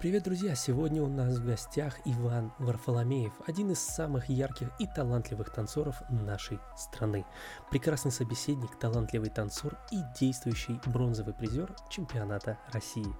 [0.00, 0.54] Привет, друзья!
[0.54, 6.58] Сегодня у нас в гостях Иван Варфоломеев, один из самых ярких и талантливых танцоров нашей
[6.74, 7.26] страны.
[7.70, 13.14] Прекрасный собеседник, талантливый танцор и действующий бронзовый призер чемпионата России.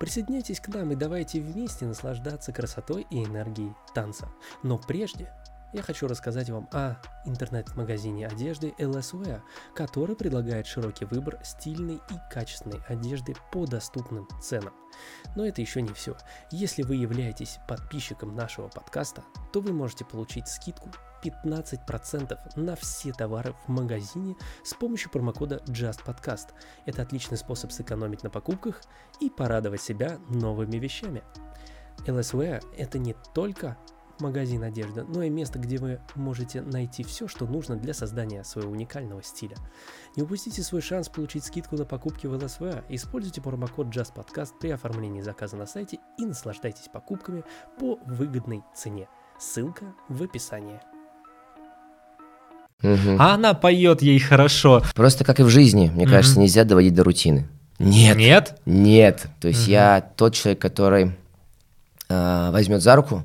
[0.00, 4.32] Присоединяйтесь к нам и давайте вместе наслаждаться красотой и энергией танца.
[4.64, 5.32] Но прежде
[5.72, 9.40] я хочу рассказать вам о интернет-магазине одежды LSWear,
[9.74, 14.74] который предлагает широкий выбор стильной и качественной одежды по доступным ценам.
[15.36, 16.16] Но это еще не все.
[16.50, 19.22] Если вы являетесь подписчиком нашего подкаста,
[19.52, 20.90] то вы можете получить скидку
[21.22, 26.48] 15% на все товары в магазине с помощью промокода JustPodcast.
[26.86, 28.82] Это отличный способ сэкономить на покупках
[29.20, 31.22] и порадовать себя новыми вещами.
[32.06, 33.76] LSWear это не только
[34.20, 38.72] магазин одежды, но и место, где вы можете найти все, что нужно для создания своего
[38.72, 39.56] уникального стиля.
[40.16, 42.62] Не упустите свой шанс получить скидку на покупки в ЛСВ.
[42.88, 47.44] Используйте промокод JustPodcast при оформлении заказа на сайте и наслаждайтесь покупками
[47.78, 49.08] по выгодной цене.
[49.38, 50.80] Ссылка в описании.
[52.82, 53.16] Угу.
[53.18, 54.82] А она поет ей хорошо.
[54.94, 56.12] Просто как и в жизни, мне угу.
[56.12, 57.48] кажется, нельзя доводить до рутины.
[57.78, 58.16] Нет.
[58.16, 58.60] Нет?
[58.66, 59.26] Нет.
[59.40, 59.70] То есть угу.
[59.70, 61.12] я тот человек, который
[62.08, 63.24] э, возьмет за руку,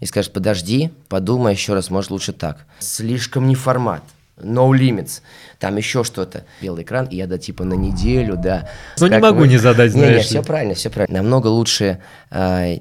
[0.00, 2.66] и скажет, подожди, подумай еще раз, может лучше так.
[2.78, 4.02] Слишком не формат.
[4.36, 5.20] No limits,
[5.60, 6.44] там еще что-то.
[6.60, 8.68] Белый экран, и я да типа на неделю, да.
[8.98, 9.48] Ну не могу мы...
[9.48, 10.10] не задать, знаешь.
[10.10, 11.22] Не, не, все правильно, все правильно.
[11.22, 12.00] Намного лучше
[12.30, 12.78] э,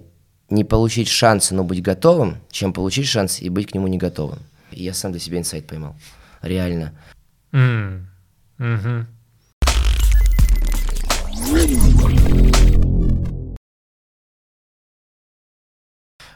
[0.50, 4.40] не получить шансы, но быть готовым, чем получить шанс и быть к нему не готовым.
[4.72, 5.96] И я сам для себя инсайт поймал.
[6.42, 6.94] Реально.
[7.52, 8.02] Mm.
[8.60, 9.06] Mm-hmm.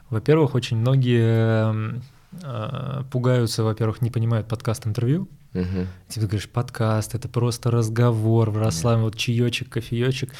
[0.09, 1.99] Во-первых, очень многие
[2.43, 5.27] э, пугаются, во-первых, не понимают подкаст-интервью.
[5.53, 5.87] Угу.
[6.09, 10.31] Ты говоришь, подкаст, это просто разговор, расслабим, вот чаечек, кофеечек,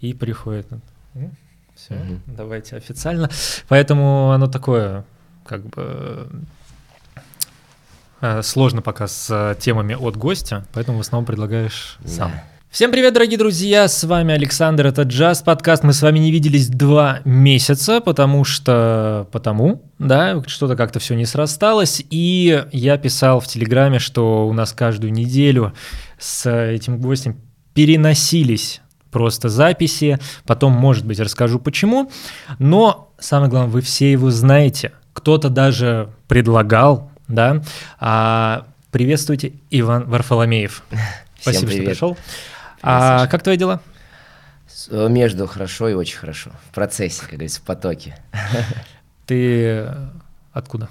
[0.00, 0.68] и приходит.
[1.14, 1.30] Ну,
[1.74, 2.20] все, угу.
[2.26, 3.30] давайте официально.
[3.68, 5.04] Поэтому оно такое,
[5.44, 6.28] как бы
[8.20, 12.44] э, сложно пока с темами от гостя, поэтому в основном предлагаешь да.
[12.70, 15.84] Всем привет, дорогие друзья, с вами Александр, это Джаз подкаст.
[15.84, 21.24] Мы с вами не виделись два месяца, потому что, потому, да, что-то как-то все не
[21.24, 22.04] срасталось.
[22.10, 25.72] И я писал в Телеграме, что у нас каждую неделю
[26.18, 27.40] с этим гостем
[27.72, 30.18] переносились просто записи.
[30.44, 32.10] Потом, может быть, расскажу почему.
[32.58, 34.92] Но самое главное, вы все его знаете.
[35.14, 37.62] Кто-то даже предлагал, да.
[37.98, 40.82] А, приветствуйте, Иван Варфоломеев.
[41.40, 41.96] Спасибо, привет.
[41.96, 42.18] что пришел.
[42.82, 43.80] А как твои дела?
[44.90, 46.50] Э, между хорошо и очень хорошо.
[46.70, 48.16] В процессе, как говорится, в потоке.
[49.26, 49.88] Ты
[50.52, 50.88] откуда?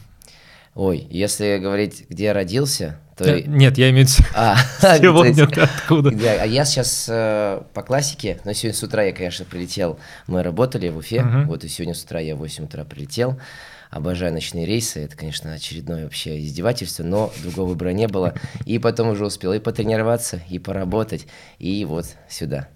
[0.75, 3.25] Ой, если говорить, где я родился, то...
[3.25, 4.57] Э, нет, я имею в виду а,
[4.97, 6.09] сегодня откуда.
[6.09, 10.89] А я сейчас э, по классике, но сегодня с утра я, конечно, прилетел, мы работали
[10.89, 13.39] в Уфе, вот и сегодня с утра я в 8 утра прилетел,
[13.89, 18.33] обожаю ночные рейсы, это, конечно, очередное вообще издевательство, но другого выбора не было.
[18.65, 21.27] И потом уже успел и потренироваться, и поработать,
[21.59, 22.69] и вот сюда.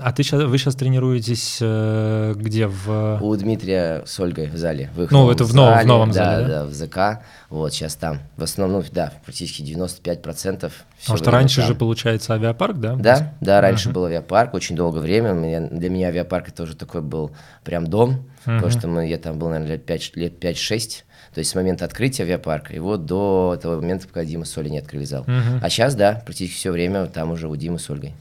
[0.00, 2.68] А ты сейчас, вы сейчас тренируетесь э, где?
[2.68, 3.18] В...
[3.20, 4.88] У Дмитрия с Ольгой в зале.
[4.94, 6.62] В их ну, это в, новом, зале, в новом да, зале, да?
[6.62, 7.24] Да, в ЗК.
[7.50, 8.20] Вот, сейчас там.
[8.36, 10.70] В основном, да, практически 95%.
[11.00, 11.66] Потому что раньше там.
[11.66, 12.94] же, получается, авиапарк, да?
[12.94, 13.94] Да, да, раньше uh-huh.
[13.94, 15.34] был авиапарк, очень долгое время.
[15.70, 17.32] Для меня авиапарк это уже такой был
[17.64, 18.56] прям дом, uh-huh.
[18.56, 20.10] потому что мы, я там был, наверное, лет 5-6.
[20.14, 21.04] Лет 5
[21.34, 24.78] то есть с момента открытия авиапарка вот до того момента, пока Дима с Олей не
[24.78, 25.24] открыли зал.
[25.24, 25.58] Uh-huh.
[25.60, 28.14] А сейчас, да, практически все время там уже у Димы с Ольгой.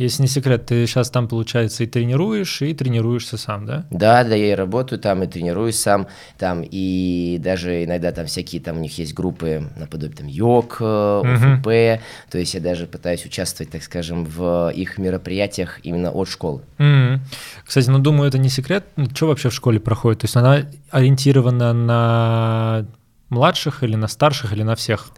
[0.00, 3.84] Если не секрет, ты сейчас там, получается, и тренируешь, и тренируешься сам, да?
[3.90, 6.06] Да, да, я и работаю там, и тренируюсь сам,
[6.38, 11.66] там, и даже иногда там всякие, там у них есть группы наподобие там йог, ОФП,
[11.66, 12.00] uh-huh.
[12.30, 16.62] то есть я даже пытаюсь участвовать, так скажем, в их мероприятиях именно от школы.
[16.78, 17.18] Uh-huh.
[17.66, 20.20] Кстати, ну, думаю, это не секрет, ну, что вообще в школе проходит?
[20.20, 22.86] То есть она ориентирована на
[23.28, 25.10] младших или на старших, или на всех?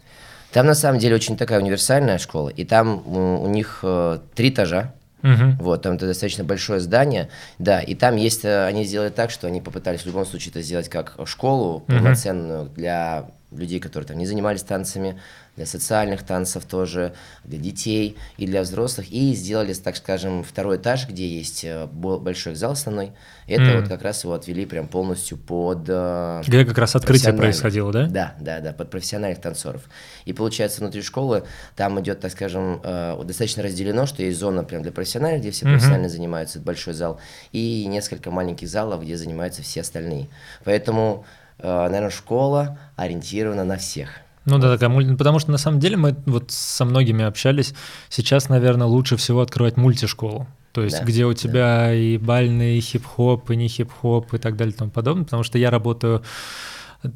[0.53, 4.93] Там на самом деле очень такая универсальная школа, и там у, них э, три этажа.
[5.23, 5.63] Угу.
[5.63, 9.47] Вот, там это достаточно большое здание, да, и там есть, э, они сделали так, что
[9.47, 12.71] они попытались в любом случае это сделать как школу полноценную угу.
[12.75, 15.19] для людей, которые там не занимались танцами,
[15.55, 17.13] для социальных танцев тоже,
[17.43, 19.11] для детей и для взрослых.
[19.11, 23.11] И сделали, так скажем, второй этаж, где есть э, большой зал основной.
[23.45, 23.81] Это mm.
[23.81, 25.85] вот как раз его отвели прям полностью под...
[25.87, 28.07] Э, где как раз открытие происходило, да?
[28.07, 29.83] Да, да, да, под профессиональных танцоров.
[30.25, 31.43] И получается, внутри школы
[31.75, 35.65] там идет, так скажем, э, достаточно разделено, что есть зона прям для профессиональных, где все
[35.65, 35.71] mm-hmm.
[35.71, 37.19] профессионально занимаются, большой зал,
[37.51, 40.29] и несколько маленьких залов, где занимаются все остальные.
[40.63, 41.25] Поэтому,
[41.59, 44.23] наверное, школа ориентирована на всех.
[44.45, 45.15] Ну да, такая мульти...
[45.15, 47.73] потому что на самом деле мы вот со многими общались.
[48.09, 50.47] Сейчас, наверное, лучше всего открывать мультишколу.
[50.73, 51.93] То есть, да, где у тебя да.
[51.93, 55.23] и бальный, и хип-хоп, и не хип-хоп, и так далее и тому подобное.
[55.23, 56.23] Потому что я работаю,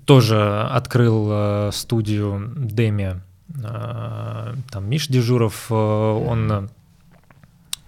[0.06, 3.22] тоже открыл э, студию Деми.
[3.64, 6.70] Э, там Миш Дежуров, э, он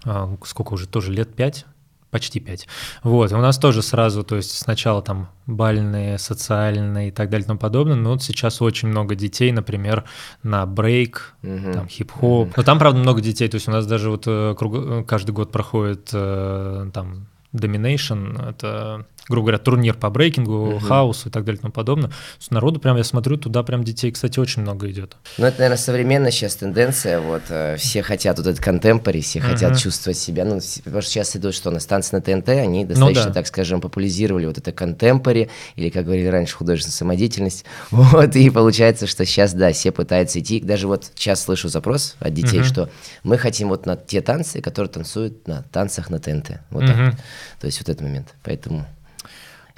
[0.04, 1.66] э, сколько уже, тоже лет пять
[2.10, 2.68] почти 5.
[3.02, 7.44] Вот, и у нас тоже сразу, то есть сначала там бальные, социальные и так далее
[7.44, 10.04] и тому подобное, но вот сейчас очень много детей, например,
[10.42, 11.72] на брейк, uh-huh.
[11.72, 12.48] там хип-хоп.
[12.48, 12.54] Uh-huh.
[12.56, 14.74] Но там, правда, много детей, то есть у нас даже вот э, круг...
[14.76, 20.78] Э, каждый год проходит э, там Domination, это грубо говоря, турнир по брейкингу, угу.
[20.80, 22.10] хаосу и так далее и тому подобное.
[22.38, 25.16] С народу прям, я смотрю, туда прям детей, кстати, очень много идет.
[25.38, 29.48] Ну, это, наверное, современная сейчас тенденция, вот, э, все хотят вот этот контемпори, все угу.
[29.48, 32.88] хотят чувствовать себя, ну, потому что сейчас идут, что на станции на ТНТ, они ну
[32.88, 33.34] достаточно, ну, да.
[33.34, 39.06] так скажем, популяризировали вот это контемпори, или, как говорили раньше, художественная самодеятельность, вот, и получается,
[39.06, 42.66] что сейчас, да, все пытаются идти, даже вот сейчас слышу запрос от детей, угу.
[42.66, 42.90] что
[43.22, 46.92] мы хотим вот на те танцы, которые танцуют на танцах на ТНТ, вот угу.
[46.92, 47.14] так,
[47.60, 48.86] то есть вот этот момент, поэтому...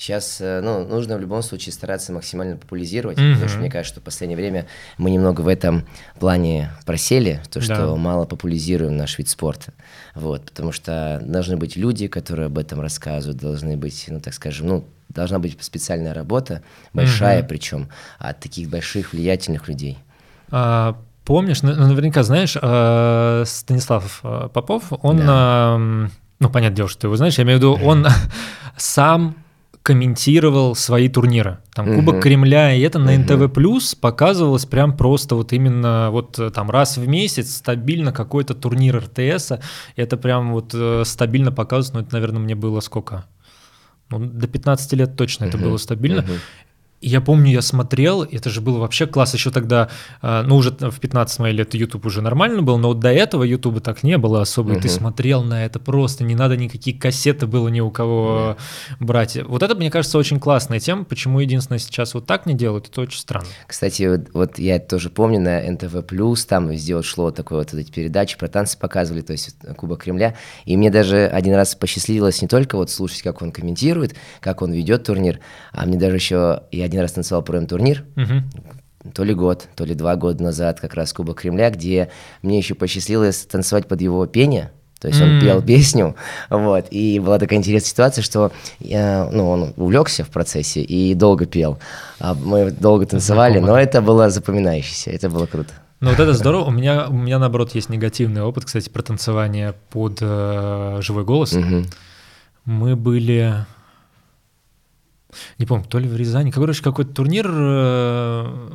[0.02, 3.34] Сейчас э, ну, нужно в любом случае стараться максимально популяризировать, mm-hmm.
[3.34, 4.66] потому что мне кажется, что в последнее время
[4.98, 5.86] мы немного в этом
[6.18, 7.94] плане просели, то, что да.
[7.94, 9.72] мало популяризируем наш вид спорта.
[10.16, 14.66] Вот, потому что должны быть люди, которые об этом рассказывают, должны быть, ну, так скажем,
[14.66, 16.62] ну, должна быть специальная работа,
[16.92, 17.46] большая mm-hmm.
[17.46, 17.88] причем,
[18.18, 19.98] от таких больших влиятельных людей.
[20.50, 25.78] А, помнишь, наверняка знаешь, а, Станислав а, Попов, он, да.
[25.78, 28.08] ну, понятное дело, что ты его знаешь, я имею в виду, он
[28.76, 29.36] сам
[29.82, 31.58] комментировал свои турниры.
[31.74, 31.96] Там угу.
[31.96, 36.70] Кубок Кремля, и это на НТВ Плюс показывалось прям просто вот именно вот э, там
[36.70, 39.52] раз в месяц стабильно какой-то турнир РТС.
[39.96, 43.24] Это прям вот э, стабильно показывалось, но это, наверное, мне было сколько?
[44.10, 46.24] Ну, до 15 лет точно это было стабильно.
[47.02, 49.34] Я помню, я смотрел, это же было вообще класс.
[49.34, 49.88] Еще тогда,
[50.20, 53.42] а, ну уже в 15 моих лет YouTube уже нормально был, но вот до этого
[53.42, 57.46] YouTube так не было особо, и ты смотрел на это просто, не надо никакие кассеты
[57.46, 58.56] было ни у кого
[59.00, 59.36] брать.
[59.44, 63.00] Вот это, мне кажется, очень классная тема, почему единственное сейчас вот так не делают, это
[63.00, 63.48] очень странно.
[63.66, 66.04] Кстати, вот, вот я тоже помню на НТВ+,
[66.48, 70.36] там везде вот шло такое вот эти передачи про танцы показывали, то есть Кубок Кремля,
[70.66, 74.72] и мне даже один раз посчастливилось не только вот слушать, как он комментирует, как он
[74.72, 75.40] ведет турнир,
[75.72, 79.12] а мне даже еще, я один раз танцевал пром-турнир, угу.
[79.12, 82.10] то ли год, то ли два года назад, как раз Кубок Кремля, где
[82.42, 85.40] мне еще посчастливилось танцевать под его пение, то есть он mm.
[85.40, 86.14] пел песню,
[86.50, 91.44] вот, и была такая интересная ситуация, что я, ну, он увлекся в процессе и долго
[91.44, 91.80] пел.
[92.20, 93.72] А мы долго танцевали, Знакомо.
[93.72, 95.72] но это было запоминающееся, это было круто.
[95.98, 96.64] Ну вот это здорово.
[96.66, 101.52] У меня, у меня наоборот есть негативный опыт, кстати, про танцевание под э, живой голос.
[101.52, 101.84] Угу.
[102.66, 103.66] Мы были
[105.58, 108.70] не помню, то ли в Рязани, короче, какой-то турнир, э,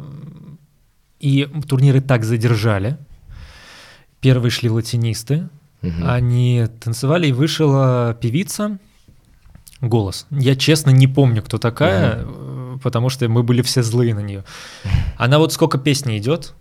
[1.20, 2.98] и турниры так задержали.
[4.22, 5.50] Первые шли латинисты,
[5.82, 5.94] угу.
[6.06, 8.80] они танцевали, и вышла певица,
[9.82, 10.26] голос.
[10.32, 12.80] Я честно не помню, кто такая, угу.
[12.80, 14.44] потому что мы были все злые на нее.
[15.18, 16.56] Она вот сколько песни идет,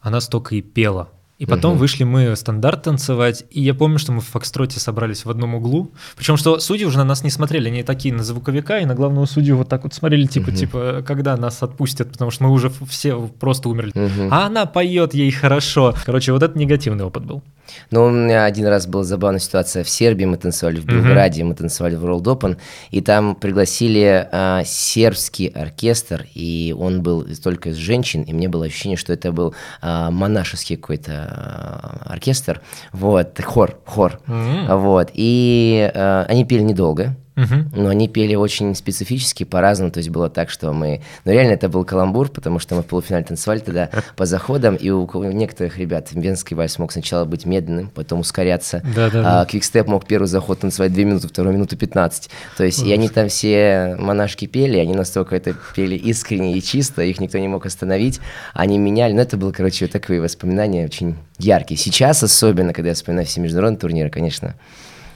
[0.00, 1.10] она столько и пела.
[1.42, 1.80] И потом угу.
[1.80, 5.90] вышли мы стандарт танцевать, и я помню, что мы в Фокстроте собрались в одном углу.
[6.14, 9.26] Причем, что судьи уже на нас не смотрели, они такие на звуковика и на главного
[9.26, 10.56] судью вот так вот смотрели, типа, угу.
[10.56, 13.90] типа, когда нас отпустят, потому что мы уже все просто умерли.
[13.90, 14.28] Угу.
[14.30, 15.96] А она поет ей хорошо.
[16.06, 17.42] Короче, вот это негативный опыт был.
[17.90, 21.46] Ну, у меня один раз была забавная ситуация в Сербии, мы танцевали в Белграде, mm-hmm.
[21.46, 22.56] мы танцевали в World Open,
[22.90, 28.66] и там пригласили а, сербский оркестр, и он был только из женщин, и мне было
[28.66, 32.60] ощущение, что это был а, монашеский какой-то а, оркестр,
[32.92, 34.76] вот, хор, хор, mm-hmm.
[34.76, 37.80] вот, и а, они пели недолго, Угу.
[37.82, 39.90] Но они пели очень специфически, по-разному.
[39.90, 41.02] То есть было так, что мы...
[41.24, 44.90] Ну, реально, это был каламбур, потому что мы в полуфинале танцевали тогда по заходам, и
[44.90, 48.82] у некоторых ребят венский вальс мог сначала быть медленным, потом ускоряться.
[48.94, 49.10] Да.
[49.42, 52.30] А квикстеп мог первый заход танцевать 2 минуты, вторую минуту 15.
[52.56, 57.02] То есть, и они там все монашки пели, они настолько это пели искренне и чисто,
[57.02, 58.20] их никто не мог остановить.
[58.54, 59.12] Они меняли.
[59.12, 61.78] Но это было, короче, вот такие воспоминания очень яркие.
[61.78, 64.54] Сейчас особенно, когда я вспоминаю все международные турниры, конечно,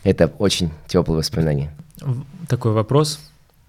[0.04, 1.70] это очень теплые воспоминания.
[2.48, 3.20] Такой вопрос.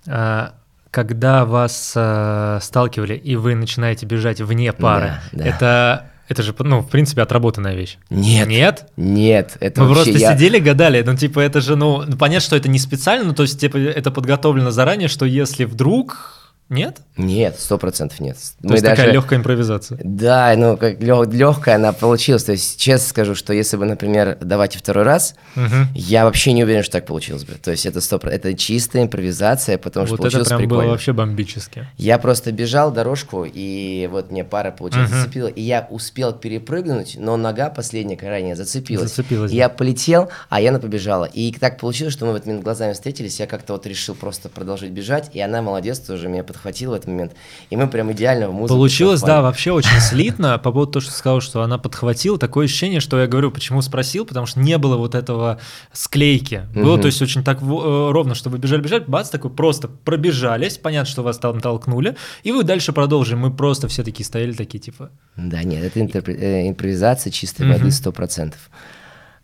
[0.07, 0.53] А,
[0.91, 5.45] когда вас а, сталкивали, и вы начинаете бежать вне пары, да, да.
[5.45, 7.97] это это же, ну, в принципе, отработанная вещь.
[8.09, 8.49] Нет.
[8.49, 8.91] Нет?
[8.97, 9.55] Нет.
[9.61, 10.33] Это Вы просто я...
[10.33, 11.01] сидели, гадали.
[11.01, 14.11] Ну, типа, это же, ну, понятно, что это не специально, ну, то есть, типа, это
[14.11, 16.97] подготовлено заранее, что если вдруг Нет?
[17.15, 18.35] Нет, сто процентов нет.
[18.35, 18.97] То Мы есть даже...
[18.97, 19.99] такая легкая импровизация.
[20.03, 22.43] Да, ну как такая легкая она получилась.
[22.43, 25.65] То есть честно скажу, что если бы, например, давайте второй раз, угу.
[25.95, 27.53] я вообще не уверен, что так получилось бы.
[27.53, 30.83] То есть это стоп, это чистая импровизация, потому вот что получилось это прям прикольно.
[30.83, 31.87] было вообще бомбически.
[31.97, 35.17] Я просто бежал дорожку и вот мне пара получилось угу.
[35.17, 39.09] зацепила, и я успел перепрыгнуть, но нога последняя крайняя зацепилась.
[39.09, 39.51] Зацепилась.
[39.51, 43.39] Я полетел, а Яна побежала, и так получилось, что мы в этот момент глазами встретились,
[43.39, 46.56] я как-то вот решил просто продолжить бежать, и она молодец тоже меня подхватила
[46.91, 47.33] в этот момент.
[47.69, 48.75] И мы прям идеально в музыку.
[48.75, 50.57] Получилось, да, вообще очень слитно.
[50.57, 54.25] По поводу того, что сказал, что она подхватила, такое ощущение, что я говорю, почему спросил,
[54.25, 55.59] потому что не было вот этого
[55.91, 56.63] склейки.
[56.73, 60.77] Было, то есть очень так э, ровно, что вы бежали, бежали, бац, такой просто пробежались,
[60.77, 63.35] понятно, что вас там толкнули, и вы дальше продолжили.
[63.35, 65.11] Мы просто все такие стояли такие, типа...
[65.35, 68.53] Да, нет, это э, импровизация чистой воды 100%.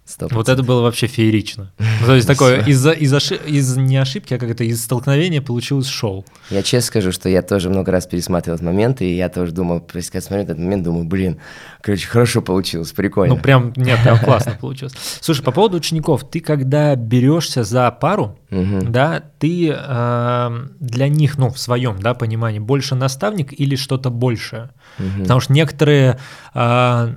[0.05, 0.33] 100%.
[0.33, 1.71] Вот это было вообще феерично.
[1.79, 3.39] Ну, то есть такое из, из, ошиб...
[3.45, 6.25] из не ошибки, а как это, из столкновения получилось шоу.
[6.49, 9.79] Я честно скажу, что я тоже много раз пересматривал этот момент, и я тоже думал,
[9.79, 11.39] когда смотрю этот момент, думаю, блин,
[11.81, 13.35] короче, хорошо получилось, прикольно.
[13.35, 14.93] Ну прям, нет, прям классно получилось.
[15.21, 21.49] Слушай, по поводу учеников, ты когда берешься за пару, да, ты э, для них, ну,
[21.49, 24.71] в своем, да, понимании, больше наставник или что-то большее?
[25.21, 26.19] Потому что некоторые...
[26.53, 27.15] Э,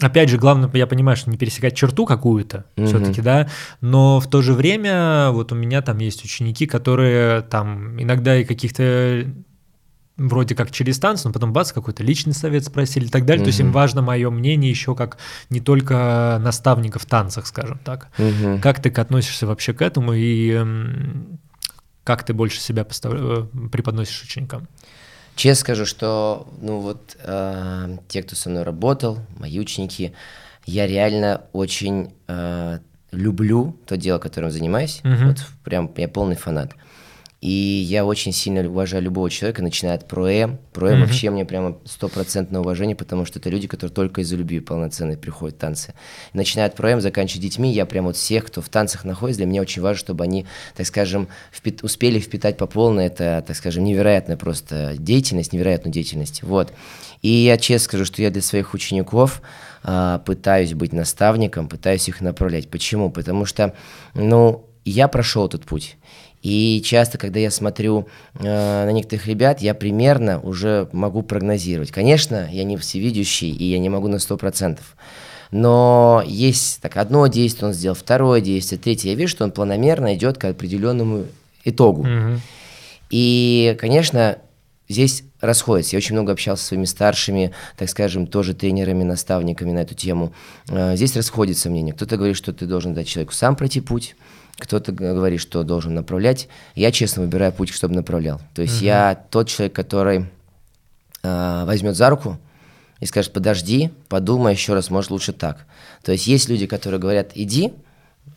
[0.00, 2.86] Опять же, главное, я понимаю, что не пересекать черту какую-то mm-hmm.
[2.86, 3.48] все-таки, да,
[3.80, 8.44] но в то же время вот у меня там есть ученики, которые там иногда и
[8.44, 9.24] каких-то
[10.16, 13.42] вроде как через танцы, но потом бац, какой-то личный совет спросили и так далее.
[13.42, 13.44] Mm-hmm.
[13.44, 18.08] То есть им важно мое мнение еще как не только наставника в танцах, скажем так.
[18.18, 18.60] Mm-hmm.
[18.60, 20.64] Как ты относишься вообще к этому и
[22.08, 23.12] как ты больше себя постав...
[23.14, 24.66] Э, преподносишь ученикам?
[25.38, 30.12] Честно скажу, что ну вот э, те, кто со мной работал, мои ученики,
[30.66, 32.80] я реально очень э,
[33.12, 35.00] люблю то дело, которым занимаюсь.
[35.04, 35.28] Uh-huh.
[35.28, 36.72] Вот прям я полный фанат.
[37.40, 40.58] И я очень сильно уважаю любого человека, начиная от проэм.
[40.72, 41.00] Проэм mm-hmm.
[41.04, 45.56] вообще мне прямо стопроцентное уважение, потому что это люди, которые только из-за любви полноценные приходят
[45.56, 45.94] в танцы.
[46.32, 49.62] начиная от проэм, заканчивая детьми, я прям вот всех, кто в танцах находится, для меня
[49.62, 54.36] очень важно, чтобы они, так скажем, впит- успели впитать по полной это, так скажем, невероятная
[54.36, 56.42] просто деятельность, невероятную деятельность.
[56.42, 56.72] Вот.
[57.22, 59.42] И я честно скажу, что я для своих учеников
[59.84, 62.68] а, пытаюсь быть наставником, пытаюсь их направлять.
[62.68, 63.10] Почему?
[63.10, 63.74] Потому что,
[64.14, 65.96] ну, я прошел этот путь.
[66.42, 71.90] И часто, когда я смотрю э, на некоторых ребят, я примерно уже могу прогнозировать.
[71.90, 74.78] Конечно, я не всевидящий, и я не могу на 100%.
[75.50, 79.08] Но есть так одно действие он сделал, второе действие, третье.
[79.10, 81.24] Я вижу, что он планомерно идет к определенному
[81.64, 82.04] итогу.
[82.04, 82.38] Mm-hmm.
[83.10, 84.38] И, конечно,
[84.88, 85.96] здесь расходится.
[85.96, 90.32] Я очень много общался со своими старшими, так скажем, тоже тренерами, наставниками на эту тему.
[90.68, 91.94] Э, здесь расходится мнение.
[91.94, 94.16] Кто-то говорит, что ты должен дать человеку сам пройти путь,
[94.58, 96.48] кто-то говорит, что должен направлять.
[96.74, 98.40] Я честно выбираю путь, чтобы направлял.
[98.54, 98.86] То есть угу.
[98.86, 100.26] я тот человек, который
[101.22, 102.38] э, возьмет за руку
[103.00, 105.66] и скажет, подожди, подумай еще раз, может лучше так.
[106.02, 107.72] То есть есть люди, которые говорят, иди,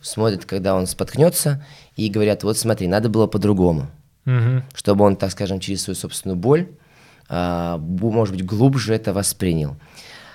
[0.00, 1.64] смотрят, когда он споткнется,
[1.96, 3.90] и говорят, вот смотри, надо было по-другому.
[4.24, 4.62] Угу.
[4.74, 6.68] Чтобы он, так скажем, через свою собственную боль,
[7.28, 9.76] э, может быть, глубже это воспринял.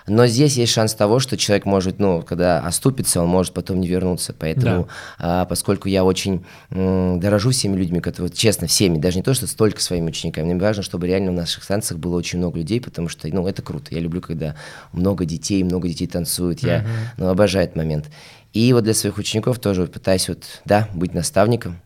[0.07, 3.89] Но здесь есть шанс того, что человек может, ну, когда оступится, он может потом не
[3.89, 4.33] вернуться.
[4.37, 4.87] Поэтому,
[5.19, 5.41] да.
[5.41, 9.47] а, поскольку я очень м, дорожу всеми людьми, которые, честно, всеми, даже не то, что
[9.47, 13.09] столько своими учениками, мне важно, чтобы реально в наших танцах было очень много людей, потому
[13.09, 13.93] что, ну, это круто.
[13.93, 14.55] Я люблю, когда
[14.93, 16.61] много детей, много детей танцуют.
[16.61, 16.85] Я, uh-huh.
[17.17, 18.05] ну, обожаю этот момент.
[18.53, 21.81] И вот для своих учеников тоже пытаюсь вот, да, быть наставником.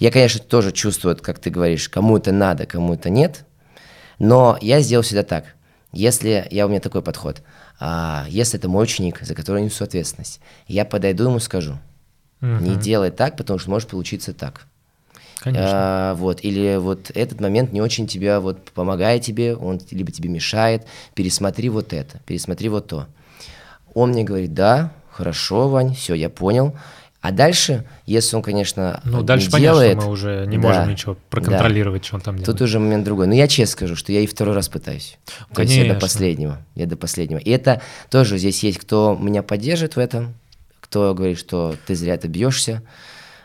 [0.00, 3.44] Я, конечно, тоже чувствую, как ты говоришь, кому это надо, кому это нет,
[4.18, 5.44] но я сделал всегда так–
[5.92, 7.42] если, я у меня такой подход,
[7.78, 11.78] а, если это мой ученик, за который несу ответственность, я подойду ему скажу,
[12.40, 12.50] угу.
[12.50, 14.66] не делай так, потому что может получиться так.
[15.40, 15.68] Конечно.
[15.72, 20.28] А, вот, или вот этот момент не очень тебя вот помогает тебе, он либо тебе
[20.28, 23.06] мешает, пересмотри вот это, пересмотри вот то.
[23.94, 26.76] Он мне говорит, да, хорошо, Вань, все, я понял,
[27.20, 30.68] а дальше, если он, конечно, ну, дальше не понятно, делает, что мы уже не да,
[30.68, 32.06] можем ничего проконтролировать, да.
[32.06, 32.46] что он там делает.
[32.46, 33.26] Тут уже момент другой.
[33.26, 35.18] Но я честно скажу, что я и второй раз пытаюсь.
[35.26, 35.54] Конечно.
[35.54, 36.66] То есть я до последнего.
[36.74, 37.38] Я до последнего.
[37.38, 40.34] И это тоже здесь есть, кто меня поддержит в этом,
[40.80, 42.82] кто говорит, что ты зря ты бьешься.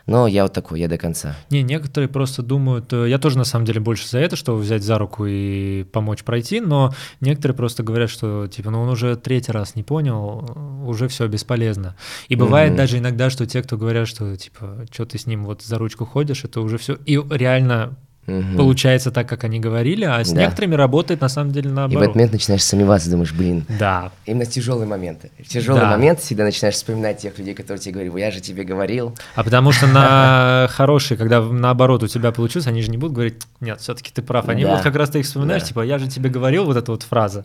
[0.06, 1.36] Но я вот такой, я до конца.
[1.50, 4.84] Не, некоторые просто думают, э, я тоже на самом деле больше за это, чтобы взять
[4.84, 9.52] за руку и помочь пройти, но некоторые просто говорят, что типа, ну он уже третий
[9.52, 11.96] раз не понял, уже все бесполезно.
[12.28, 12.78] И бывает угу.
[12.78, 16.04] даже иногда, что те, кто говорят, что типа, что ты с ним вот за ручку
[16.04, 16.94] ходишь, это уже все.
[17.04, 18.56] И реально угу.
[18.56, 20.42] получается так, как они говорили, а с да.
[20.42, 21.92] некоторыми работает на самом деле наоборот.
[21.92, 23.64] И в этот момент начинаешь сомневаться, думаешь, блин.
[23.68, 24.12] Да.
[24.24, 25.30] Именно тяжелые моменты.
[25.38, 25.90] В тяжелый да.
[25.90, 29.16] момент всегда начинаешь вспоминать тех людей, которые тебе говорили, я же тебе говорил.
[29.34, 33.42] А потому что на хорошие, когда наоборот у тебя получилось, они же не будут говорить,
[33.60, 34.48] нет, все-таки ты прав.
[34.48, 34.70] Они да.
[34.70, 35.68] будут как раз ты их вспоминаешь, да.
[35.68, 37.44] типа, я же тебе говорил, вот эта вот фраза.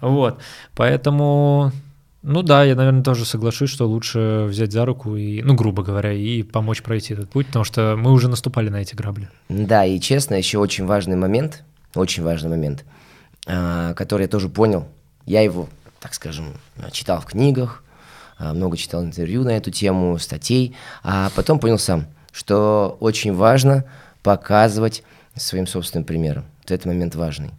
[0.00, 0.38] Вот.
[0.74, 1.72] Поэтому
[2.22, 6.12] ну да, я, наверное, тоже соглашусь, что лучше взять за руку и, ну, грубо говоря,
[6.12, 9.28] и помочь пройти этот путь, потому что мы уже наступали на эти грабли.
[9.48, 11.64] Да, и честно, еще очень важный момент,
[11.94, 12.84] очень важный момент,
[13.46, 14.86] а, который я тоже понял.
[15.26, 15.68] Я его,
[16.00, 16.54] так скажем,
[16.92, 17.82] читал в книгах,
[18.38, 23.84] а, много читал интервью на эту тему, статей, а потом понял сам, что очень важно
[24.22, 25.02] показывать
[25.34, 26.44] своим собственным примером.
[26.60, 27.50] Вот этот момент важный.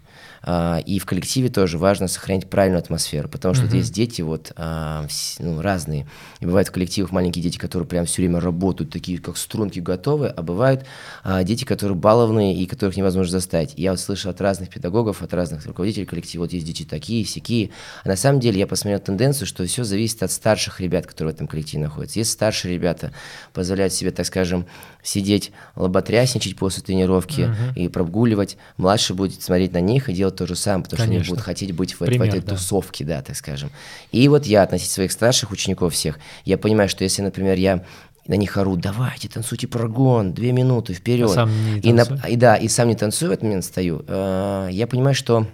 [0.45, 3.69] А, и в коллективе тоже важно сохранять правильную атмосферу, потому что mm-hmm.
[3.69, 5.07] вот есть дети вот а,
[5.39, 6.05] ну, разные.
[6.41, 10.27] И бывают в коллективах маленькие дети, которые прям все время работают, такие как струнки готовы,
[10.27, 10.85] а бывают
[11.23, 13.73] а, дети, которые баловные и которых невозможно заставить.
[13.77, 17.69] я вот слышал от разных педагогов, от разных руководителей коллектива, вот есть дети такие, всякие.
[18.03, 21.35] А на самом деле я посмотрел тенденцию, что все зависит от старших ребят, которые в
[21.35, 22.19] этом коллективе находятся.
[22.19, 23.13] Если старшие ребята
[23.53, 24.65] позволяют себе, так скажем,
[25.01, 27.75] сидеть, лоботрясничать после тренировки uh-huh.
[27.75, 31.23] и прогуливать, младший будет смотреть на них и делать делать то же самое, потому Конечно.
[31.23, 32.55] что они будут хотеть быть в, Пример, в этой да.
[32.55, 33.69] тусовке, да, так скажем.
[34.11, 37.83] И вот я относить своих старших учеников всех, я понимаю, что если, например, я
[38.27, 41.29] на них ору, давайте, танцуйте прогон, две минуты вперед.
[41.31, 44.03] А сам не и, на, и да, и сам не танцую в этот момент стою.
[44.07, 45.45] Э, я понимаю, что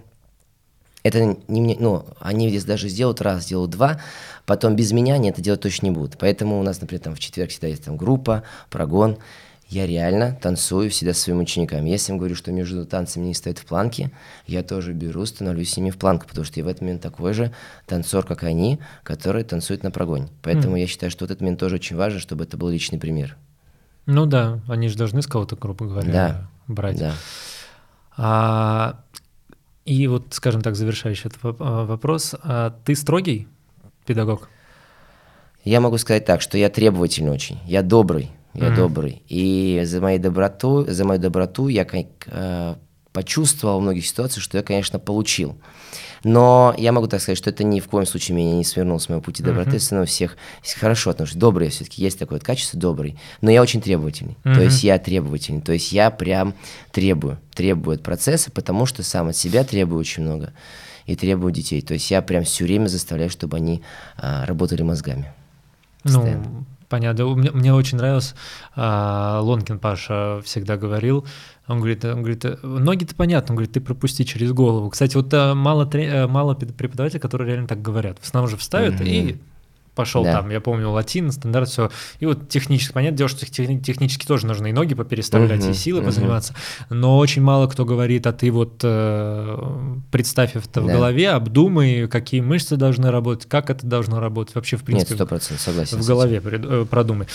[1.01, 3.99] это не мне, ну, они здесь даже сделают раз, сделают два,
[4.45, 6.17] потом без меня они это делать точно не будут.
[6.19, 9.17] Поэтому у нас, например, там в четверг всегда есть там группа, прогон,
[9.69, 11.89] я реально танцую всегда со своими учениками.
[11.89, 14.11] Если я им говорю, что между танцами не стоит в планке,
[14.47, 17.33] я тоже беру, становлюсь с ними в планку, потому что я в этот момент такой
[17.33, 17.53] же
[17.85, 20.29] танцор, как они, который танцует на прогоне.
[20.41, 20.79] Поэтому mm.
[20.79, 23.37] я считаю, что вот этот момент тоже очень важен, чтобы это был личный пример.
[24.07, 26.49] Ну да, они же должны с кого-то, грубо говоря, да.
[26.67, 26.97] брать.
[26.97, 27.13] Да.
[28.17, 29.03] А,
[29.85, 32.33] и вот, скажем так, завершающий этот а, вопрос.
[32.41, 33.47] А ты строгий
[34.07, 34.49] педагог?
[35.63, 38.75] Я могу сказать так, что я требовательный очень, я добрый, я mm-hmm.
[38.75, 39.23] добрый.
[39.27, 42.75] И за мою доброту, за мою доброту я э,
[43.13, 45.57] почувствовал в многих ситуациях, что я, конечно, получил.
[46.23, 49.07] Но я могу так сказать, что это ни в коем случае меня не свернул с
[49.07, 49.95] моего пути доброты, mm-hmm.
[49.99, 50.37] но всех
[50.79, 51.35] хорошо отношусь.
[51.35, 53.17] Добрый все-таки есть такое вот качество, добрый.
[53.41, 54.35] Но я очень требовательный.
[54.43, 54.55] Mm-hmm.
[54.55, 55.61] То есть я требовательный.
[55.61, 56.53] То есть я прям
[56.91, 60.53] требую, требую от процесса, потому что сам от себя требую очень много
[61.05, 61.81] и требую детей.
[61.81, 63.81] То есть я прям все время заставляю, чтобы они
[64.17, 65.31] а, работали мозгами.
[66.03, 66.43] Постоянно.
[66.43, 67.27] Ну, Понятно.
[67.27, 68.33] Мне, мне очень нравилось,
[68.75, 71.25] а, Лонкин Паша всегда говорил,
[71.67, 74.89] он говорит, он говорит, ноги-то понятно, он говорит, ты пропусти через голову.
[74.89, 75.87] Кстати, вот а, мало,
[76.27, 78.17] мало преподавателей, которые реально так говорят.
[78.19, 79.07] В основном же вставят mm-hmm.
[79.07, 79.37] и
[79.95, 80.33] пошел да.
[80.33, 81.91] там, я помню, латин, стандарт, все.
[82.19, 86.01] И вот технически, понятное дело, что технически тоже нужно и ноги попереставлять, uh-huh, и силы
[86.01, 86.05] uh-huh.
[86.05, 86.55] позаниматься,
[86.89, 90.81] но очень мало кто говорит, а ты вот э, представь это да.
[90.81, 95.31] в голове, обдумай, какие мышцы должны работать, как это должно работать, вообще, в принципе, Нет,
[95.31, 97.27] 100% согласен в голове э, продумай.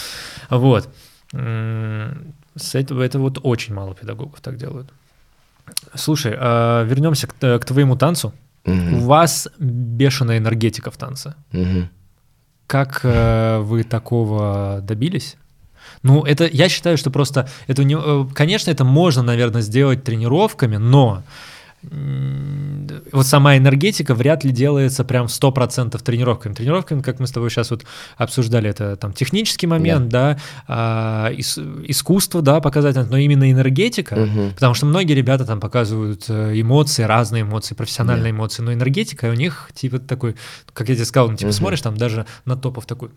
[0.51, 0.89] Вот.
[1.33, 4.93] С этого это вот очень мало педагогов так делают.
[5.95, 8.33] Слушай, а вернемся к, к твоему танцу.
[8.65, 8.97] Угу.
[8.97, 11.35] У вас бешеная энергетика в танце.
[11.53, 11.89] Угу.
[12.67, 15.37] Как э, вы такого добились?
[16.03, 20.77] Ну, это я считаю, что просто это не, э, конечно, это можно, наверное, сделать тренировками,
[20.77, 21.23] но
[23.13, 26.55] вот сама энергетика вряд ли делается прям 100% тренировками.
[26.55, 27.85] Тренировками, как мы с тобой сейчас вот
[28.17, 34.15] обсуждали, это там технический момент, да, да а, ис, искусство, да, показать, но именно энергетика,
[34.15, 34.51] угу.
[34.55, 38.37] потому что многие ребята там показывают э, эмоции, разные эмоции, профессиональные да.
[38.37, 40.37] эмоции, но энергетика у них типа такой,
[40.73, 41.57] как я тебе сказал, ну, типа угу.
[41.57, 43.11] смотришь там даже на топов такой,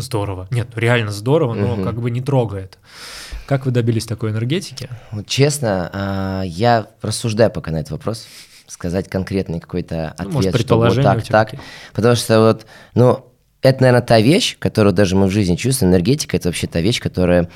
[0.00, 1.82] здорово, нет, ну, реально здорово, но угу.
[1.82, 2.78] как бы не трогает.
[3.46, 4.88] Как вы добились такой энергетики?
[5.10, 8.26] Вот честно, а, я рассуждаю пока на этот вопрос,
[8.66, 11.54] сказать конкретный какой-то ну, ответ, что вот так, так.
[11.92, 13.26] Потому что вот, ну,
[13.62, 15.92] это, наверное, та вещь, которую даже мы в жизни чувствуем.
[15.92, 17.48] Энергетика– это вообще та вещь, которая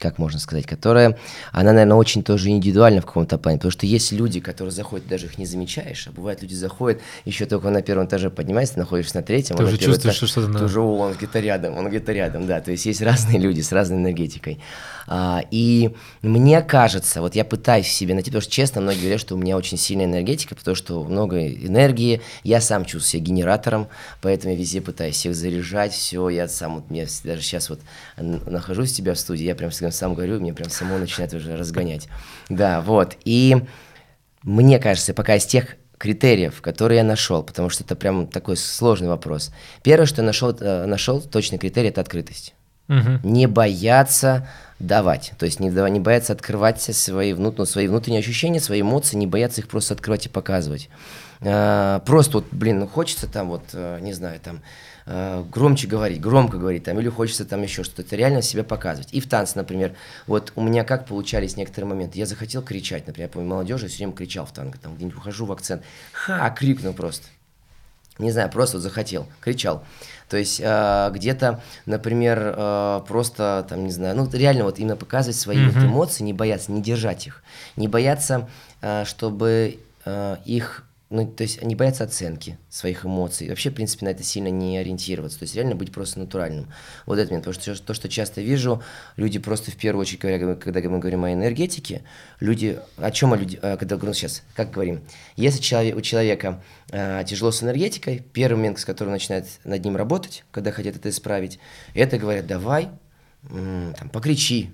[0.00, 1.16] как можно сказать, которая,
[1.52, 5.26] она, наверное, очень тоже индивидуальна в каком-то плане, потому что есть люди, которые заходят, даже
[5.26, 9.22] их не замечаешь, а бывает, люди заходят, еще только на первом этаже поднимается, находишься на
[9.22, 10.58] третьем, ты уже чувствуешь, этаж, что что-то...
[10.58, 13.72] Ты уже, он где-то рядом, он где-то рядом, да, то есть есть разные люди с
[13.72, 14.58] разной энергетикой.
[15.12, 19.34] А, и мне кажется, вот я пытаюсь себе найти, потому что, честно, многие говорят, что
[19.34, 23.88] у меня очень сильная энергетика, потому что много энергии, я сам чувствую себя генератором,
[24.22, 27.80] поэтому я везде пытаюсь всех заряжать, все, я сам, вот, мне даже сейчас вот
[28.16, 32.06] нахожусь у тебя в студии, я прям сам говорю, мне прям само начинает уже разгонять.
[32.48, 33.16] Да, вот.
[33.24, 33.56] И
[34.44, 39.08] мне кажется, пока из тех критериев, которые я нашел, потому что это прям такой сложный
[39.08, 39.50] вопрос.
[39.82, 42.54] Первое, что я нашел, э, нашел точный критерий, это открытость.
[42.90, 43.20] Угу.
[43.22, 44.48] Не бояться
[44.80, 45.32] давать.
[45.38, 49.26] То есть не, не бояться открывать свои, внут, ну, свои внутренние ощущения, свои эмоции, не
[49.26, 50.90] бояться их просто открывать и показывать.
[51.42, 54.60] А, просто вот, блин, ну хочется там вот, э, не знаю, там
[55.06, 59.08] э, громче говорить, громко говорить, там, или хочется там еще что-то, это реально себя показывать.
[59.12, 59.94] И в танце, например,
[60.26, 63.98] вот у меня как получались некоторые моменты, я захотел кричать, например, я помню, молодежи все
[63.98, 67.26] время кричал в танго, там где-нибудь ухожу в акцент, ха, крикнул просто.
[68.20, 69.82] Не знаю, просто вот захотел, кричал.
[70.28, 75.36] То есть э, где-то, например, э, просто там, не знаю, ну реально вот именно показывать
[75.36, 75.70] свои mm-hmm.
[75.72, 77.42] вот эмоции, не бояться, не держать их,
[77.76, 78.48] не бояться,
[78.80, 83.48] э, чтобы э, их ну, то есть они боятся оценки своих эмоций.
[83.48, 85.40] Вообще, в принципе, на это сильно не ориентироваться.
[85.40, 86.72] То есть реально быть просто натуральным.
[87.04, 87.46] Вот это момент.
[87.46, 88.80] Потому что то, что часто вижу,
[89.16, 92.02] люди просто в первую очередь, говоря, когда мы говорим о энергетике,
[92.38, 95.00] люди, о чем люди, э, когда ну, сейчас, как говорим,
[95.34, 99.96] если человек, у человека э, тяжело с энергетикой, первый момент, с которым начинает над ним
[99.96, 101.58] работать, когда хотят это исправить,
[101.92, 102.88] это говорят, давай,
[103.48, 104.70] там, покричи,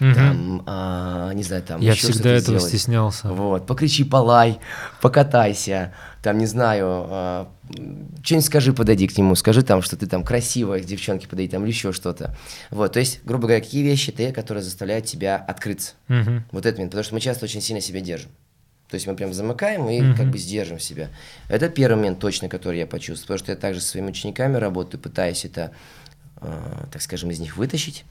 [0.00, 0.14] угу.
[0.14, 2.64] там, а, не знаю, там Я всегда этого сделать.
[2.64, 3.28] стеснялся.
[3.28, 4.58] Вот, покричи, полай,
[5.00, 7.48] покатайся, там, не знаю, а,
[8.22, 11.62] что-нибудь скажи, подойди к нему, скажи там, что ты там красивая, к девчонке подойди, там,
[11.62, 12.36] или еще что-то.
[12.70, 15.92] Вот, то есть, грубо говоря, какие вещи ты, которые заставляют тебя открыться.
[16.08, 16.42] Угу.
[16.52, 18.30] Вот это момент, потому что мы часто очень сильно себя держим.
[18.90, 21.10] То есть мы прям замыкаем и mm как бы сдержим себя.
[21.48, 25.00] Это первый момент точно, который я почувствовал, потому что я также со своими учениками работаю,
[25.00, 25.70] пытаюсь это,
[26.40, 28.04] э, так скажем, из них вытащить.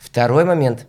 [0.00, 0.86] Второй момент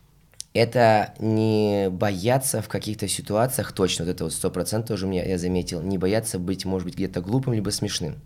[0.52, 5.38] –это не бояться в каких-то ситуациях, точно, вот это вот сто процентов тоже меня, я
[5.38, 8.16] заметил, не бояться быть, может быть, где-то глупым, либо смешным.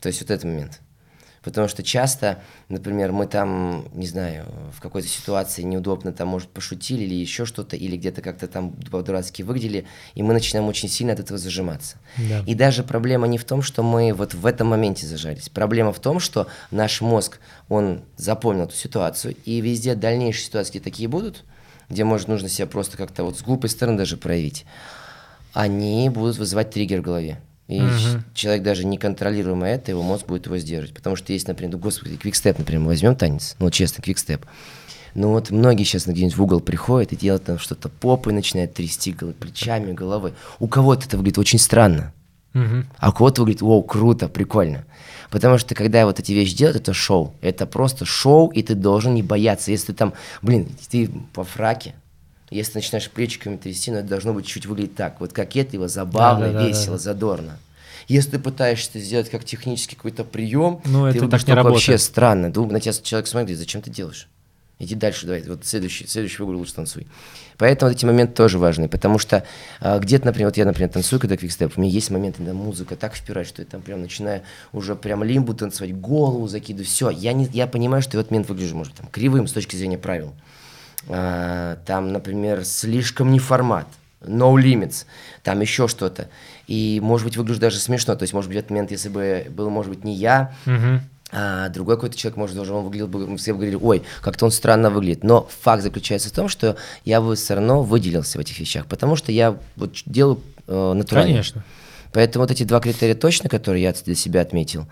[0.00, 0.80] То есть вот этот момент.
[1.48, 4.44] Потому что часто, например, мы там, не знаю,
[4.76, 9.40] в какой-то ситуации неудобно там, может, пошутили или еще что-то, или где-то как-то там по-дурацки
[9.40, 11.96] выглядели, и мы начинаем очень сильно от этого зажиматься.
[12.18, 12.44] Да.
[12.46, 15.48] И даже проблема не в том, что мы вот в этом моменте зажались.
[15.48, 21.08] Проблема в том, что наш мозг, он запомнил эту ситуацию, и везде дальнейшие ситуации, такие
[21.08, 21.44] будут,
[21.88, 24.66] где, может, нужно себя просто как-то вот с глупой стороны даже проявить,
[25.54, 27.40] они будут вызывать триггер в голове.
[27.68, 28.22] И угу.
[28.32, 30.94] человек даже не контролируемо это, его мозг будет его сдерживать.
[30.94, 34.46] Потому что есть, например, ну, господи, квикстеп, например, возьмем танец, ну, честно, квикстеп.
[35.14, 39.12] Ну вот многие сейчас где-нибудь в угол приходят и делают там что-то попой, начинают трясти
[39.12, 40.34] плечами, головой.
[40.58, 42.12] У кого-то это выглядит очень странно,
[42.54, 42.84] угу.
[42.98, 44.84] а у кого-то выглядит, о, круто, прикольно.
[45.30, 47.34] Потому что когда вот эти вещи делают, это шоу.
[47.40, 49.70] Это просто шоу, и ты должен не бояться.
[49.70, 51.94] Если ты там, блин, ты по фраке,
[52.50, 55.20] если начинаешь плечиками трясти, ну, это должно быть чуть выглядеть так.
[55.20, 56.98] Вот кокетливо, забавно, да, да, весело, да, да.
[56.98, 57.58] задорно.
[58.08, 61.74] Если ты пытаешься сделать как технический какой-то прием, ну, ты это так не работает.
[61.74, 62.50] вообще странно.
[62.50, 64.28] Думаю, на тебя человек смотрит, зачем ты делаешь?
[64.80, 67.08] Иди дальше, давай, вот следующий, следующий выгул лучше танцуй.
[67.56, 69.42] Поэтому вот эти моменты тоже важны, потому что
[69.80, 72.94] а, где-то, например, вот я, например, танцую, когда квикстеп, у меня есть моменты, когда музыка
[72.94, 77.32] так впирает, что я там прям начинаю уже прям лимбу танцевать, голову закидываю, все, я,
[77.32, 79.98] не, я понимаю, что я в этот момент выгляжу, может, там, кривым с точки зрения
[79.98, 80.32] правил.
[81.06, 83.86] Там, например, слишком не формат,
[84.20, 85.04] no limits,
[85.42, 86.28] там еще что-то.
[86.66, 88.14] И, может быть, выгляжу даже смешно.
[88.14, 91.00] То есть, может быть, в этот момент, если бы был, может быть, не я, uh-huh.
[91.32, 94.50] а другой какой-то человек, может, даже он выглядел бы, все бы говорили, ой, как-то он
[94.50, 95.24] странно выглядит.
[95.24, 99.16] Но факт заключается в том, что я бы все равно выделился в этих вещах, потому
[99.16, 101.30] что я вот делаю э, натурально.
[101.30, 101.64] Конечно.
[102.12, 104.86] Поэтому вот эти два критерия точно, которые я для себя отметил,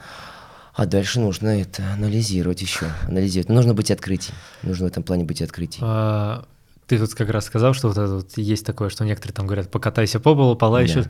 [0.76, 2.86] а дальше нужно это анализировать еще.
[3.08, 3.48] Анализировать.
[3.48, 4.36] Нужно быть открытием.
[4.62, 5.82] Нужно в этом плане быть открытием.
[5.88, 6.44] А,
[6.86, 9.70] ты тут как раз сказал, что вот это вот есть такое, что некоторые там говорят,
[9.70, 11.04] покатайся по полу, полай да.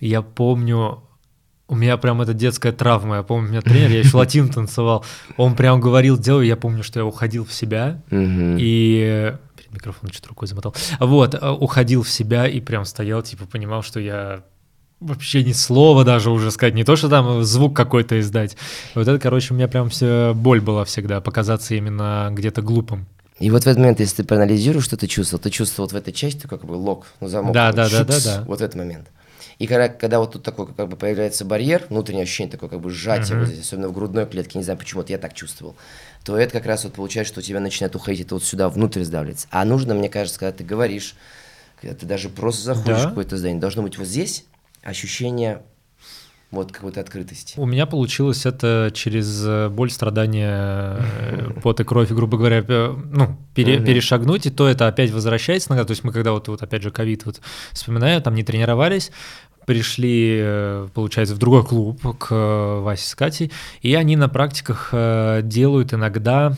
[0.00, 1.02] Я помню,
[1.68, 3.16] у меня прям это детская травма.
[3.16, 5.04] Я помню, у меня тренер, я еще латин танцевал.
[5.36, 6.46] Он прям говорил, делай.
[6.46, 9.36] Я помню, что я уходил в себя и
[9.70, 10.74] микрофон что-то рукой замотал.
[10.98, 14.44] Вот, э, уходил в себя и прям стоял, типа, понимал, что я
[15.00, 18.56] вообще ни слова даже уже сказать, не то, что там звук какой-то издать.
[18.94, 23.06] Вот это, короче, у меня прям вся боль была всегда, показаться именно где-то глупым.
[23.38, 25.96] И вот в этот момент, если ты проанализируешь, что ты чувствовал, ты чувствовал вот в
[25.96, 27.54] этой части как бы лог, ну, замок.
[27.54, 28.44] Да, да, да, да, да.
[28.46, 29.08] Вот этот момент.
[29.58, 32.90] И когда, когда вот тут такой как бы появляется барьер, внутреннее ощущение такое как бы
[32.90, 33.40] сжатие, uh-huh.
[33.40, 35.74] вот здесь, особенно в грудной клетке, не знаю почему, вот я так чувствовал,
[36.24, 39.04] то это как раз вот получается, что у тебя начинает уходить это вот сюда, внутрь
[39.04, 39.48] сдавливается.
[39.50, 41.14] А нужно, мне кажется, когда ты говоришь,
[41.80, 43.06] когда ты даже просто заходишь да?
[43.06, 44.44] в какое-то здание, должно быть вот здесь,
[44.82, 45.62] ощущение
[46.50, 47.54] вот какой-то открытости.
[47.58, 53.38] У меня получилось это через э, боль, страдания, э, пот и кровь, грубо говоря, ну,
[53.54, 53.86] пере, угу.
[53.86, 55.84] перешагнуть, и то это опять возвращается иногда.
[55.84, 57.40] То есть мы когда вот, вот опять же ковид вот
[57.72, 59.12] вспоминаю, там не тренировались,
[59.64, 64.92] пришли, э, получается, в другой клуб к Васе с Катей, и они на практиках
[65.44, 66.56] делают иногда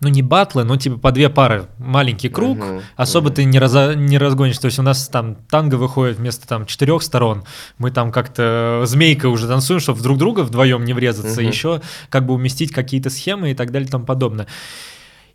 [0.00, 3.34] ну не батлы, но типа по две пары, маленький круг, uh-huh, особо uh-huh.
[3.34, 7.02] ты не, раз, не разгонишь, то есть у нас там танго выходит вместо там четырех
[7.02, 7.44] сторон,
[7.78, 11.46] мы там как-то змейкой уже танцуем, чтобы друг друга вдвоем не врезаться, uh-huh.
[11.46, 14.46] еще как бы уместить какие-то схемы и так далее и тому подобное.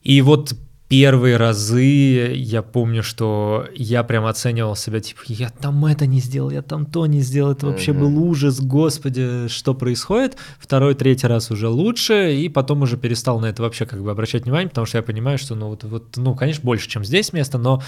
[0.02, 0.54] И вот
[0.94, 6.52] первые разы я помню, что я прям оценивал себя, типа, я там это не сделал,
[6.52, 8.00] я там то не сделал, это вообще mm-hmm.
[8.00, 10.38] был ужас, господи, что происходит.
[10.60, 14.44] Второй, третий раз уже лучше, и потом уже перестал на это вообще как бы обращать
[14.44, 17.58] внимание, потому что я понимаю, что, ну, вот, вот ну, конечно, больше, чем здесь место,
[17.58, 17.82] но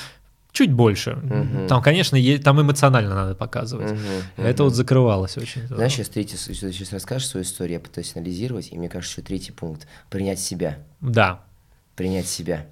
[0.52, 1.12] чуть больше.
[1.12, 1.68] Uh-huh.
[1.68, 3.92] Там, конечно, е- там эмоционально надо показывать.
[3.92, 4.24] Uh-huh.
[4.38, 4.44] Uh-huh.
[4.44, 5.68] Это вот закрывалось очень.
[5.68, 9.52] Знаешь, сейчас третий, сейчас расскажешь свою историю, я пытаюсь анализировать, и мне кажется, что третий
[9.52, 10.80] пункт— принять себя.
[11.02, 11.42] Да.
[11.96, 12.66] Принять себя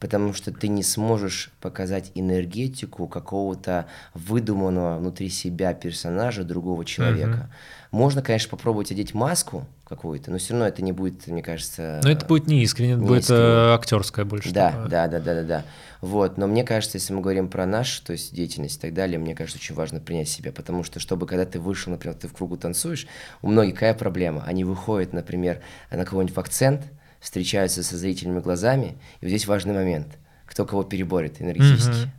[0.00, 7.50] потому что ты не сможешь показать энергетику какого-то выдуманного внутри себя персонажа другого человека.
[7.50, 7.88] Mm-hmm.
[7.90, 12.00] Можно, конечно, попробовать одеть маску какую-то, но все равно это не будет, мне кажется.
[12.02, 14.52] Но это будет не искренне, это будет э, актерское больше.
[14.52, 14.88] Да, такое.
[14.88, 15.64] да, да, да, да, да.
[16.02, 19.18] Вот, но мне кажется, если мы говорим про наш, то есть деятельность и так далее,
[19.18, 22.34] мне кажется, очень важно принять себя, потому что, чтобы когда ты вышел, например, ты в
[22.34, 23.06] кругу танцуешь,
[23.40, 24.44] у многих какая проблема?
[24.46, 26.82] Они выходят, например, на кого-нибудь в акцент,
[27.20, 28.96] встречаются со зрительными глазами.
[29.20, 30.18] И вот здесь важный момент.
[30.46, 31.90] Кто кого переборет энергетически.
[31.90, 32.17] Mm-hmm.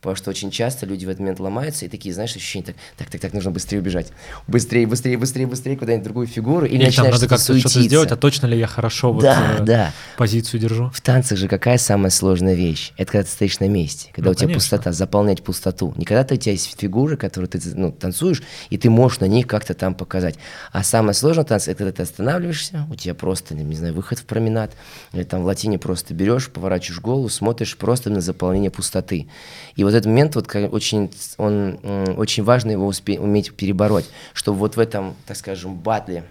[0.00, 3.10] Потому что очень часто люди в этот момент ломаются и такие, знаешь, ощущение так, так,
[3.10, 4.12] так, так, нужно быстрее убежать.
[4.46, 6.66] Быстрее, быстрее, быстрее, быстрее, куда-нибудь другую фигуру.
[6.66, 9.62] Или, или начинаешь надо как-то что-то сделать, а точно ли я хорошо вот да, э,
[9.64, 9.92] да.
[10.16, 10.90] позицию держу?
[10.94, 12.92] В танцах же какая самая сложная вещь?
[12.96, 14.60] Это когда ты стоишь на месте, когда ну, у тебя конечно.
[14.60, 15.94] пустота, заполнять пустоту.
[15.96, 19.46] Не когда у тебя есть фигуры, которые ты ну, танцуешь, и ты можешь на них
[19.46, 20.36] как-то там показать.
[20.72, 24.18] А самое сложное в танце, это когда ты останавливаешься, у тебя просто, не знаю, выход
[24.18, 24.72] в променад,
[25.12, 29.28] или там в латине просто берешь, поворачиваешь голову, смотришь просто на заполнение пустоты.
[29.74, 31.78] И вот этот момент вот очень, он,
[32.16, 36.24] очень важно его успе- уметь перебороть, чтобы вот в этом, так скажем, батле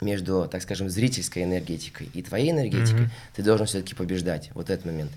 [0.00, 3.36] между, так скажем, зрительской энергетикой и твоей энергетикой, mm-hmm.
[3.36, 5.12] ты должен все-таки побеждать вот этот момент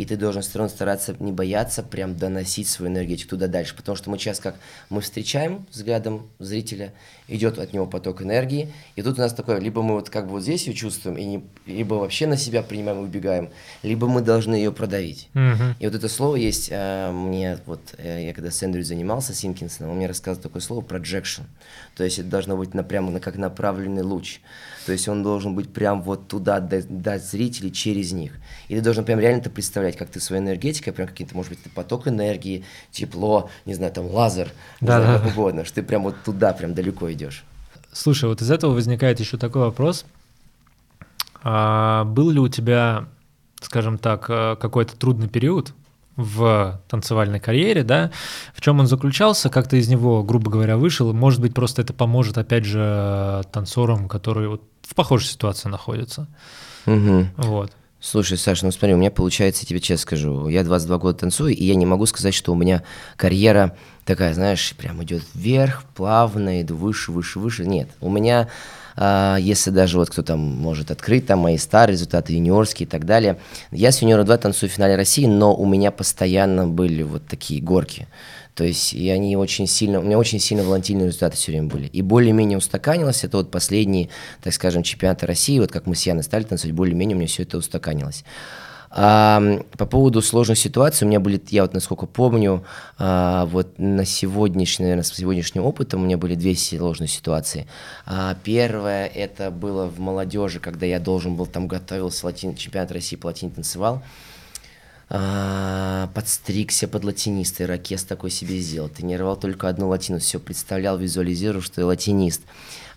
[0.00, 3.96] и ты должен все равно стараться не бояться прям доносить свою энергетику туда дальше, потому
[3.96, 4.56] что мы сейчас как
[4.88, 6.94] мы встречаем взглядом зрителя,
[7.28, 10.32] идет от него поток энергии, и тут у нас такое, либо мы вот как бы
[10.32, 13.50] вот здесь ее чувствуем, и не, либо вообще на себя принимаем и убегаем,
[13.82, 15.28] либо мы должны ее продавить.
[15.34, 15.74] Mm-hmm.
[15.78, 19.92] И вот это слово есть, э, мне вот, э, я когда с Эндрю занимался, Симкинсоном,
[19.92, 21.42] он мне рассказывал такое слово projection,
[21.94, 24.40] то есть это должно быть на, прямо на, как направленный луч,
[24.86, 28.32] то есть он должен быть прям вот туда, до, до зрителей через них.
[28.68, 31.58] И ты должен прям реально это представлять, как ты своей энергетикой, прям какие-то, может быть,
[31.74, 35.24] поток энергии, тепло, не знаю, там лазер, да, не знаю, да.
[35.24, 37.44] как угодно, что ты прям вот туда прям далеко идешь.
[37.92, 40.06] Слушай, вот из этого возникает еще такой вопрос.
[41.42, 43.06] А был ли у тебя,
[43.60, 45.74] скажем так, э, какой-то трудный период,
[46.22, 48.10] в танцевальной карьере, да,
[48.54, 51.92] в чем он заключался, как ты из него, грубо говоря, вышел, может быть, просто это
[51.92, 56.28] поможет, опять же, танцорам, которые вот в похожей ситуации находятся.
[56.86, 57.26] Угу.
[57.36, 57.72] Вот.
[58.02, 61.54] Слушай, Саша, ну смотри, у меня получается, я тебе честно скажу, я 22 года танцую,
[61.54, 62.82] и я не могу сказать, что у меня
[63.16, 67.66] карьера такая, знаешь, прям идет вверх, плавно, иду выше, выше, выше.
[67.66, 68.48] Нет, у меня,
[68.96, 73.38] если даже вот кто там может открыть там мои старые результаты, юниорские и так далее,
[73.70, 77.62] я с юниора 2 танцую в финале России, но у меня постоянно были вот такие
[77.62, 78.06] горки.
[78.54, 81.86] То есть и они очень сильно, у меня очень сильно волатильные результаты все время были.
[81.86, 84.10] И более-менее устаканилось, это вот последние,
[84.42, 87.44] так скажем, чемпионаты России, вот как мы с Яной стали танцевать, более-менее у меня все
[87.44, 88.24] это устаканилось.
[88.92, 89.40] А,
[89.78, 92.64] по поводу сложных ситуаций, у меня были, я вот насколько помню,
[92.98, 97.68] а, вот на сегодняшний, наверное, с сегодняшним опытом у меня были две сложные ситуации.
[98.04, 103.14] А, первое, это было в молодежи, когда я должен был, там готовился, латин, чемпионат России
[103.14, 104.02] по латине танцевал,
[105.08, 111.62] а, подстригся под латиниста, ирокез такой себе сделал, тренировал только одну латину, все представлял, визуализировал,
[111.62, 112.42] что я латинист.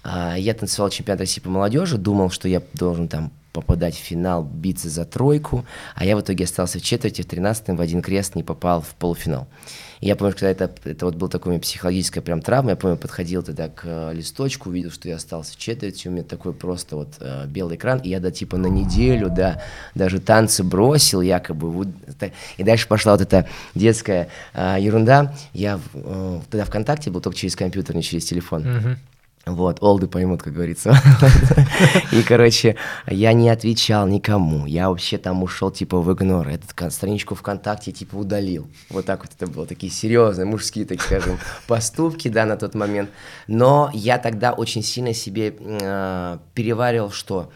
[0.04, 4.44] А, я танцевал чемпионат России по молодежи, думал, что я должен там попадать в финал,
[4.44, 5.64] биться за тройку,
[5.96, 8.96] а я в итоге остался в четверти, в тринадцатом, в один крест не попал в
[8.96, 9.48] полуфинал.
[10.02, 13.44] И я помню, когда это, это вот был такой психологическая прям травма, я помню, подходил
[13.44, 17.14] тогда к э, листочку, увидел, что я остался в четверти, у меня такой просто вот
[17.20, 19.62] э, белый экран, и я да типа на неделю, да,
[19.94, 21.88] даже танцы бросил якобы, вот,
[22.58, 25.36] и дальше пошла вот эта детская э, ерунда.
[25.54, 28.64] Я э, тогда ВКонтакте был только через компьютер, не через телефон.
[28.64, 28.98] Mm-hmm.
[29.46, 30.96] Вот, олды поймут, как говорится.
[32.14, 32.78] И, короче,
[33.08, 34.66] я не отвечал никому.
[34.66, 36.48] Я вообще там ушел, типа, в игнор.
[36.48, 38.70] Эту страничку ВКонтакте, типа, удалил.
[38.90, 39.66] Вот так вот это было.
[39.66, 43.10] Такие серьезные мужские, так скажем, поступки, да, на тот момент.
[43.48, 47.52] Но я тогда очень сильно себе э, переваривал, что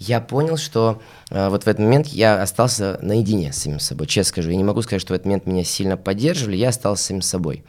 [0.00, 4.08] я понял, что э, вот в этот момент я остался наедине с самим собой.
[4.08, 7.04] Честно скажу, я не могу сказать, что в этот момент меня сильно поддерживали, я остался
[7.04, 7.62] самим собой.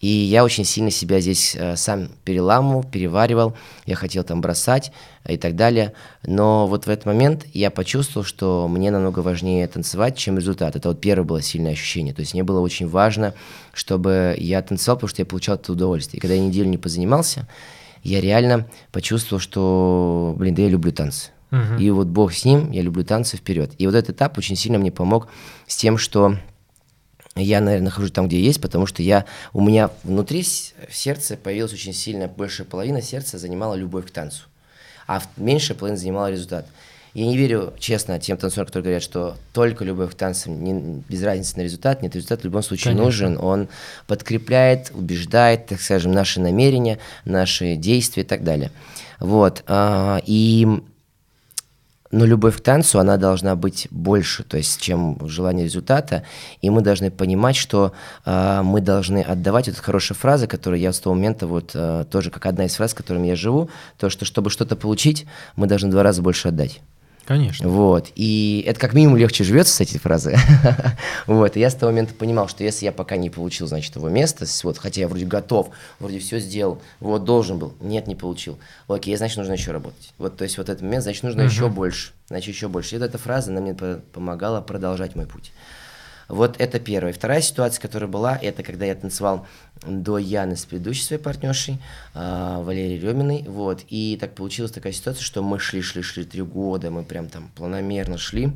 [0.00, 4.92] И я очень сильно себя здесь э, сам переламывал, переваривал, я хотел там бросать
[5.28, 5.92] и так далее.
[6.26, 10.74] Но вот в этот момент я почувствовал, что мне намного важнее танцевать, чем результат.
[10.74, 12.14] Это вот первое было сильное ощущение.
[12.14, 13.34] То есть мне было очень важно,
[13.74, 16.16] чтобы я танцевал, потому что я получал это удовольствие.
[16.16, 17.46] И когда я неделю не позанимался,
[18.02, 21.30] я реально почувствовал, что, блин, да я люблю танцы.
[21.50, 21.78] Uh-huh.
[21.78, 23.72] И вот Бог с ним, я люблю танцы вперед.
[23.76, 25.28] И вот этот этап очень сильно мне помог
[25.66, 26.36] с тем, что
[27.36, 31.72] я, наверное, нахожусь там, где есть, потому что я, у меня внутри в сердце появилась
[31.72, 34.44] очень сильная, большая половина сердца занимала любовь к танцу,
[35.06, 36.66] а меньшая половина занимала результат.
[37.12, 41.22] Я не верю, честно, тем танцорам, которые говорят, что только любовь к танцам, не, без
[41.24, 42.02] разницы на результат.
[42.02, 43.04] Нет, результат в любом случае Конечно.
[43.04, 43.38] нужен.
[43.38, 43.68] Он
[44.06, 48.70] подкрепляет, убеждает, так скажем, наши намерения, наши действия и так далее.
[49.18, 49.64] Вот.
[49.66, 50.68] А, и
[52.10, 56.24] но любовь к танцу, она должна быть больше, то есть, чем желание результата.
[56.60, 57.92] И мы должны понимать, что
[58.24, 59.68] э, мы должны отдавать.
[59.68, 62.94] Это хорошая фраза, которую я с того момента, вот э, тоже как одна из фраз,
[62.94, 66.80] которыми я живу, то, что чтобы что-то получить, мы должны два раза больше отдать.
[67.24, 67.68] Конечно.
[67.68, 68.10] Вот.
[68.16, 70.36] И это как минимум легче живется с этой фразы.
[71.26, 71.56] вот.
[71.56, 74.46] И я с того момента понимал, что если я пока не получил, значит, его место,
[74.64, 78.58] вот, хотя я вроде готов, вроде все сделал, вот, должен был, нет, не получил.
[78.88, 80.12] Окей, значит, нужно еще работать.
[80.18, 82.96] Вот, то есть вот этот момент, значит, нужно еще больше, значит, еще больше.
[82.96, 85.52] И вот эта фраза, она мне помогала продолжать мой путь.
[86.30, 87.12] Вот это первое.
[87.12, 89.46] Вторая ситуация, которая была, это когда я танцевал
[89.86, 91.78] до Яны с предыдущей своей партнершей,
[92.14, 96.42] э, Валерией Реминой, вот, и так получилась такая ситуация, что мы шли, шли, шли три
[96.42, 98.52] года, мы прям там планомерно шли,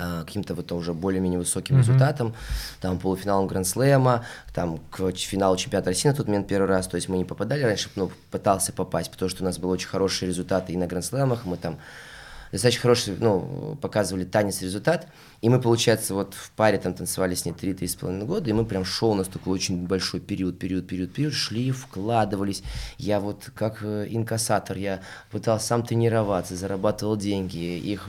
[0.00, 1.80] а, каким-то вот уже более-менее высоким mm-hmm.
[1.80, 2.34] результатом,
[2.80, 4.24] там полуфиналом Гранд-слэма,
[4.54, 7.64] там к финалу чемпионата России на тот момент первый раз, то есть мы не попадали
[7.64, 11.44] раньше, но пытался попасть, потому что у нас были очень хорошие результаты и на Гранд-слэмах,
[11.46, 11.78] мы там
[12.52, 15.08] достаточно хороший, ну, показывали танец результат.
[15.40, 18.84] И мы, получается, вот в паре там танцевали с ней 3-3,5 года, и мы прям
[18.84, 22.62] шел у нас такой очень большой период, период, период, период, шли, вкладывались.
[22.96, 28.08] Я вот как э, инкассатор, я пытался сам тренироваться, зарабатывал деньги, их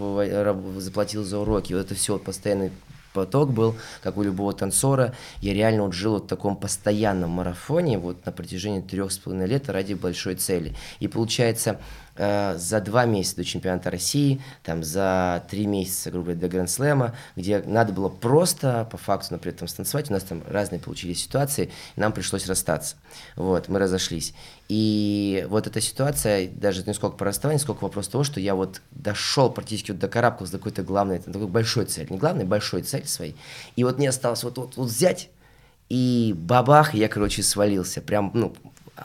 [0.78, 2.72] заплатил за уроки, вот это все вот постоянный
[3.14, 5.14] поток был, как у любого танцора.
[5.42, 9.48] Я реально вот жил вот в таком постоянном марафоне вот на протяжении трех с половиной
[9.48, 10.76] лет ради большой цели.
[11.00, 11.80] И получается,
[12.22, 17.16] Э, за два месяца до чемпионата России, там за три месяца, грубо говоря, до Гранд-слэма,
[17.38, 21.72] где надо было просто по факту, например, там станцевать, у нас там разные получились ситуации,
[21.96, 22.98] нам пришлось расстаться.
[23.38, 24.34] Вот, мы разошлись.
[24.68, 28.82] И вот эта ситуация, даже не сколько по расставанию, сколько вопрос того, что я вот
[28.92, 33.08] дошел практически вот до карабкался до какой-то главной, такой большой цели, не главной, большой цель
[33.08, 33.38] своей.
[33.78, 35.30] И вот мне осталось вот, вот, вот взять
[35.90, 38.02] и бабах, я, короче, свалился.
[38.02, 38.54] Прям, ну,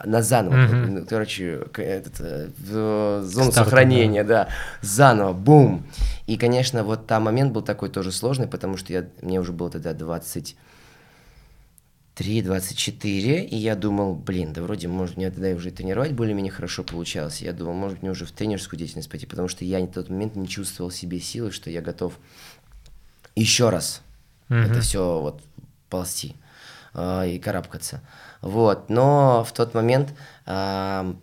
[0.03, 1.05] на заново, mm-hmm.
[1.07, 4.45] короче, этот, э, в зону Старт, сохранения, да.
[4.45, 4.49] да,
[4.81, 5.85] заново, бум.
[6.27, 9.69] И, конечно, вот там момент был такой тоже сложный, потому что я, мне уже было
[9.69, 16.51] тогда 23, 24, и я думал, блин, да вроде, может, мне тогда уже тренировать более-менее
[16.51, 17.41] хорошо получалось.
[17.41, 20.35] Я думал, может, мне уже в тренерскую деятельность пойти, потому что я в тот момент
[20.35, 22.13] не чувствовал себе силы, что я готов
[23.35, 24.01] еще раз
[24.49, 24.71] mm-hmm.
[24.71, 25.41] это все вот
[25.89, 26.35] ползти
[26.93, 28.01] э, и карабкаться.
[28.45, 30.13] Вот, но в тот момент
[30.45, 31.13] э,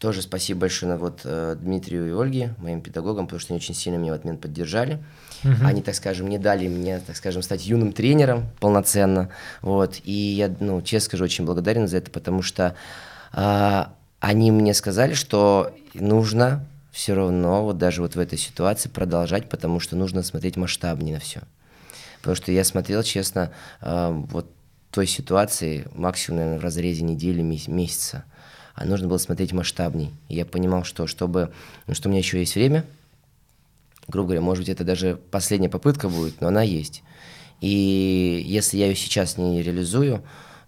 [0.00, 3.98] тоже спасибо большое вот, э, Дмитрию и Ольге, моим педагогам, потому что они очень сильно
[3.98, 5.04] меня в этот момент поддержали.
[5.44, 5.66] Угу.
[5.66, 9.28] Они, так скажем, не дали мне, так скажем, стать юным тренером полноценно.
[9.60, 12.74] Вот, и я, ну, честно скажу, очень благодарен за это, потому что
[13.34, 13.84] э,
[14.20, 19.78] они мне сказали, что нужно все равно вот даже вот в этой ситуации продолжать, потому
[19.78, 21.42] что нужно смотреть масштабнее на все.
[22.20, 23.52] Потому что я смотрел, честно,
[23.82, 24.46] э, вот
[24.92, 28.24] той ситуации максимум, наверное, в разрезе недели, месяца.
[28.74, 30.12] А нужно было смотреть масштабней.
[30.28, 31.52] И я понимал, что чтобы,
[31.86, 32.84] ну, что у меня еще есть время,
[34.06, 37.02] грубо говоря, может быть, это даже последняя попытка будет, но она есть.
[37.60, 40.22] И если я ее сейчас не реализую,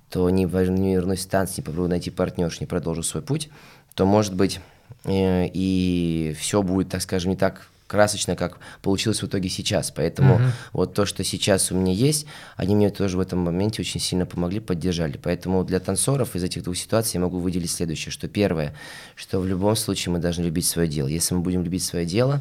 [0.09, 3.51] то не, вернусь в танц, не попробую найти партнерш, не продолжу свой путь,
[3.95, 4.61] то, может быть,
[5.05, 9.91] э, и все будет, так скажем, не так красочно, как получилось в итоге сейчас.
[9.91, 10.51] Поэтому mm-hmm.
[10.73, 14.27] вот то, что сейчас у меня есть, они мне тоже в этом моменте очень сильно
[14.27, 15.19] помогли, поддержали.
[15.23, 18.75] Поэтому для танцоров из этих двух ситуаций я могу выделить следующее, что первое,
[19.15, 21.09] что в любом случае мы должны любить свое дело.
[21.09, 22.41] Если мы будем любить свое дело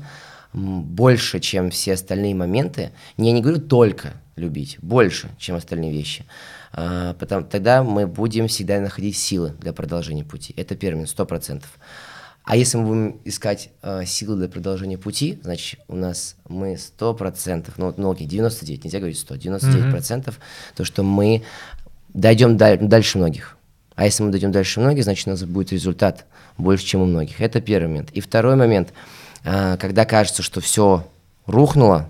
[0.53, 6.25] больше, чем все остальные моменты, я не говорю только любить, больше, чем остальные вещи,
[6.71, 10.53] а, потом, тогда мы будем всегда находить силы для продолжения пути.
[10.57, 11.69] Это минус, сто процентов.
[12.43, 17.71] А если мы будем искать э, силы для продолжения пути, значит, у нас мы 100%,
[17.77, 20.33] ну, ну окей, 99, нельзя говорить 100, 99%, mm-hmm.
[20.75, 21.43] то, что мы
[22.13, 23.57] дойдем даль- дальше многих.
[23.95, 26.25] А если мы дойдем дальше многих, значит, у нас будет результат
[26.57, 27.39] больше, чем у многих.
[27.39, 28.11] Это первый момент.
[28.11, 28.91] И второй момент,
[29.45, 31.07] э, когда кажется, что все
[31.45, 32.09] рухнуло,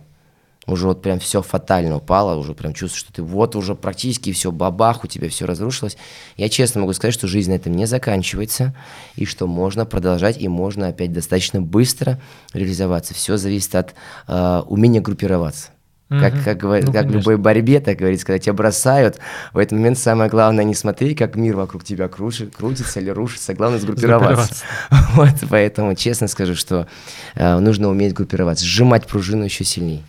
[0.67, 4.52] уже вот прям все фатально упало, уже прям чувствуешь, что ты вот уже практически все
[4.52, 5.97] бабах, у тебя все разрушилось.
[6.38, 8.76] Я честно могу сказать, что жизнь на этом не заканчивается,
[9.15, 12.19] и что можно продолжать, и можно опять достаточно быстро
[12.54, 13.13] реализоваться.
[13.13, 13.93] Все зависит от
[14.28, 15.69] э, умения группироваться.
[16.10, 19.17] Как, как, ну, как в любой борьбе, так говорится, когда тебя бросают,
[19.52, 23.56] в этот момент самое главное не смотреть, как мир вокруг тебя кружит, крутится или рушится,
[23.56, 24.63] главное сгруппироваться.
[25.15, 26.88] Вот, поэтому честно скажу, что
[27.35, 30.04] э, нужно уметь группироваться, сжимать пружину еще сильнее.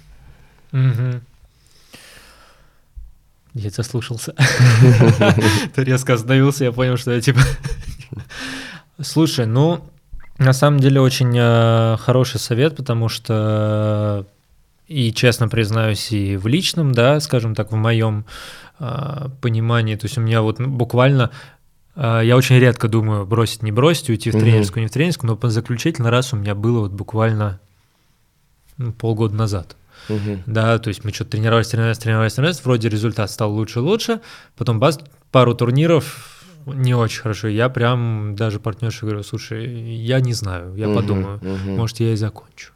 [0.74, 1.20] Угу.
[3.54, 4.34] Я заслушался.
[5.74, 7.40] Ты резко остановился, я понял, что я типа...
[9.00, 9.88] Слушай, ну,
[10.38, 14.26] на самом деле очень э, хороший совет, потому что
[14.88, 18.24] и честно признаюсь, и в личном, да, скажем так, в моем
[18.80, 21.30] э, понимании, то есть у меня вот буквально
[21.94, 25.48] э, я очень редко думаю бросить, не бросить, уйти в тренерскую, не в тренерскую, но
[25.48, 27.60] заключительный раз у меня было вот буквально
[28.76, 29.76] ну, полгода назад.
[30.08, 30.42] Угу.
[30.46, 34.20] Да, то есть мы что-то тренировались, тренировались, тренировались, тренировались, вроде результат стал лучше лучше,
[34.56, 34.98] потом бас,
[35.30, 36.30] пару турниров
[36.66, 37.48] не очень хорошо.
[37.48, 41.70] Я прям даже партнерше говорю, слушай, я не знаю, я угу, подумаю, угу.
[41.70, 42.72] может, я и закончу.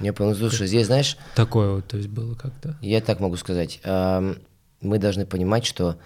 [0.00, 1.16] Я понял, слушай, здесь, знаешь...
[1.34, 2.76] Такое вот, то есть было как-то.
[2.82, 3.80] Я так могу сказать.
[3.84, 5.96] Мы должны понимать, что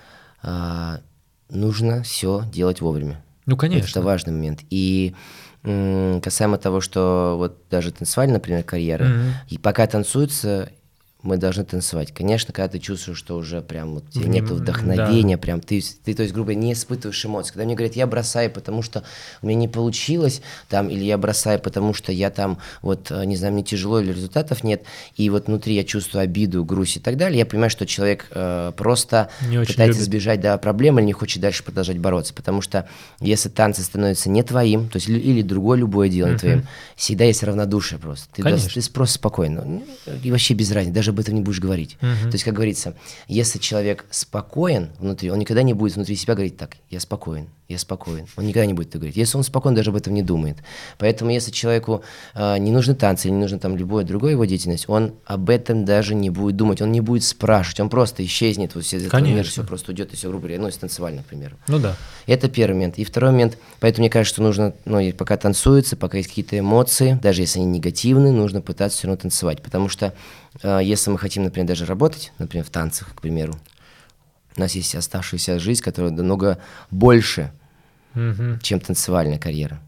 [0.43, 1.01] а,
[1.49, 3.21] нужно все делать вовремя.
[3.47, 3.91] Ну, конечно.
[3.91, 4.61] Это важный момент.
[4.71, 5.17] И
[5.63, 9.33] касаемо того, что вот даже танцевали, например, карьера, mm-hmm.
[9.49, 10.71] и пока танцуется,
[11.23, 12.13] мы должны танцевать.
[12.13, 15.41] Конечно, когда ты чувствуешь, что уже прям вот тебе нет вдохновения, да.
[15.41, 17.53] прям ты, ты, то есть, грубо не испытываешь эмоций.
[17.53, 19.05] Когда мне говорят, я бросаю, потому что
[19.43, 23.37] у меня не получилось, там, или я бросаю, потому что я там, вот, э, не
[23.37, 24.85] знаю, мне тяжело или результатов нет,
[25.17, 28.73] и вот внутри я чувствую обиду, грусть и так далее, я понимаю, что человек э,
[28.77, 32.35] просто не пытается избежать да, проблемы или не хочет дальше продолжать бороться.
[32.35, 32.89] Потому что
[33.21, 36.67] если танцы становятся не твоим, то есть или другое любое дело не твоим,
[36.97, 38.29] всегда есть равнодушие просто.
[38.33, 39.63] Ты, да, ты просто спокойно.
[39.65, 39.85] Ну,
[40.23, 41.97] и вообще без разницы, даже об этом не будешь говорить.
[42.01, 42.23] Uh-huh.
[42.23, 42.95] То есть, как говорится,
[43.29, 47.79] если человек спокоен внутри, он никогда не будет внутри себя говорить так, я спокоен, я
[47.79, 48.27] спокоен.
[48.37, 49.17] Он никогда не будет так говорить.
[49.17, 50.59] Если он спокоен, даже об этом не думает.
[50.99, 52.03] Поэтому, если человеку
[52.35, 56.15] э, не нужны танцы, не нужна там любое другое его деятельность, он об этом даже
[56.15, 59.37] не будет думать, он не будет спрашивать, он просто исчезнет вот из этого Конечно.
[59.37, 61.57] мира, все просто уйдет, и все, грубо говоря, ну, если танцевали, например.
[61.69, 61.97] Ну да.
[62.27, 62.99] Это первый момент.
[62.99, 67.19] И второй момент, поэтому мне кажется, что нужно, ну, пока танцуется, пока есть какие-то эмоции,
[67.23, 70.15] даже если они негативные, нужно пытаться все равно танцевать, потому что
[70.63, 73.55] если мы хотим, например, даже работать, например, в танцах, к примеру,
[74.57, 76.59] у нас есть оставшаяся жизнь, которая намного
[76.91, 77.53] больше,
[78.15, 78.59] угу.
[78.63, 79.81] чем танцевальная карьера.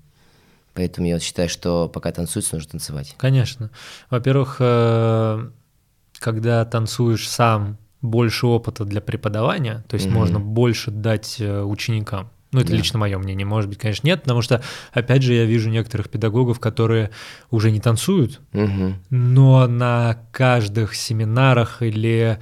[0.74, 3.14] Поэтому я считаю, что пока танцуется, нужно танцевать.
[3.18, 3.70] Конечно.
[4.08, 5.50] Во-первых, э,
[6.18, 10.16] когда танцуешь сам, больше опыта для преподавания, то есть угу.
[10.16, 12.30] можно больше дать э, ученикам.
[12.52, 12.76] Ну, это да.
[12.76, 13.46] лично мое мнение.
[13.46, 17.10] Может быть, конечно, нет, потому что, опять же, я вижу некоторых педагогов, которые
[17.50, 18.94] уже не танцуют, угу.
[19.10, 22.38] но на каждых семинарах или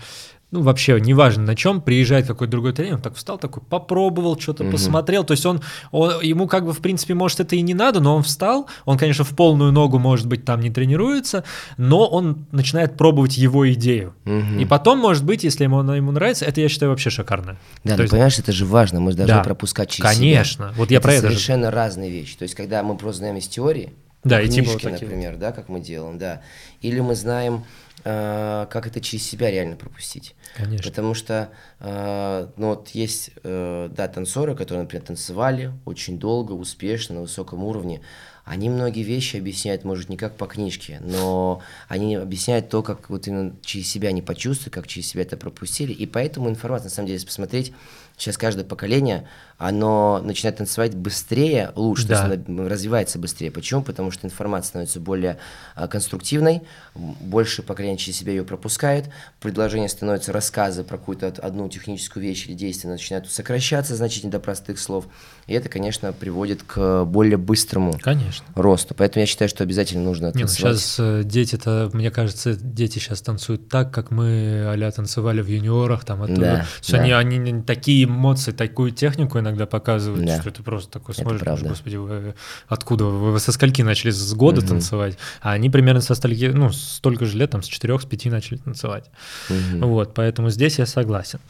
[0.50, 4.64] ну, вообще, неважно на чем, приезжает какой-то другой тренер, он так встал, такой, попробовал, что-то
[4.64, 4.72] угу.
[4.72, 5.60] посмотрел, то есть он,
[5.92, 8.98] он, ему как бы, в принципе, может, это и не надо, но он встал, он,
[8.98, 11.44] конечно, в полную ногу, может быть, там не тренируется,
[11.76, 14.14] но он начинает пробовать его идею.
[14.26, 14.60] Угу.
[14.60, 17.56] И потом, может быть, если ему она ему нравится, это, я считаю, вообще шикарно.
[17.84, 18.10] Да, то есть...
[18.10, 20.74] понимаешь, это же важно, мы должны да, пропускать через Конечно, себя.
[20.76, 21.76] вот я это про это совершенно же...
[21.76, 23.92] разные вещи, то есть когда мы просто знаем из теории,
[24.24, 26.42] да, книжки, и типа вот например, да, как мы делаем, да,
[26.82, 27.64] или мы знаем
[28.04, 30.34] э, как это через себя реально пропустить.
[30.54, 30.88] Конечно.
[30.88, 37.16] Потому что, э, ну вот есть, э, да, танцоры, которые, например, танцевали очень долго, успешно,
[37.16, 38.00] на высоком уровне.
[38.44, 43.28] Они многие вещи объясняют, может, не как по книжке, но они объясняют то, как вот
[43.28, 45.92] именно через себя они почувствовали, как через себя это пропустили.
[45.92, 47.72] И поэтому информация, на самом деле, если посмотреть,
[48.16, 49.28] сейчас каждое поколение,
[49.60, 52.24] оно начинает танцевать быстрее, лучше, да.
[52.24, 53.50] то есть оно развивается быстрее.
[53.50, 53.82] Почему?
[53.82, 55.36] Потому что информация становится более
[55.74, 56.62] а, конструктивной,
[56.94, 62.54] больше поколение через себя ее пропускает, предложение становится рассказы про какую-то одну техническую вещь или
[62.54, 65.04] действие начинают сокращаться значительно до простых слов.
[65.46, 68.46] И это, конечно, приводит к более быстрому конечно.
[68.54, 68.94] росту.
[68.94, 70.58] Поэтому я считаю, что обязательно нужно танцевать.
[70.58, 75.42] Не, ну сейчас э, дети-то, мне кажется, дети сейчас танцуют так, как мы а танцевали
[75.42, 76.40] в юниорах, там оттуда.
[76.40, 76.98] Да, да.
[76.98, 80.40] Они, они такие эмоции, такую технику иногда показывают, да.
[80.40, 82.34] что ты просто такой смотришь, думаешь, господи, вы
[82.68, 84.68] откуда, вы, вы со скольки начали с года угу.
[84.68, 88.30] танцевать, а они примерно со стольки, ну, столько же лет, там, с четырех, с пяти
[88.30, 89.10] начали танцевать.
[89.48, 89.86] Угу.
[89.86, 91.40] Вот, поэтому здесь я согласен.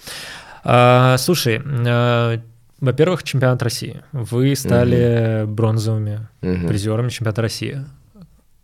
[0.64, 2.40] А, слушай, а,
[2.80, 4.02] во-первых, чемпионат России.
[4.12, 5.52] Вы стали угу.
[5.52, 6.68] бронзовыми угу.
[6.68, 7.84] призерами чемпионата России.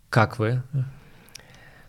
[0.09, 0.63] Как вы?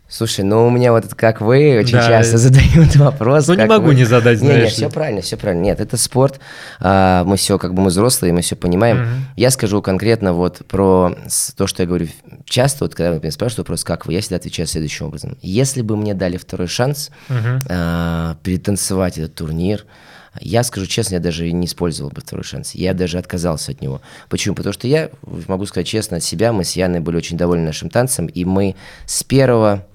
[0.10, 2.08] Слушай, ну у меня вот это как вы очень да.
[2.08, 3.47] часто задают вопрос.
[3.47, 3.95] Ну не могу вы...
[3.95, 4.55] не задать, знаешь.
[4.55, 5.64] Нет, нет, все правильно, все правильно.
[5.64, 6.39] Нет, это спорт,
[6.80, 9.01] а, мы все как бы мы взрослые, мы все понимаем.
[9.01, 9.08] Угу.
[9.36, 11.14] Я скажу конкретно вот про
[11.58, 12.08] то, что я говорю
[12.45, 15.38] часто, вот когда меня спрашивают вопрос, как вы, я всегда отвечаю следующим образом.
[15.41, 17.60] Если бы мне дали второй шанс угу.
[17.70, 19.86] а, перетанцевать этот турнир,
[20.39, 22.76] я скажу честно, я даже не использовал бы второй шанс.
[22.76, 24.01] Я даже отказался от него.
[24.30, 24.55] Почему?
[24.55, 25.10] Потому что я,
[25.47, 28.76] могу сказать честно от себя, мы с Яной были очень довольны нашим танцем, и мы
[29.05, 29.86] с первого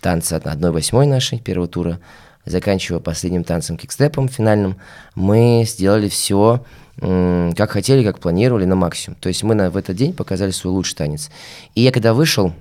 [0.00, 2.00] танца от 1-8 нашей первого тура,
[2.44, 4.76] заканчивая последним танцем кикстепом финальным,
[5.14, 6.64] мы сделали все
[7.00, 9.16] как хотели, как планировали, на максимум.
[9.20, 11.30] То есть мы на, в этот день показали свой лучший танец.
[11.74, 12.52] И я когда вышел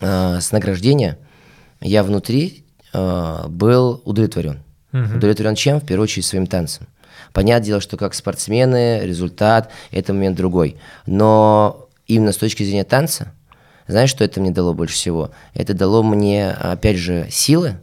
[0.00, 1.16] э, с награждения,
[1.80, 4.62] я внутри э, был удовлетворен.
[4.92, 5.18] Угу.
[5.18, 5.80] Удовлетворен чем?
[5.80, 6.88] В первую очередь своим танцем.
[7.32, 10.76] Понятное дело, что как спортсмены, результат– это момент другой.
[11.06, 13.32] Но именно с точки зрения танца,
[13.90, 15.30] знаешь, что это мне дало больше всего?
[15.54, 17.80] Это дало мне, опять же, силы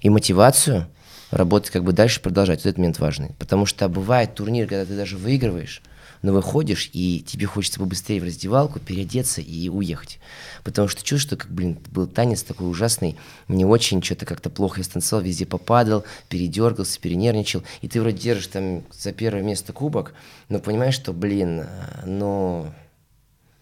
[0.00, 0.86] и мотивацию
[1.30, 2.60] работать как бы дальше, продолжать.
[2.60, 3.30] Вот этот момент важный.
[3.38, 5.82] Потому что бывает турнир, когда ты даже выигрываешь,
[6.22, 10.18] но выходишь, и тебе хочется побыстрее в раздевалку, переодеться и уехать.
[10.64, 13.16] Потому что чувствуешь, что, как, блин, был танец такой ужасный,
[13.46, 18.48] не очень, что-то как-то плохо я станцевал, везде попадал, передергался, перенервничал, и ты вроде держишь
[18.48, 20.12] там за первое место кубок,
[20.48, 21.66] но понимаешь, что, блин,
[22.04, 22.72] ну,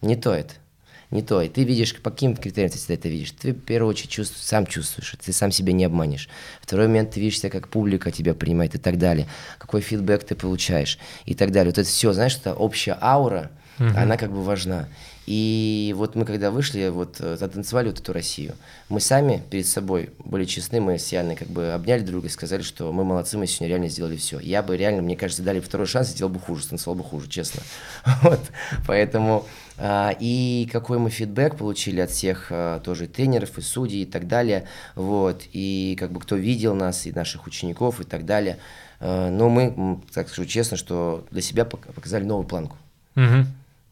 [0.01, 0.53] не то это
[1.09, 1.41] не то.
[1.41, 3.31] И ты видишь, по каким критериям ты всегда это видишь.
[3.31, 6.27] Ты в первую очередь чувствуешь, сам чувствуешь, ты сам себя не обманешь.
[6.61, 9.27] Второй момент, ты видишь себя, как публика тебя принимает и так далее.
[9.57, 11.71] Какой фидбэк ты получаешь и так далее.
[11.71, 13.89] Вот это все, знаешь, это общая аура, угу.
[13.95, 14.87] она как бы важна.
[15.27, 18.55] И вот мы когда вышли, вот э, затанцевали вот эту Россию,
[18.87, 22.31] мы сами перед собой были честны, мы с Яной как бы обняли друг друга и
[22.31, 24.39] сказали, что мы молодцы, мы сегодня реально сделали все.
[24.39, 27.61] Я бы реально, мне кажется, дали второй шанс, сделал бы хуже, станцевал бы хуже, честно.
[28.23, 28.39] Вот,
[28.87, 29.45] поэтому
[29.77, 34.29] а, и какой мы фидбэк получили от всех а, тоже тренеров и судей и так
[34.29, 34.65] далее,
[34.95, 38.59] вот, и как бы кто видел нас, и наших учеников и так далее.
[39.01, 42.77] А, но мы, так скажу честно, что для себя показали новую планку.
[43.17, 43.45] Угу.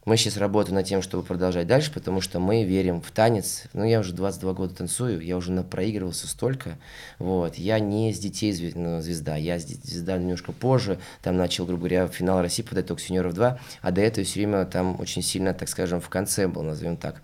[0.06, 3.64] Мы сейчас работаем над тем, чтобы продолжать дальше, потому что мы верим в танец.
[3.72, 6.78] Ну, я уже 22 года танцую, я уже напроигрывался столько.
[7.18, 7.56] Вот.
[7.56, 11.00] Я не с детей ну, звезда, я звезда немножко позже.
[11.22, 14.64] Там начал, грубо говоря, финал России подать только сеньоров 2, а до этого все время
[14.66, 17.20] там очень сильно, так скажем, в конце был, назовем так.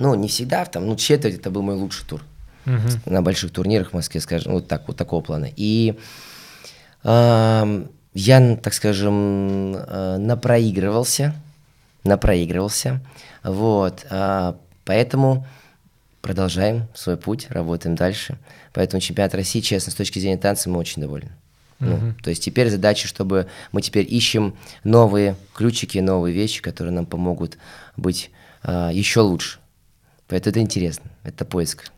[0.00, 2.24] Ну, не всегда, там, ну, четверть это был мой лучший тур.
[2.64, 2.98] Uh-huh.
[3.08, 5.48] На больших турнирах в Москве, скажем, вот так, вот такого плана.
[5.54, 5.96] И
[7.04, 11.32] э, я, так скажем, э, напроигрывался,
[12.06, 13.00] напроигрывался.
[13.42, 15.46] Вот, а, поэтому
[16.22, 18.38] продолжаем свой путь, работаем дальше.
[18.72, 21.30] Поэтому чемпионат России, честно, с точки зрения танца мы очень довольны.
[21.78, 22.14] Ну, uh-huh.
[22.22, 27.58] То есть теперь задача, чтобы мы теперь ищем новые ключики, новые вещи, которые нам помогут
[27.96, 28.30] быть
[28.62, 29.58] а, еще лучше.
[30.26, 31.90] Поэтому это интересно, это поиск.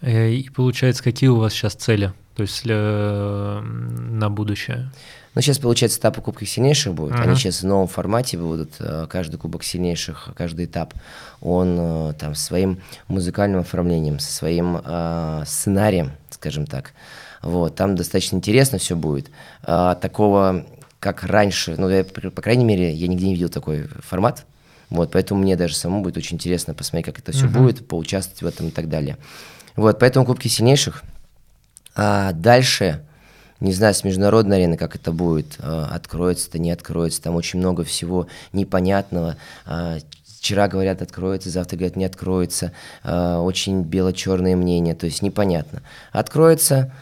[0.00, 2.12] Э, и получается, какие у вас сейчас цели?
[2.36, 4.90] То есть э, на будущее?
[5.38, 7.14] Ну, сейчас, получается, этапы Кубков сильнейших будут.
[7.14, 7.22] Uh-huh.
[7.22, 8.72] Они сейчас в новом формате будут.
[8.80, 10.94] Э, каждый Кубок сильнейших, каждый этап,
[11.40, 16.92] он э, там своим музыкальным оформлением, со своим э, сценарием, скажем так.
[17.40, 19.30] Вот, там достаточно интересно все будет.
[19.62, 20.66] А, такого,
[20.98, 24.44] как раньше, ну, я, по крайней мере, я нигде не видел такой формат.
[24.90, 27.62] Вот, поэтому мне даже самому будет очень интересно посмотреть, как это все uh-huh.
[27.62, 29.16] будет, поучаствовать в этом и так далее.
[29.76, 31.04] Вот, поэтому Кубки сильнейших.
[31.94, 33.04] А дальше
[33.60, 37.58] не знаю, с международной арены, как это будет, а, откроется это, не откроется, там очень
[37.58, 39.36] много всего непонятного.
[39.66, 39.98] А,
[40.38, 42.72] вчера говорят, откроется, завтра говорят, не откроется.
[43.02, 45.82] А, очень бело-черные мнения, то есть непонятно.
[46.12, 46.92] Откроется,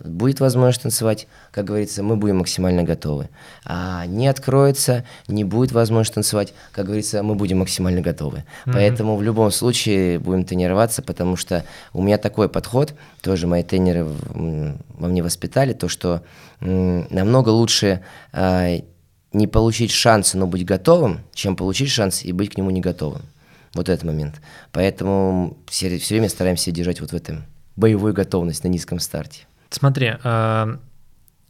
[0.00, 3.28] будет возможность танцевать, как говорится, мы будем максимально готовы.
[3.64, 8.38] А не откроется, не будет возможность танцевать, как говорится, мы будем максимально готовы.
[8.38, 8.72] Mm-hmm.
[8.72, 14.04] Поэтому в любом случае будем тренироваться, потому что у меня такой подход, тоже мои тренеры
[14.04, 16.22] во мне воспитали, то, что
[16.60, 18.80] намного лучше а,
[19.32, 23.22] не получить шанс, но быть готовым, чем получить шанс и быть к нему не готовым.
[23.74, 24.40] Вот этот момент.
[24.72, 27.44] Поэтому все, все время стараемся держать вот в этом
[27.76, 29.46] боевую готовность на низком старте.
[29.70, 30.78] Смотри, а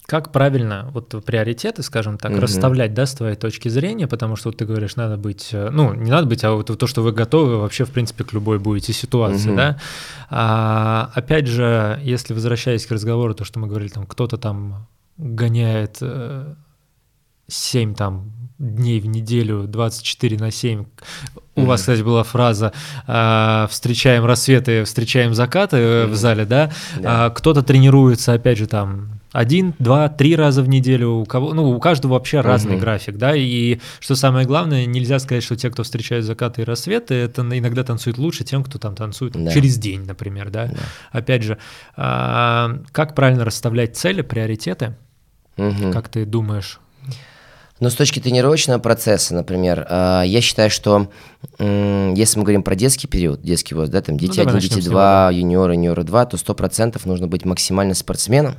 [0.09, 2.41] как правильно вот приоритеты, скажем так, угу.
[2.41, 5.93] расставлять, да, с твоей точки зрения, потому что вот ты говоришь, надо быть, э, ну,
[5.93, 8.95] не надо быть, а вот то, что вы готовы вообще, в принципе, к любой будете
[8.95, 9.59] ситуации, угу.
[9.59, 9.79] да.
[10.31, 14.87] А, опять же, если возвращаясь к разговору, то, что мы говорили, там, кто-то там
[15.19, 15.99] гоняет
[17.49, 20.81] 7 э, там дней в неделю, 24 на 7.
[20.81, 21.65] У mm-hmm.
[21.65, 22.73] вас, кстати, была фраза
[23.07, 26.07] э, «встречаем рассветы, встречаем закаты» mm-hmm.
[26.07, 26.71] в зале, да?
[26.99, 27.27] да.
[27.27, 31.71] А, кто-то тренируется, опять же, там один, два, три раза в неделю, у кого, ну,
[31.71, 32.81] у каждого вообще разный угу.
[32.81, 37.15] график, да, и что самое главное, нельзя сказать, что те, кто встречает закаты и рассветы,
[37.15, 39.53] это иногда танцует лучше тем, кто там танцует да.
[39.53, 40.67] через день, например, да.
[40.67, 40.79] да.
[41.13, 41.59] Опять же,
[41.95, 44.97] а, как правильно расставлять цели, приоритеты?
[45.59, 45.93] Угу.
[45.93, 46.81] Как ты думаешь?
[47.81, 51.11] Ну, с точки тренировочного процесса, например, а, я считаю, что
[51.61, 55.31] если мы говорим про детский период, детский возраст, да, там дети ну, 1, дети 2,
[55.33, 58.57] юниоры, юниоры 2, то 100% нужно быть максимально спортсменом,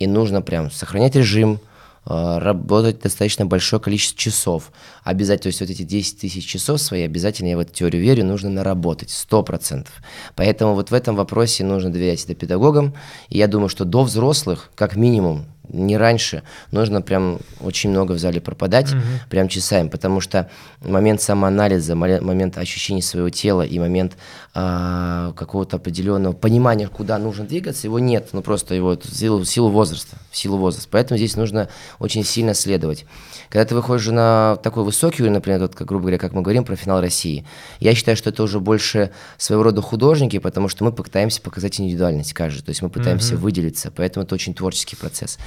[0.00, 1.60] и нужно прям сохранять режим,
[2.04, 4.72] а, работать достаточно большое количество часов.
[5.04, 8.24] Обязательно, то есть вот эти 10 тысяч часов свои, обязательно, я в эту теорию верю,
[8.24, 9.86] нужно наработать, 100%.
[10.34, 12.94] Поэтому вот в этом вопросе нужно доверять это педагогам.
[13.28, 18.18] И я думаю, что до взрослых, как минимум, не раньше, нужно прям очень много в
[18.18, 19.00] зале пропадать, угу.
[19.28, 20.48] прям часами, потому что
[20.80, 24.16] момент самоанализа, момент ощущения своего тела и момент
[24.54, 29.46] а, какого-то определенного понимания, куда нужно двигаться, его нет, ну просто его в силу, в
[29.46, 30.88] силу возраста, в силу возраста.
[30.90, 31.68] Поэтому здесь нужно
[31.98, 33.06] очень сильно следовать.
[33.50, 36.64] Когда ты выходишь на такой высокий уровень, например, вот, как, грубо говоря, как мы говорим
[36.64, 37.44] про финал России,
[37.80, 42.32] я считаю, что это уже больше своего рода художники, потому что мы пытаемся показать индивидуальность
[42.32, 43.38] каждый, то есть мы пытаемся mm-hmm.
[43.38, 45.38] выделиться, поэтому это очень творческий процесс.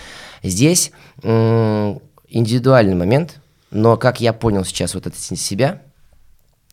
[0.43, 0.91] Здесь
[1.24, 3.39] м- индивидуальный момент,
[3.72, 5.82] но как я понял сейчас вот это себя,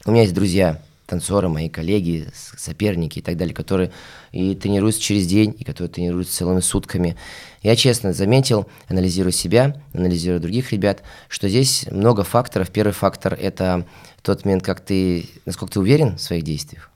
[0.04, 3.92] у меня есть друзья, танцоры, мои коллеги, соперники и так далее, которые
[4.32, 7.16] и тренируются через день, и которые тренируются целыми сутками.
[7.62, 12.70] Я честно заметил, анализируя себя, анализируя других ребят, что здесь много факторов.
[12.70, 13.86] Первый фактор– это
[14.22, 16.90] тот момент, как ты, насколько ты уверен в своих действиях.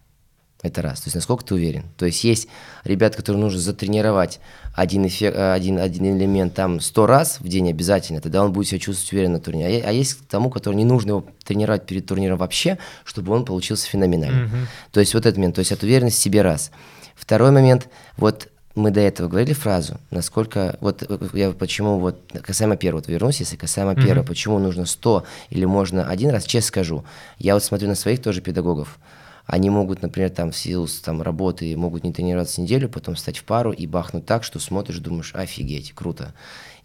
[0.63, 1.03] Это раз.
[1.03, 1.85] То есть насколько ты уверен.
[1.99, 2.49] То есть есть
[2.85, 4.41] ребят, которые нужно затренировать
[4.75, 8.81] один, эффект, один, один элемент там сто раз в день обязательно, тогда он будет себя
[8.81, 9.83] чувствовать уверенно на турнире.
[9.85, 13.89] А, а есть тому, который не нужно его тренировать перед турниром вообще, чтобы он получился
[13.89, 14.47] феноменально.
[14.47, 14.67] Mm-hmm.
[14.93, 16.73] То есть вот этот момент, то есть от уверенности в себе раз.
[17.15, 23.01] Второй момент, вот мы до этого говорили фразу, насколько, вот я почему, вот касаемо первого,
[23.01, 24.05] вот вернусь, если касаемо mm-hmm.
[24.05, 27.05] первого, почему нужно 100 или можно один раз, честно скажу,
[27.39, 28.99] я вот смотрю на своих тоже педагогов,
[29.47, 33.45] они могут, например, там в силу там, работы могут не тренироваться неделю, потом встать в
[33.45, 36.35] пару и бахнуть так, что смотришь, думаешь, офигеть, круто.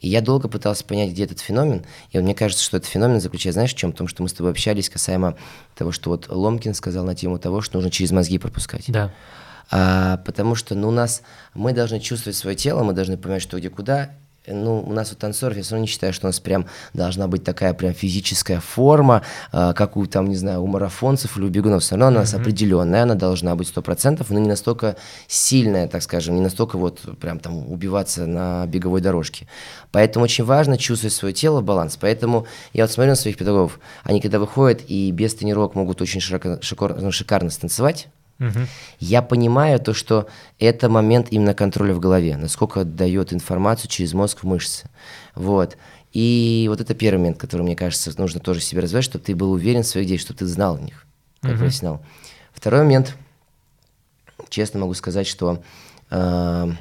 [0.02, 3.22] И я долго пытался понять, где этот феномен, и вот мне кажется, что этот феномен
[3.22, 3.92] заключается, знаешь, в чем?
[3.92, 5.38] В том, что мы с тобой общались касаемо
[5.76, 8.86] того, что вот Ломкин сказал на тему того, что нужно через мозги пропускать.
[8.88, 9.14] Да.
[9.72, 11.22] А, потому что ну, у нас
[11.54, 14.12] мы должны чувствовать свое тело, мы должны понимать, что где куда,
[14.52, 17.28] ну, у нас у танцоров, я все равно не считаю, что у нас прям должна
[17.28, 19.22] быть такая прям физическая форма,
[19.52, 21.84] э, как у, там, не знаю, у марафонцев или у бегунов.
[21.84, 24.96] Все равно она у нас определенная, она должна быть сто процентов, но не настолько
[25.28, 29.48] сильная, так скажем, не настолько вот прям там убиваться на беговой дорожке.
[29.92, 31.98] Поэтому очень важно чувствовать свое тело, баланс.
[32.00, 36.22] Поэтому я вот смотрю на своих педагогов, они когда выходят и без тренировок могут очень
[36.22, 38.08] широко, шикарно, ну, шикарно станцевать,
[38.40, 38.60] Угу.
[39.00, 40.28] Я понимаю то, что
[40.60, 44.90] это момент именно контроля в голове, насколько дает информацию через мозг в мышцы.
[45.36, 45.78] Вот.
[46.14, 49.52] И вот это первый момент, который, мне кажется, нужно тоже себе развивать, чтобы ты был
[49.52, 51.06] уверен в своих действиях, чтобы ты знал в них,
[51.42, 51.60] как угу.
[51.60, 52.02] профессионал.
[52.54, 53.16] Второй момент,
[54.50, 55.62] честно могу сказать, что
[56.10, 56.72] э,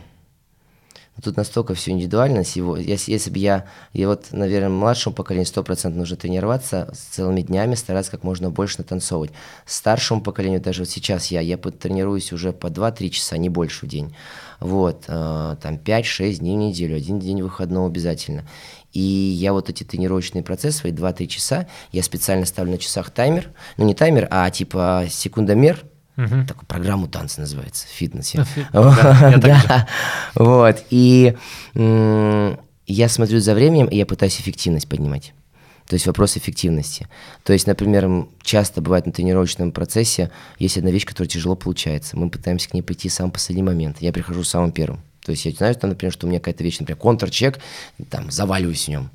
[1.23, 2.39] Тут настолько все индивидуально.
[2.39, 8.11] Если, если бы я, я вот, наверное, младшему поколению 100% нужно тренироваться целыми днями, стараться
[8.11, 9.33] как можно больше натанцовывать.
[9.67, 13.89] Старшему поколению, даже вот сейчас я, я тренируюсь уже по 2-3 часа, не больше в
[13.89, 14.15] день.
[14.61, 18.45] Вот, э, там 5-6 дней в неделю, один день выходного обязательно.
[18.93, 23.51] И я вот эти тренировочные процессы, свои 2-3 часа, я специально ставлю на часах таймер,
[23.77, 25.85] ну не таймер, а типа секундомер,
[26.19, 26.47] Угу.
[26.49, 28.35] Такую программу танца называется, фитнес.
[28.73, 29.89] Да,
[30.35, 30.85] вот.
[30.91, 31.37] И
[31.75, 35.33] я смотрю за временем, и я пытаюсь эффективность поднимать.
[35.87, 37.09] То есть вопрос эффективности.
[37.45, 42.17] То есть, например, часто бывает на тренировочном процессе есть одна вещь, которая тяжело получается.
[42.19, 43.99] Мы пытаемся к ней пойти в самый последний момент.
[44.01, 45.01] Я прихожу самым первым.
[45.25, 47.59] То есть я знаю, там, например, что у меня какая-то вещь, например, контрчек,
[48.11, 49.11] там, заваливаюсь в нем.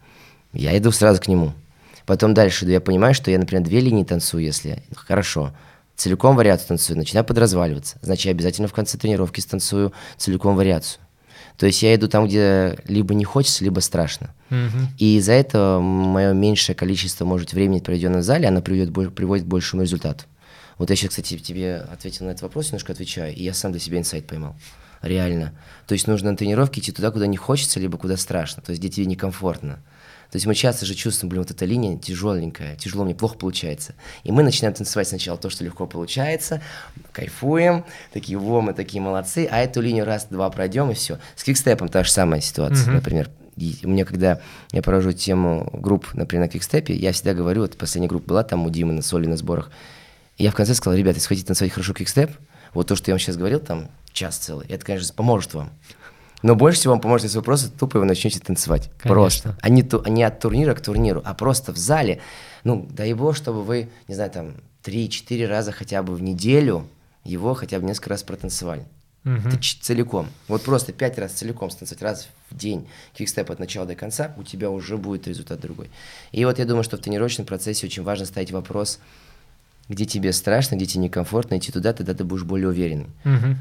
[0.54, 1.54] Я иду сразу к нему.
[2.06, 5.54] Потом дальше я понимаю, что я, например, две линии танцую, если хорошо
[5.96, 7.98] целиком вариацию танцую, начинаю подразваливаться.
[8.02, 11.02] Значит, я обязательно в конце тренировки станцую целиком вариацию.
[11.58, 14.34] То есть я иду там, где либо не хочется, либо страшно.
[14.50, 14.88] Угу.
[14.98, 19.48] И из-за этого мое меньшее количество, может, времени, проведенное в зале, оно приводит, приводит к
[19.48, 20.26] большему результату.
[20.78, 23.80] Вот я сейчас, кстати, тебе ответил на этот вопрос, немножко отвечаю, и я сам для
[23.80, 24.56] себя инсайт поймал.
[25.04, 25.54] Реально.
[25.86, 28.64] То есть нужно на тренировке идти туда, куда не хочется, либо куда страшно.
[28.64, 29.80] То есть где тебе некомфортно.
[30.32, 33.94] То есть мы часто же чувствуем, блин, вот эта линия тяжеленькая, тяжело мне, плохо получается.
[34.24, 36.62] И мы начинаем танцевать сначала то, что легко получается,
[37.12, 41.20] кайфуем, такие, во, мы такие молодцы, а эту линию раз-два пройдем и все.
[41.36, 42.96] С квикстепом та же самая ситуация, mm-hmm.
[42.96, 43.30] например.
[43.58, 44.40] И у меня, когда
[44.72, 48.66] я провожу тему групп, например, на квикстепе, я всегда говорю, вот последняя группа была там
[48.66, 49.72] у Димы на соли на сборах,
[50.38, 52.32] я в конце сказал, ребята, если хотите танцевать хорошо квикстеп,
[52.74, 55.72] вот то, что я вам сейчас говорил, там час целый, это, конечно, поможет вам.
[56.44, 58.92] Но больше всего вам поможет, если вы просто тупо вы начнете танцевать.
[59.00, 59.10] Конечно.
[59.10, 59.58] Просто.
[59.62, 62.22] А не, ту, не от турнира к турниру, а просто в зале.
[62.64, 66.86] Ну, дай бог, чтобы вы, не знаю, там, 3-4 раза хотя бы в неделю
[67.24, 68.86] его хотя бы несколько раз протанцевали.
[69.26, 69.48] Угу.
[69.48, 70.28] Это целиком.
[70.50, 74.44] Вот просто пять раз целиком станцевать, раз в день кикстеп от начала до конца, у
[74.44, 75.90] тебя уже будет результат другой.
[76.34, 79.00] И вот я думаю, что в тренировочном процессе очень важно ставить вопрос,
[79.88, 83.08] где тебе страшно, где тебе некомфортно, идти туда, тогда ты будешь более уверенный.
[83.24, 83.56] Угу.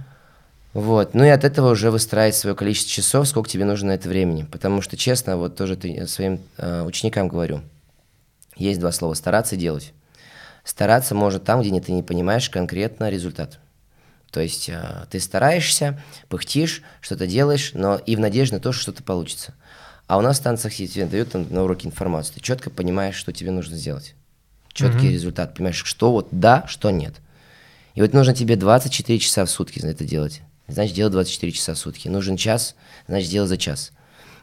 [0.75, 1.13] Вот.
[1.15, 4.45] Ну и от этого уже выстраивать свое количество часов, сколько тебе нужно на это времени.
[4.45, 7.61] Потому что, честно, вот тоже ты, своим э, ученикам говорю,
[8.57, 9.93] есть два слова– стараться делать.
[10.65, 13.59] Стараться может там, где ты не понимаешь конкретно результат.
[14.31, 18.83] То есть э, ты стараешься, пыхтишь, что-то делаешь, но и в надежде на то, что
[18.83, 19.55] что-то получится.
[20.07, 22.35] А у нас в танцах тебе дают на уроке информацию.
[22.35, 24.15] Ты четко понимаешь, что тебе нужно сделать.
[24.73, 25.13] Четкий mm-hmm.
[25.13, 25.55] результат.
[25.55, 27.15] Понимаешь, что вот да, что нет.
[27.95, 31.79] И вот нужно тебе 24 часа в сутки это делать значит делай 24 часа в
[31.79, 32.09] сутки.
[32.09, 32.75] Нужен час,
[33.07, 33.93] значит делай за час.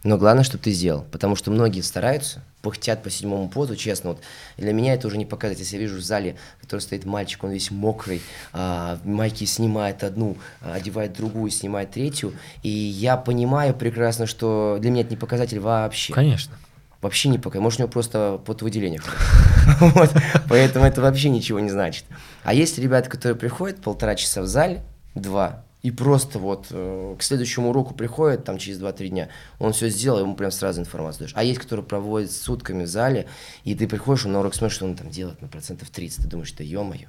[0.03, 4.21] Но главное, чтобы ты сделал, потому что многие стараются, пыхтят по седьмому позу, честно, вот
[4.57, 7.51] для меня это уже не показывает, если я вижу в зале, который стоит мальчик, он
[7.51, 8.21] весь мокрый,
[8.53, 14.89] а, майки снимает одну, а, одевает другую, снимает третью, и я понимаю прекрасно, что для
[14.89, 16.13] меня это не показатель вообще.
[16.13, 16.55] Конечно.
[17.01, 17.61] Вообще не пока.
[17.61, 19.01] Может, у него просто потовыделение.
[19.79, 20.11] вот.
[20.49, 22.03] Поэтому это вообще ничего не значит.
[22.43, 24.83] А есть ребята, которые приходят полтора часа в зале,
[25.15, 29.89] два, и просто вот э, к следующему уроку приходит, там через 2-3 дня, он все
[29.89, 31.33] сделал, ему прям сразу информацию даешь.
[31.35, 33.27] А есть, которые проводят сутками в зале,
[33.63, 36.27] и ты приходишь, он на урок смотришь, что он там делает на процентов 30, ты
[36.27, 37.07] думаешь, да ё-моё.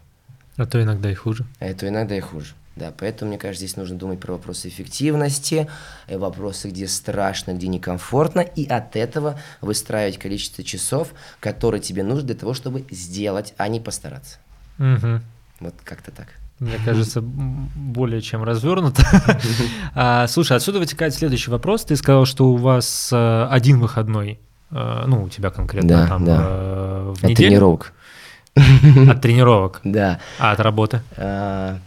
[0.56, 1.46] А то иногда и хуже.
[1.58, 2.54] А то иногда и хуже.
[2.76, 5.68] Да, поэтому, мне кажется, здесь нужно думать про вопросы эффективности,
[6.06, 12.22] э, вопросы, где страшно, где некомфортно, и от этого выстраивать количество часов, которые тебе нужны
[12.22, 14.38] для того, чтобы сделать, а не постараться.
[14.78, 15.20] Угу.
[15.60, 16.28] Вот как-то так
[16.60, 19.02] мне кажется, более чем развернуто.
[19.94, 21.84] а, слушай, отсюда вытекает следующий вопрос.
[21.84, 24.38] Ты сказал, что у вас а, один выходной,
[24.70, 26.24] а, ну, у тебя конкретно там.
[26.28, 27.32] А, в неделю.
[27.32, 27.92] От тренировок.
[29.08, 29.80] От тренировок?
[29.84, 30.20] Да.
[30.38, 31.00] А от работы?
[31.16, 31.78] А,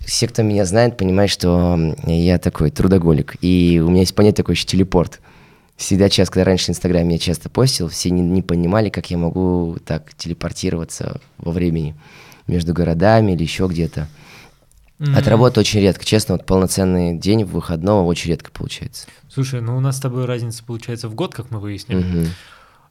[0.00, 3.36] все, кто меня знает, понимают, что я такой трудоголик.
[3.40, 5.20] И у меня есть понятие такое еще телепорт.
[5.76, 9.16] Всегда часто, когда раньше в Инстаграме я часто постил, все не, не понимали, как я
[9.16, 11.94] могу так телепортироваться во времени
[12.46, 14.08] между городами или еще где-то.
[14.98, 15.18] Mm-hmm.
[15.18, 16.04] От работы очень редко.
[16.04, 19.06] Честно, вот полноценный день выходного очень редко получается.
[19.28, 22.02] Слушай, ну у нас с тобой разница получается в год, как мы выяснили.
[22.02, 22.28] Mm-hmm.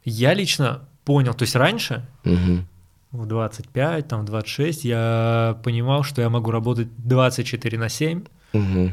[0.04, 2.60] Я лично понял, то есть раньше, mm-hmm.
[3.10, 8.24] в 25, там, в 26, я понимал, что я могу работать 24 на 7.
[8.52, 8.92] Mm-hmm.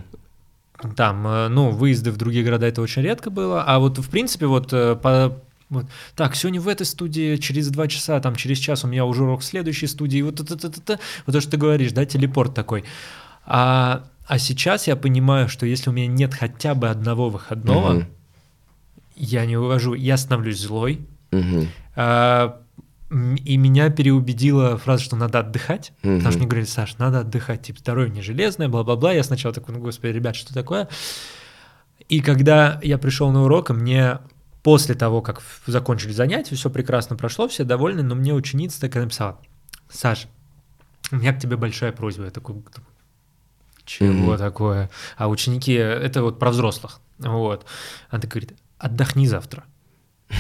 [0.95, 4.47] Там, э, ну, выезды в другие города это очень редко было, а вот, в принципе,
[4.47, 5.39] вот э, по
[5.73, 5.85] вот.
[6.15, 9.41] Так, сегодня в этой студии, через два часа, там, через час у меня уже урок
[9.41, 12.83] в следующей студии, вот это, это, это, вот то, что ты говоришь, да, телепорт такой.
[13.45, 18.05] А, а сейчас я понимаю, что если у меня нет хотя бы одного выходного, угу.
[19.15, 21.01] я не увожу, я становлюсь злой,
[21.31, 21.67] угу.
[21.95, 22.59] а,
[23.09, 26.15] и меня переубедила фраза, что надо отдыхать, угу.
[26.15, 29.11] потому что мне говорили, Саш, надо отдыхать, типа, здоровье не железное, бла-бла-бла.
[29.11, 30.87] Я сначала такой, ну, господи, ребят, что такое?
[32.09, 34.19] И когда я пришел на урок, мне
[34.63, 39.39] После того, как закончили занятия, все прекрасно прошло, все довольны, но мне ученица такая написала,
[39.89, 40.27] Саш,
[41.11, 42.25] у меня к тебе большая просьба.
[42.25, 42.55] Я такой,
[43.85, 44.37] чего mm-hmm.
[44.37, 44.89] такое?
[45.17, 47.01] А ученики, это вот про взрослых.
[47.19, 47.65] Вот.
[48.09, 49.65] Она так говорит, отдохни завтра.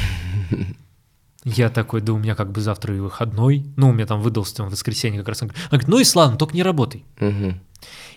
[1.43, 3.65] Я такой, да у меня как бы завтра и выходной.
[3.75, 5.41] Ну, у меня там выдался там воскресенье как раз.
[5.41, 7.03] Она говорит, ну и славно, только не работай.
[7.19, 7.53] Угу.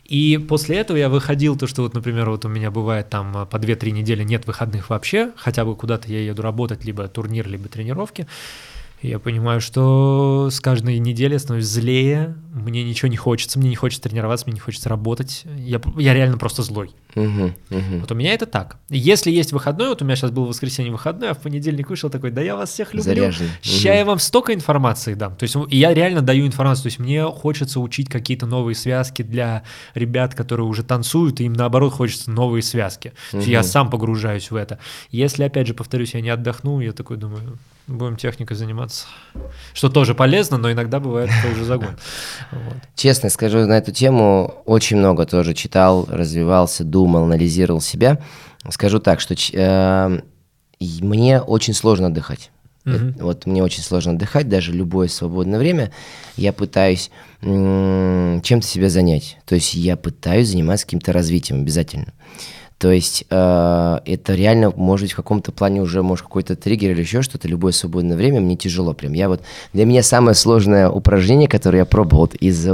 [0.09, 3.46] И после этого я выходил, то, что вот, например, вот у меня бывает там э,
[3.46, 7.68] по 2-3 недели нет выходных вообще, хотя бы куда-то я еду работать, либо турнир, либо
[7.68, 8.26] тренировки.
[9.03, 13.76] Я понимаю, что с каждой неделей я становлюсь злее, мне ничего не хочется, мне не
[13.76, 15.44] хочется тренироваться, мне не хочется работать.
[15.59, 16.90] Я, я реально просто злой.
[17.14, 17.99] Угу, угу.
[18.01, 18.78] Вот у меня это так.
[18.88, 22.30] Если есть выходной, вот у меня сейчас был воскресенье выходной, а в понедельник вышел такой,
[22.30, 23.03] да я вас всех люблю.
[23.03, 23.49] Заряжен.
[23.61, 23.99] Сейчас угу.
[23.99, 25.36] я вам столько информации дам.
[25.36, 26.84] То есть я реально даю информацию.
[26.84, 29.62] То есть мне хочется учить какие-то новые связки для
[29.94, 33.12] ребят, которые уже танцуют, и им наоборот хочется новые связки.
[33.32, 33.42] Угу.
[33.42, 34.78] Я сам погружаюсь в это.
[35.11, 39.07] Если, опять же, повторюсь, я не отдохну, я такой думаю, будем техникой заниматься.
[39.72, 41.97] Что тоже полезно, но иногда бывает уже загон.
[42.51, 42.76] Вот.
[42.95, 48.20] Честно скажу, на эту тему очень много тоже читал, развивался, думал, анализировал себя.
[48.70, 50.20] Скажу так, что э,
[50.80, 52.51] мне очень сложно отдыхать.
[52.84, 53.22] Mm-hmm.
[53.22, 55.93] Вот мне очень сложно отдыхать, даже любое свободное время
[56.37, 57.11] я пытаюсь
[57.43, 59.39] м- чем-то себя занять.
[59.45, 62.12] То есть я пытаюсь заниматься каким-то развитием обязательно.
[62.79, 67.01] То есть э, это реально может быть в каком-то плане уже может какой-то триггер или
[67.01, 67.49] еще что-то.
[67.49, 69.14] Любое свободное время мне тяжело прям.
[69.14, 69.41] Я вот
[69.72, 72.68] для меня самое сложное упражнение, которое я пробовал из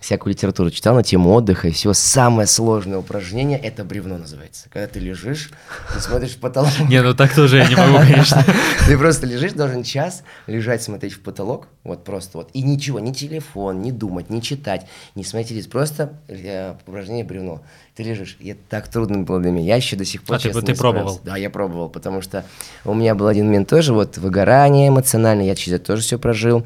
[0.00, 1.92] всякую литературу читал на тему отдыха и все.
[1.92, 4.68] Самое сложное упражнение– это бревно называется.
[4.70, 5.50] Когда ты лежишь,
[5.92, 6.70] ты смотришь в потолок.
[6.88, 8.44] Не, ну так тоже я не могу, конечно.
[8.86, 12.50] Ты просто лежишь, должен час лежать, смотреть в потолок, вот просто вот.
[12.52, 17.62] И ничего, ни телефон, ни думать, ни читать, не смотреть, просто э, упражнение бревно.
[17.94, 19.66] Ты лежишь, и это так трудно было для меня.
[19.66, 21.20] Я еще до сих пор, А ты, ты пробовал?
[21.24, 22.44] Да, я пробовал, потому что
[22.84, 26.64] у меня был один момент тоже, вот выгорание эмоциональное, я через это тоже все прожил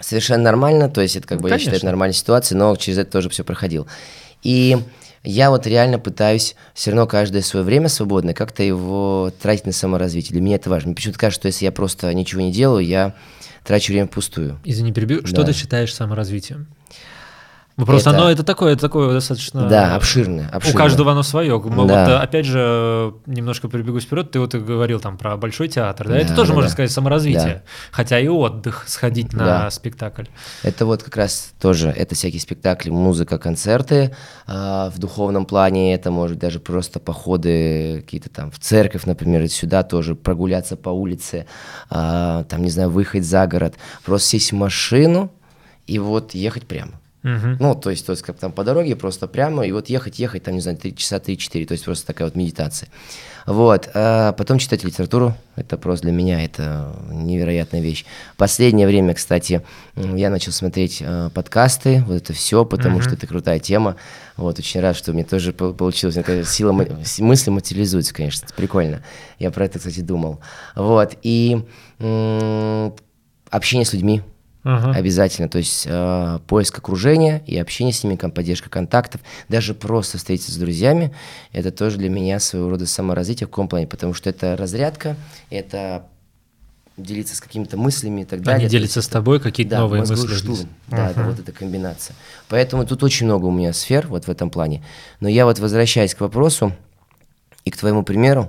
[0.00, 1.70] совершенно нормально, то есть это как ну, бы, конечно.
[1.70, 3.86] я считаю, это нормальная ситуация, но через это тоже все проходил.
[4.42, 4.76] И
[5.22, 10.32] я вот реально пытаюсь все равно каждое свое время свободное как-то его тратить на саморазвитие.
[10.32, 10.88] Для меня это важно.
[10.88, 13.14] Мне почему-то кажется, что если я просто ничего не делаю, я
[13.64, 14.60] трачу время впустую.
[14.64, 15.22] Извини, перебью.
[15.22, 15.28] Да.
[15.28, 16.66] Что ты считаешь саморазвитием?
[17.76, 18.18] Ну, просто это...
[18.20, 19.68] оно это такое, это такое достаточно...
[19.68, 20.76] Да, обширное, обширное.
[20.76, 21.60] У каждого оно свое.
[21.60, 21.70] Да.
[21.74, 21.90] Вот,
[22.22, 26.14] опять же, немножко перебегу вперед, ты вот говорил там про большой театр, да?
[26.14, 26.72] да это тоже, да, можно да.
[26.72, 27.54] сказать, саморазвитие.
[27.54, 27.62] Да.
[27.90, 29.70] Хотя и отдых, сходить на да.
[29.70, 30.24] спектакль.
[30.62, 34.14] Это вот как раз тоже, это всякие спектакли, музыка, концерты.
[34.46, 39.82] А, в духовном плане это может даже просто походы какие-то там в церковь, например, сюда
[39.82, 41.46] тоже прогуляться по улице,
[41.90, 45.32] а, там, не знаю, выехать за город, просто сесть в машину
[45.88, 47.00] и вот ехать прямо.
[47.24, 47.56] Угу.
[47.58, 50.42] Ну, то есть, то есть, как там по дороге просто прямо, и вот ехать, ехать,
[50.42, 52.90] там, не знаю, 3 часа 3-4, то есть просто такая вот медитация.
[53.46, 58.04] Вот, а потом читать литературу, это просто для меня, это невероятная вещь.
[58.36, 59.62] Последнее время, кстати,
[59.96, 63.02] я начал смотреть э, подкасты, вот это все, потому угу.
[63.02, 63.96] что это крутая тема.
[64.36, 69.02] Вот, очень рад, что мне тоже получилось, такая сила мысли материализуется, конечно, это прикольно.
[69.38, 70.40] Я про это, кстати, думал.
[70.74, 71.64] Вот, и
[73.50, 74.22] общение с людьми,
[74.64, 74.98] Ага.
[74.98, 75.48] Обязательно.
[75.48, 80.56] То есть э, поиск окружения и общение с ними, поддержка контактов, даже просто встретиться с
[80.56, 81.14] друзьями,
[81.52, 85.16] это тоже для меня своего рода саморазвитие в каком плане, потому что это разрядка,
[85.50, 86.06] это
[86.96, 88.60] делиться с какими-то мыслями и так далее.
[88.60, 90.34] Они делятся с тобой какие-то да, новые мысли.
[90.34, 90.60] Штурм.
[90.60, 90.66] Uh-huh.
[90.88, 92.16] Да, это вот эта комбинация.
[92.48, 94.82] Поэтому тут очень много у меня сфер вот в этом плане.
[95.20, 96.72] Но я вот возвращаясь к вопросу
[97.64, 98.48] и к твоему примеру,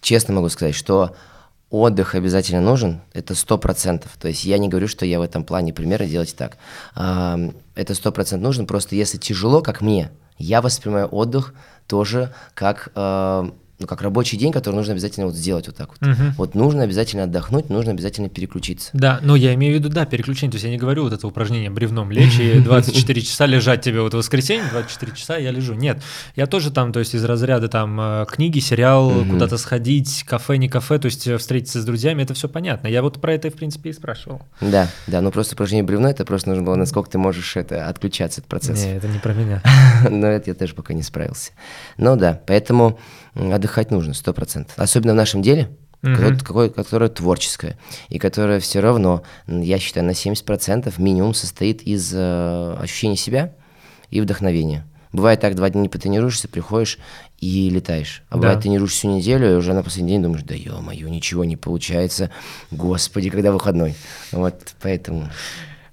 [0.00, 1.14] честно могу сказать, что
[1.80, 4.12] отдых обязательно нужен, это сто процентов.
[4.20, 6.56] То есть я не говорю, что я в этом плане примеры делать так.
[6.94, 11.54] Это сто процентов нужно, просто если тяжело, как мне, я воспринимаю отдых
[11.86, 12.90] тоже как
[13.78, 16.08] ну, как рабочий день, который нужно обязательно вот сделать вот так вот.
[16.08, 16.22] Угу.
[16.38, 18.90] Вот нужно обязательно отдохнуть, нужно обязательно переключиться.
[18.92, 20.52] Да, но я имею в виду, да, переключение.
[20.52, 24.00] То есть я не говорю вот это упражнение бревном лечь и 24 часа лежать тебе
[24.00, 25.74] вот в воскресенье, 24 часа я лежу.
[25.74, 26.00] Нет,
[26.36, 30.68] я тоже там, то есть из разряда там э, книги, сериал, куда-то сходить, кафе, не
[30.68, 32.86] кафе, то есть э, встретиться с друзьями, это все понятно.
[32.86, 34.42] Я вот про это, в принципе, и спрашивал.
[34.60, 38.40] Да, да, ну просто упражнение бревно, это просто нужно было, насколько ты можешь это отключаться
[38.40, 38.86] от процесса.
[38.86, 39.62] Не, это не про меня.
[40.10, 41.52] Но это я тоже пока не справился.
[41.98, 42.98] Ну да, поэтому
[43.34, 44.74] отдыхать нужно, сто процентов.
[44.78, 45.70] Особенно в нашем деле,
[46.04, 46.38] uh-huh.
[46.38, 47.78] которое, которое творческое,
[48.08, 53.54] и которое все равно, я считаю, на 70% минимум состоит из э, ощущения себя
[54.10, 54.86] и вдохновения.
[55.12, 56.98] Бывает так, два дня не потренируешься, приходишь
[57.38, 58.24] и летаешь.
[58.28, 58.40] А да.
[58.40, 62.30] бывает, тренируешься всю неделю, и уже на последний день думаешь, да ё-моё, ничего не получается.
[62.72, 63.94] Господи, когда выходной.
[64.32, 65.30] Вот поэтому...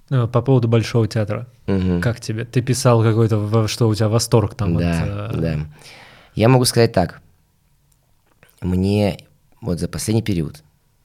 [0.10, 1.48] Ну, по поводу Большого театра.
[1.68, 2.02] Угу.
[2.02, 2.46] Как тебе?
[2.46, 4.76] Ты писал какой-то, что у тебя восторг там?
[4.76, 5.60] Да, от, э, да.
[6.34, 7.22] Я могу сказать так
[8.62, 9.20] мне
[9.60, 10.64] вот за последний период,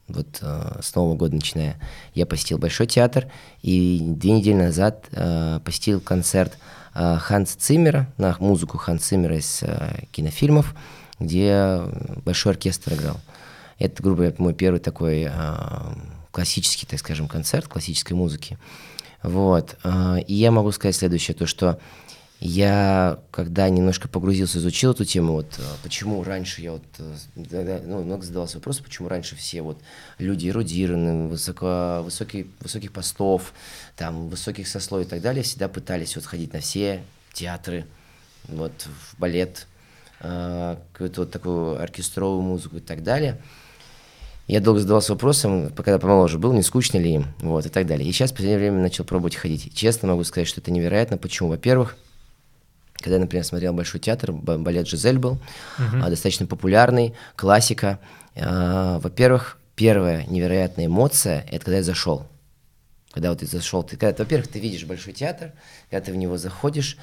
[0.08, 1.80] вот э, с Нового года начиная,
[2.14, 3.26] я посетил Большой театр,
[3.62, 6.56] и две недели назад э, посетил концерт
[6.94, 10.74] э, Ханс Циммера, на музыку Ханс Циммера из э, кинофильмов,
[11.18, 11.80] где
[12.24, 13.20] большой оркестр играл.
[13.78, 15.54] Это, грубо говоря, мой первый такой э,
[16.30, 18.58] классический, так скажем, концерт классической музыки.
[19.22, 19.76] Вот.
[19.82, 21.78] Э, и я могу сказать следующее, то что
[22.38, 28.02] я, когда немножко погрузился, изучил эту тему, вот э, почему раньше я вот, э, ну,
[28.02, 29.78] много задавался вопрос, почему раньше все вот
[30.18, 33.54] люди эрудированные, высоко, высокие, высоких постов,
[33.96, 37.86] там, высоких сословий и так далее, всегда пытались вот ходить на все театры,
[38.48, 39.66] вот, в балет,
[40.20, 43.40] э, какую-то вот такую оркестровую музыку и так далее.
[44.46, 48.06] Я долго задавался вопросом, когда помоложе был, не скучно ли им, вот, и так далее.
[48.08, 49.74] И сейчас в последнее время начал пробовать ходить.
[49.74, 51.16] честно могу сказать, что это невероятно.
[51.18, 51.48] Почему?
[51.48, 51.96] Во-первых,
[52.98, 55.38] когда я, например, смотрел Большой театр, балет «Жизель» был,
[55.78, 56.08] uh-huh.
[56.08, 57.98] достаточно популярный, классика.
[58.34, 62.26] А, во-первых, первая невероятная эмоция– это когда я зашел.
[63.12, 65.52] Когда вот ты зашел, ты, когда, во-первых, ты видишь Большой театр,
[65.90, 66.98] когда ты в него заходишь,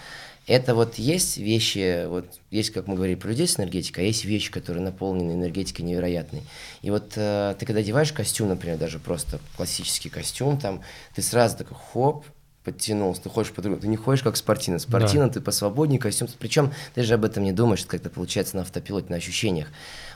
[0.45, 4.25] это вот есть вещи, вот есть, как мы говорили про людей с энергетикой, а есть
[4.25, 6.43] вещи, которые наполнены энергетикой невероятной.
[6.81, 10.81] И вот э, ты когда одеваешь костюм, например, даже просто классический костюм, там,
[11.15, 12.25] ты сразу такой хоп,
[12.63, 14.79] подтянулся, ты ходишь по-другому, ты не ходишь как спортивно.
[14.79, 15.33] Спортивно да.
[15.33, 19.17] ты посвободнее, костюм, причем ты же об этом не думаешь, это получается на автопилоте, на
[19.17, 19.67] ощущениях.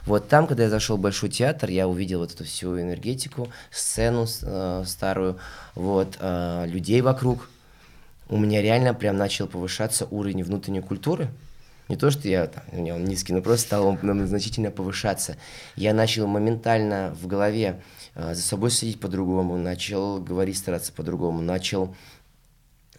[0.06, 4.26] Вот там, когда я зашел в Большой театр, я увидел вот эту всю энергетику, сцену
[4.42, 5.38] э, старую,
[5.74, 7.48] вот, э, людей вокруг,
[8.28, 11.28] у меня реально прям начал повышаться уровень внутренней культуры.
[11.88, 15.36] Не то, что я там, у меня он низкий, но просто стал он значительно повышаться.
[15.74, 17.80] Я начал моментально в голове
[18.14, 21.94] э, за собой следить по-другому, начал говорить, стараться по-другому, начал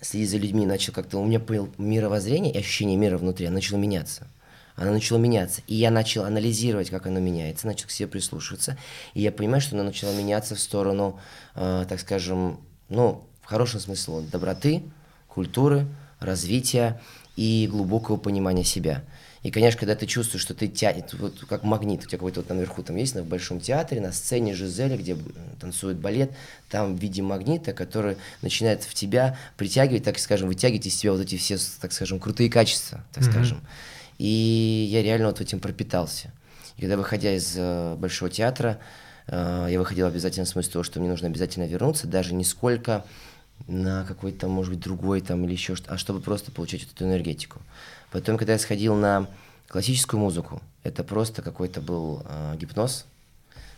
[0.01, 3.77] следить за людьми, начал как-то, у меня появилось мировоззрение и ощущение мира внутри, оно начало
[3.77, 4.27] меняться.
[4.75, 5.61] Оно начало меняться.
[5.67, 8.77] И я начал анализировать, как оно меняется, начал к себе прислушиваться.
[9.13, 11.19] И я понимаю, что оно начало меняться в сторону,
[11.55, 14.83] э, так скажем, ну, в хорошем смысле, доброты,
[15.27, 15.85] культуры,
[16.19, 17.01] развития
[17.35, 19.03] и глубокого понимания себя.
[19.41, 22.49] И, конечно, когда ты чувствуешь, что ты тянет, вот как магнит, у тебя какой-то вот
[22.49, 25.15] наверху там есть, на Большом театре, на сцене Жизели, где
[25.61, 26.31] танцует балет,
[26.69, 31.21] там в виде магнита, который начинает в тебя притягивать, так скажем, вытягивать из тебя вот
[31.21, 33.31] эти все, так скажем, крутые качества, так mm-hmm.
[33.31, 33.61] скажем.
[34.17, 36.33] И я реально вот этим пропитался.
[36.75, 38.79] И когда, выходя из э, Большого театра,
[39.27, 43.05] э, я выходил обязательно в смысле того, что мне нужно обязательно вернуться, даже не сколько
[43.67, 47.05] на какой-то, может быть, другой там или еще что-то, а чтобы просто получать вот эту
[47.05, 47.61] энергетику.
[48.11, 49.27] Потом, когда я сходил на
[49.67, 53.05] классическую музыку, это просто какой-то был э, гипноз,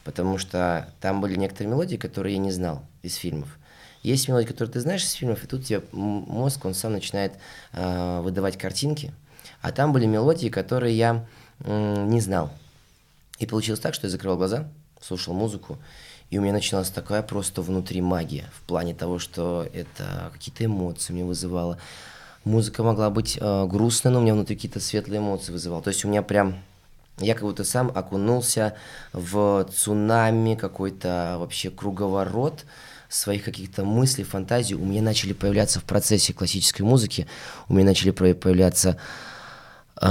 [0.03, 3.57] потому что там были некоторые мелодии, которые я не знал из фильмов.
[4.03, 7.33] Есть мелодии, которые ты знаешь из фильмов, и тут тебе мозг, он сам начинает
[7.73, 9.13] э, выдавать картинки,
[9.61, 11.25] а там были мелодии, которые я
[11.59, 12.51] э, не знал.
[13.37, 14.67] И получилось так, что я закрывал глаза,
[15.01, 15.77] слушал музыку,
[16.29, 21.11] и у меня началась такая просто внутри магия, в плане того, что это какие-то эмоции
[21.11, 21.77] мне вызывало.
[22.43, 25.81] Музыка могла быть э, грустной, но у меня внутри какие-то светлые эмоции вызывала.
[25.81, 26.55] То есть у меня прям
[27.19, 28.73] я как будто сам окунулся
[29.13, 32.65] в цунами, какой-то вообще круговорот
[33.09, 34.75] своих каких-то мыслей, фантазий.
[34.75, 37.27] У меня начали появляться в процессе классической музыки,
[37.67, 38.97] у меня начали появляться
[40.01, 40.07] э,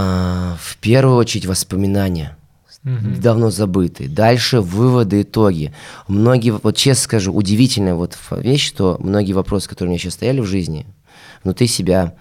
[0.58, 2.36] в первую очередь воспоминания
[2.84, 3.20] угу.
[3.20, 4.08] давно забытые.
[4.08, 5.72] Дальше выводы, итоги.
[6.08, 10.40] Многие, вот честно скажу, удивительная вот вещь, что многие вопросы, которые у меня сейчас стояли
[10.40, 10.86] в жизни,
[11.44, 12.14] внутри себя,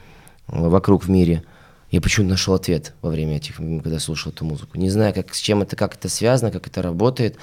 [0.48, 1.44] вокруг в мире,
[1.92, 4.78] я почему-то нашел ответ во время этих, когда слушал эту музыку.
[4.78, 7.38] Не знаю, как, с чем это, как это связано, как это работает.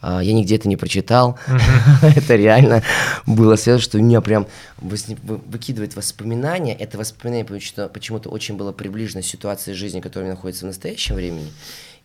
[0.00, 1.38] А, я нигде это не прочитал.
[2.02, 2.82] это реально
[3.26, 4.46] было связано, что у меня прям
[4.80, 6.74] выкидывает воспоминания.
[6.74, 11.52] Это воспоминание почему-то очень было приближено ситуации жизни, которая находится в настоящем времени.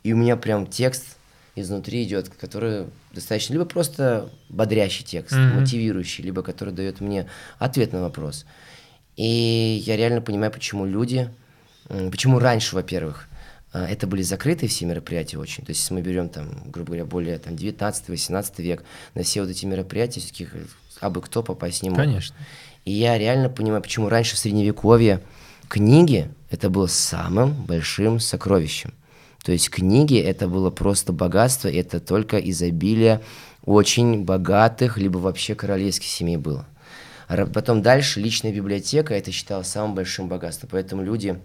[0.03, 1.15] И у меня прям текст
[1.55, 7.27] изнутри идет, который достаточно либо просто бодрящий текст, мотивирующий, либо который дает мне
[7.57, 8.45] ответ на вопрос.
[9.16, 11.30] И я реально понимаю, почему люди,
[11.88, 13.28] почему раньше, во-первых,
[13.74, 15.63] э, это были закрытые все мероприятия очень.
[15.63, 19.49] То есть, если мы берем, там, грубо говоря, более там, 19-18 век, на все вот
[19.49, 20.47] эти мероприятия все-таки
[20.99, 21.99] абы кто попасть не мог.
[21.99, 22.36] Конечно.
[22.84, 25.22] И я реально понимаю, почему раньше в Средневековье
[25.68, 28.93] книги это было самым большим сокровищем.
[29.43, 33.22] То есть книги это было просто богатство, это только изобилие
[33.63, 36.66] очень богатых, либо вообще королевских семей было.
[37.28, 40.69] Потом дальше личная библиотека это считалось самым большим богатством.
[40.71, 41.39] Поэтому люди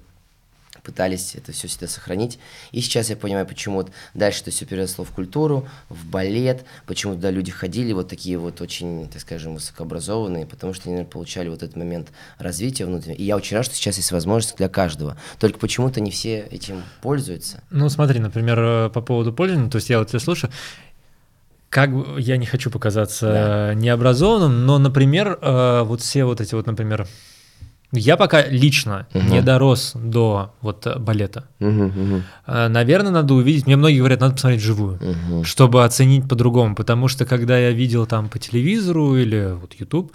[0.83, 2.39] пытались это все всегда сохранить.
[2.73, 7.15] И сейчас я понимаю, почему вот дальше это все переросло в культуру, в балет, почему
[7.15, 11.49] туда люди ходили вот такие вот очень, так скажем, высокообразованные, потому что они наверное, получали
[11.49, 12.09] вот этот момент
[12.39, 13.19] развития внутреннего.
[13.19, 15.17] И я очень рад, что сейчас есть возможность для каждого.
[15.39, 17.63] Только почему-то не все этим пользуются.
[17.71, 20.51] Ну смотри, например, э, по поводу пользования, то есть я вот тебя слушаю,
[21.71, 23.75] как я не хочу показаться да.
[23.75, 27.07] необразованным, но, например, э, вот все вот эти вот, например,
[27.93, 29.25] я пока лично угу.
[29.25, 31.45] не дорос до вот э, балета.
[31.61, 32.23] Угу, угу.
[32.47, 33.67] Наверное, надо увидеть.
[33.67, 35.45] Мне многие говорят, надо посмотреть живую, угу.
[35.45, 36.75] чтобы оценить по-другому.
[36.75, 40.13] Потому что когда я видел там по телевизору или вот YouTube,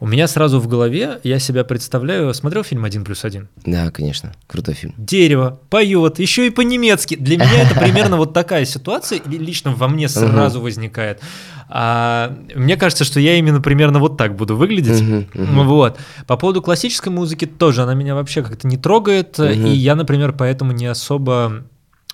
[0.00, 3.48] у меня сразу в голове, я себя представляю, смотрел фильм «Один плюс один»?
[3.66, 4.94] Да, конечно, крутой фильм.
[4.96, 7.16] Дерево, поет, еще и по-немецки.
[7.16, 11.20] Для меня это примерно вот такая ситуация, лично во мне сразу возникает.
[11.68, 15.04] А, мне кажется, что я именно примерно вот так буду выглядеть.
[15.34, 15.98] Вот.
[16.26, 20.72] По поводу классической музыки тоже, она меня вообще как-то не трогает, и я, например, поэтому
[20.72, 21.64] не особо,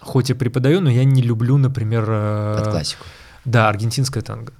[0.00, 2.04] хоть и преподаю, но я не люблю, например...
[2.08, 3.06] Э, Под классику.
[3.44, 4.52] Да, аргентинская танго.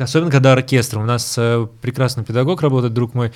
[0.00, 0.98] Особенно когда оркестр.
[0.98, 3.32] У нас э, прекрасный педагог работает, друг мой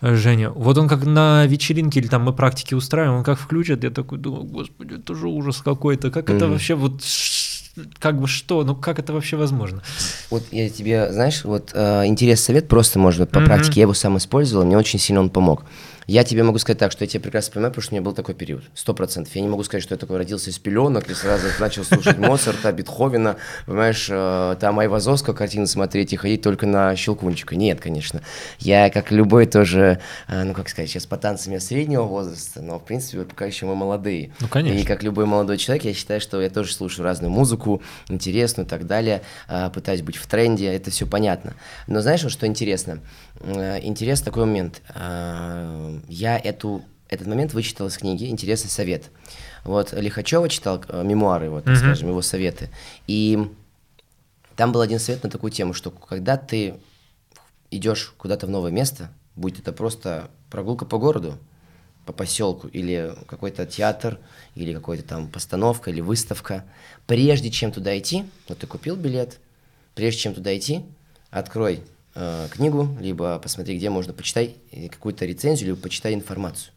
[0.00, 0.50] э, Женя.
[0.50, 4.18] Вот он как на вечеринке или там мы практики устраиваем, он как включит, я такой
[4.18, 6.10] думаю, господи, это же ужас какой-то.
[6.10, 6.36] Как mm-hmm.
[6.36, 7.02] это вообще вот
[7.98, 9.82] как бы что, ну как это вообще возможно?
[10.30, 13.44] Вот я тебе, знаешь, вот э, интересный совет просто, может быть, по mm-hmm.
[13.44, 15.64] практике, я его сам использовал, мне очень сильно он помог.
[16.06, 18.12] Я тебе могу сказать так, что я тебя прекрасно понимаю, потому что у меня был
[18.12, 19.34] такой период, сто процентов.
[19.34, 22.70] Я не могу сказать, что я такой родился из пеленок и сразу начал слушать Моцарта,
[22.70, 23.36] Бетховена,
[23.66, 27.56] понимаешь, э, там Айвазовского картины смотреть и ходить только на Щелкунчика.
[27.56, 28.22] Нет, конечно.
[28.60, 32.78] Я, как любой тоже, э, ну, как сказать, сейчас по танцам я среднего возраста, но,
[32.78, 34.30] в принципе, пока еще мы молодые.
[34.38, 34.78] Ну, конечно.
[34.78, 38.70] И как любой молодой человек, я считаю, что я тоже слушаю разную музыку, интересную и
[38.70, 41.54] так далее, э, пытаюсь быть в тренде, это все понятно.
[41.88, 43.00] Но знаешь, вот что интересно?
[43.40, 49.10] Интересный такой момент я эту, этот момент вычитал из книги «Интересный совет».
[49.64, 51.76] Вот Лихачева читал э, мемуары, вот, mm-hmm.
[51.76, 52.70] скажем, его советы.
[53.08, 53.50] И
[54.54, 56.76] там был один совет на такую тему, что когда ты
[57.72, 61.36] идешь куда-то в новое место, будь это просто прогулка по городу,
[62.04, 64.18] по поселку, или какой-то театр,
[64.54, 66.64] или какой-то там постановка, или выставка,
[67.06, 69.40] прежде чем туда идти, вот ты купил билет,
[69.96, 70.84] прежде чем туда идти,
[71.30, 71.82] открой
[72.16, 74.56] э, книгу, либо посмотри, где можно почитать
[74.90, 76.72] какую-то рецензию, либо почитай информацию.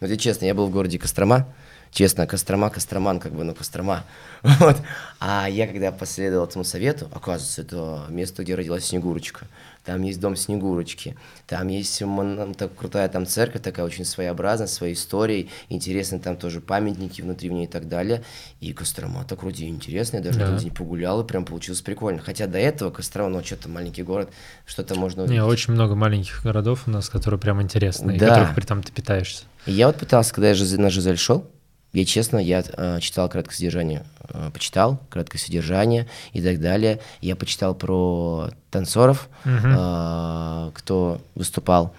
[0.00, 1.46] Вот я честно, я был в городе Кострома,
[1.90, 4.04] честно, Кострома, Костроман, как бы, ну, Кострома.
[4.42, 4.76] Вот.
[5.18, 9.46] А я, когда последовал этому совету, оказывается, это место, где родилась Снегурочка
[9.84, 11.16] там есть дом Снегурочки,
[11.46, 16.60] там есть мон, так, крутая там церковь, такая очень своеобразная, своей историей, интересные там тоже
[16.60, 18.22] памятники внутри в ней и так далее.
[18.60, 20.56] И Кострома так вроде интересная, даже да.
[20.58, 22.20] день погулял, и прям получилось прикольно.
[22.20, 24.30] Хотя до этого Кострома, ну, что-то маленький город,
[24.66, 25.40] что-то можно увидеть.
[25.40, 28.26] Не, очень много маленьких городов у нас, которые прям интересные, да.
[28.26, 29.44] и которых при этом ты питаешься.
[29.66, 31.46] И я вот пытался, когда я на Жизель шел,
[31.92, 37.00] я честно, я э, читал краткое содержание, э, почитал краткое содержание и так далее.
[37.20, 39.52] Я почитал про танцоров, угу.
[39.52, 41.94] э, кто выступал.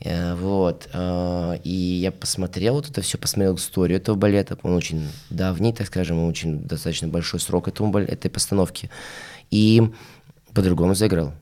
[0.00, 0.88] Э, вот.
[0.92, 4.58] Э, и я посмотрел вот это все, посмотрел историю этого балета.
[4.62, 8.90] Он очень давний, так скажем, очень достаточно большой срок этому, этой постановки.
[9.50, 9.82] И
[10.54, 11.32] по-другому заиграл.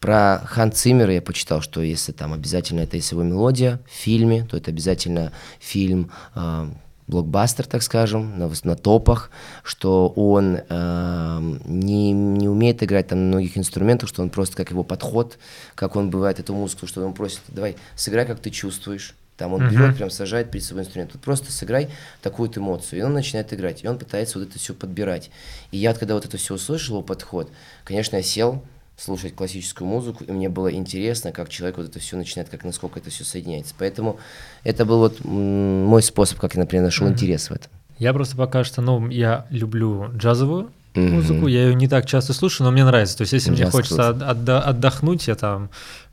[0.00, 4.44] Про Хан Циммера я почитал, что если там обязательно это есть его мелодия в фильме,
[4.44, 6.68] то это обязательно фильм э,
[7.08, 9.30] блокбастер, так скажем, на, на топах,
[9.62, 14.70] что он э, не, не умеет играть там на многих инструментах, что он просто как
[14.70, 15.38] его подход,
[15.74, 19.14] как он бывает эту музыку, что он просит, давай, сыграй, как ты чувствуешь.
[19.36, 19.70] Там он uh-huh.
[19.70, 21.12] берет, прям сажает перед собой инструмент.
[21.12, 21.90] Тут просто сыграй
[22.22, 23.00] такую-то эмоцию.
[23.00, 23.84] И он начинает играть.
[23.84, 25.30] И он пытается вот это все подбирать.
[25.72, 27.50] И я, когда вот это все услышал, его подход,
[27.84, 28.62] конечно, я сел,
[28.96, 32.98] слушать классическую музыку, и мне было интересно, как человек вот это все начинает, как насколько
[32.98, 33.74] это все соединяется.
[33.78, 34.18] Поэтому
[34.64, 37.12] это был вот мой способ, как я, например, нашел mm-hmm.
[37.12, 37.70] интерес в этом.
[37.98, 41.08] Я просто пока что, ну, я люблю джазовую mm-hmm.
[41.08, 43.18] музыку, я ее не так часто слушаю, но мне нравится.
[43.18, 45.70] То есть, если джаз мне хочется от, отдохнуть, я там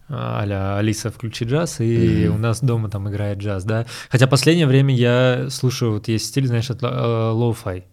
[0.09, 2.27] а Алиса, включи джаз, и mm-hmm.
[2.27, 3.85] у нас дома там играет джаз, да.
[4.09, 7.85] Хотя последнее время я слушаю, вот есть стиль, знаешь, lo-fi.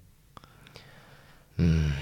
[1.56, 1.92] Mm.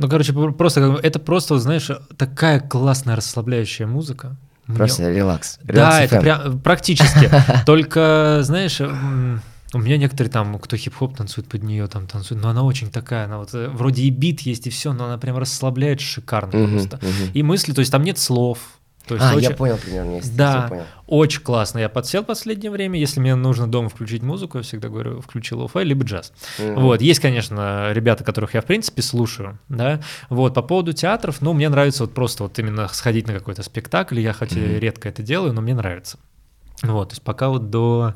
[0.00, 4.36] Ну, короче, просто это просто, знаешь, такая классная расслабляющая музыка.
[4.66, 5.12] Просто Мне...
[5.12, 5.58] релакс.
[5.62, 5.96] релакс.
[5.96, 7.30] Да, это прям практически.
[7.66, 12.62] Только, знаешь, у меня некоторые там, кто хип-хоп танцует под нее, там танцуют, но она
[12.62, 16.00] очень такая, она вот э, вроде и бит есть и все, но она прям расслабляет
[16.00, 16.98] шикарно просто.
[17.34, 18.79] И мысли, то есть там нет слов,
[19.10, 19.50] то есть а, очень...
[19.50, 20.84] я понял примерно, если Да, понял.
[21.08, 21.80] очень классно.
[21.80, 22.96] Я подсел в последнее время.
[22.96, 26.32] Если мне нужно дома включить музыку, я всегда говорю, включи lo-fi, либо джаз.
[26.58, 26.80] Mm-hmm.
[26.80, 30.00] Вот, есть, конечно, ребята, которых я, в принципе, слушаю, да.
[30.28, 34.20] Вот, по поводу театров, ну, мне нравится вот просто вот именно сходить на какой-то спектакль.
[34.20, 34.78] Я хоть mm-hmm.
[34.78, 36.16] редко это делаю, но мне нравится.
[36.82, 38.14] Вот, то есть пока вот до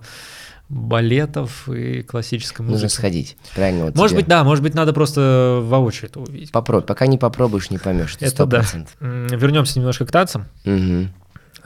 [0.68, 2.82] балетов и классической музыки.
[2.82, 3.86] Нужно сходить, правильно.
[3.86, 4.22] Вот может тебе.
[4.22, 6.52] быть, да, может быть, надо просто воочию это увидеть.
[6.52, 8.16] Попробуй, пока не попробуешь, не поймешь.
[8.20, 8.88] Это 100%.
[9.00, 9.36] да.
[9.36, 10.46] Вернемся немножко к танцам.
[10.64, 11.08] Угу.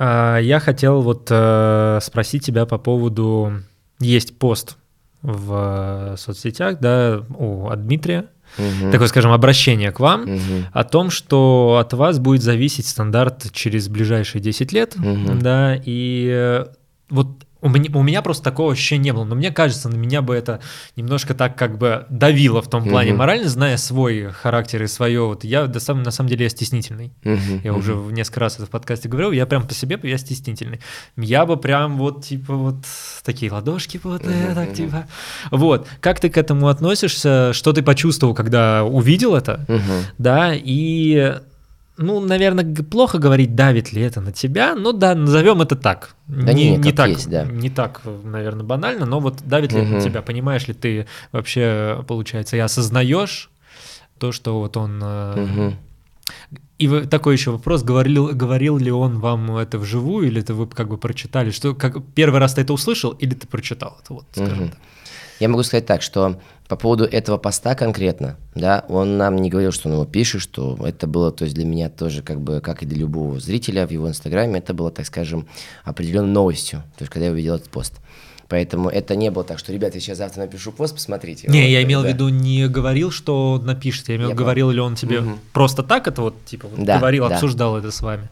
[0.01, 3.63] Я хотел вот э, спросить тебя по поводу...
[4.01, 4.77] Есть пост
[5.23, 8.27] в соцсетях, да, у, от Дмитрия,
[8.57, 8.93] угу.
[8.93, 10.41] такое, скажем, обращение к вам угу.
[10.73, 15.35] о том, что от вас будет зависеть стандарт через ближайшие 10 лет, угу.
[15.41, 16.67] да, и э,
[17.11, 20.23] вот у меня, у меня просто такого ощущения не было, но мне кажется, на меня
[20.23, 20.61] бы это
[20.97, 23.17] немножко так как бы давило в том плане uh-huh.
[23.17, 25.27] морально, зная свой характер и свое.
[25.27, 27.13] Вот я на самом, на самом деле я стеснительный.
[27.23, 27.61] Uh-huh.
[27.65, 27.79] Я uh-huh.
[27.79, 30.81] уже несколько раз это в подкасте говорил, я прям по себе я стеснительный.
[31.17, 32.77] Я бы прям вот типа вот
[33.25, 34.55] такие ладошки вот uh-huh.
[34.55, 35.07] так типа.
[35.51, 35.89] Вот.
[36.01, 37.53] Как ты к этому относишься?
[37.53, 39.65] Что ты почувствовал, когда увидел это?
[39.69, 40.03] Uh-huh.
[40.19, 41.39] Да, и
[41.99, 46.15] ну, наверное, плохо говорить, давит ли это на тебя, но да, назовем это так.
[46.29, 47.45] Да не, не, не так, есть, да.
[47.45, 49.87] не так, наверное, банально, но вот давит ли угу.
[49.87, 53.51] это на тебя, понимаешь ли ты вообще, получается, и осознаешь
[54.19, 55.03] то, что вот он...
[55.03, 55.75] Угу.
[56.79, 60.89] И такой еще вопрос, говорил, говорил ли он вам это вживую, или это вы как
[60.89, 64.65] бы прочитали, что как первый раз ты это услышал, или ты прочитал это, вот, скажем
[64.65, 64.71] угу.
[64.71, 64.79] так.
[65.41, 69.73] Я могу сказать так, что по поводу этого поста конкретно, да, он нам не говорил,
[69.73, 72.83] что он его пишет, что это было, то есть для меня тоже, как бы, как
[72.83, 75.47] и для любого зрителя в его инстаграме, это было, так скажем,
[75.85, 77.95] определенной новостью, то есть когда я увидел этот пост.
[78.49, 81.49] Поэтому это не было так, что, ребята, я сейчас завтра напишу пост, посмотрите.
[81.49, 82.09] Не, вот, я имел да.
[82.09, 85.33] в виду, не говорил, что напишет, я имел, я говорил ли он тебе угу.
[85.53, 87.35] просто так это вот, типа, вот да, говорил, да.
[87.35, 88.29] обсуждал это с вами.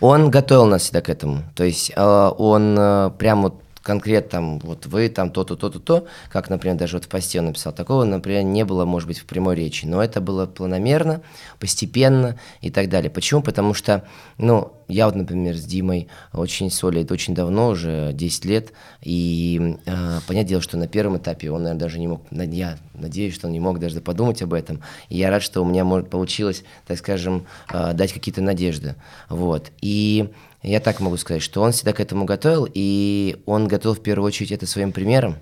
[0.00, 1.42] Он готовил нас всегда к этому.
[1.54, 6.06] То есть э, он э, прям вот конкретно там, вот вы там то-то, то-то, то,
[6.30, 9.26] как, например, даже вот в посте он написал, такого, например, не было, может быть, в
[9.26, 11.20] прямой речи, но это было планомерно,
[11.60, 13.10] постепенно и так далее.
[13.10, 13.42] Почему?
[13.42, 14.04] Потому что,
[14.38, 18.72] ну, я вот, например, с Димой очень солид, очень давно, уже 10 лет,
[19.02, 23.34] и э, понятное дело, что на первом этапе он, наверное, даже не мог, я надеюсь,
[23.34, 26.08] что он не мог даже подумать об этом, и я рад, что у меня может,
[26.08, 28.94] получилось, так скажем, э, дать какие-то надежды,
[29.28, 30.30] вот, и
[30.64, 34.26] я так могу сказать, что он всегда к этому готовил, и он готов в первую
[34.26, 35.36] очередь это своим примером,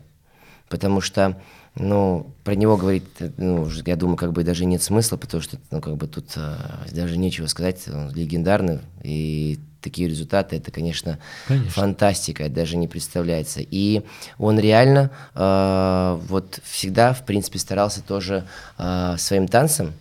[0.69, 1.41] потому что,
[1.77, 3.05] ну, про него говорить,
[3.37, 6.57] ну, я думаю, как бы даже нет смысла, потому что, ну, как бы тут э,
[6.91, 11.71] даже нечего сказать, он легендарный, и такие результаты, это, конечно, конечно.
[11.71, 13.61] фантастика, это даже не представляется.
[13.63, 14.03] И
[14.39, 18.45] он реально э, вот всегда, в принципе, старался тоже
[18.79, 19.93] э, своим танцем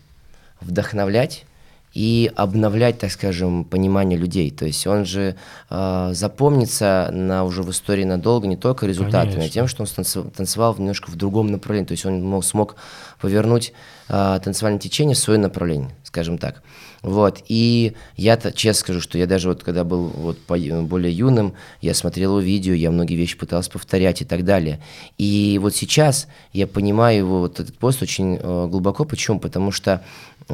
[0.61, 1.45] вдохновлять
[1.93, 4.49] и обновлять, так скажем, понимание людей.
[4.49, 5.35] То есть он же
[5.69, 9.45] э, запомнится на, уже в истории надолго не только результатами, Конечно.
[9.45, 11.87] а тем, что он танцевал, танцевал немножко в другом направлении.
[11.87, 12.75] То есть он мог, смог
[13.19, 13.73] повернуть
[14.07, 16.61] э, танцевальное течение в свое направление, скажем так.
[17.01, 21.95] Вот, и я-то честно скажу, что я даже вот когда был вот более юным, я
[21.95, 24.79] смотрел его видео, я многие вещи пытался повторять и так далее.
[25.17, 29.03] И вот сейчас я понимаю его вот этот пост очень э, глубоко.
[29.03, 29.39] Почему?
[29.39, 30.03] Потому что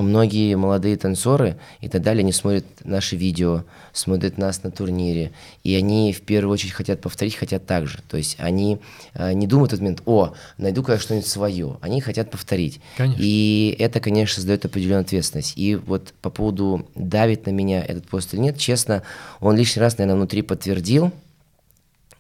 [0.02, 3.64] многие молодые танцоры и так далее, они смотрят наши видео,
[3.94, 5.32] смотрят нас на турнире,
[5.64, 8.00] и они в первую очередь хотят повторить, хотят так же.
[8.08, 8.80] То есть они
[9.14, 11.78] э, не думают в этот момент, о, найду-ка я что-нибудь свое.
[11.82, 12.80] Они хотят повторить.
[12.98, 13.22] Конечно.
[13.22, 15.54] И это, конечно, создает определенную ответственность.
[15.56, 19.04] И вот по поводу давит на меня этот пост или нет, честно,
[19.40, 21.12] он лишний раз, наверное, внутри подтвердил,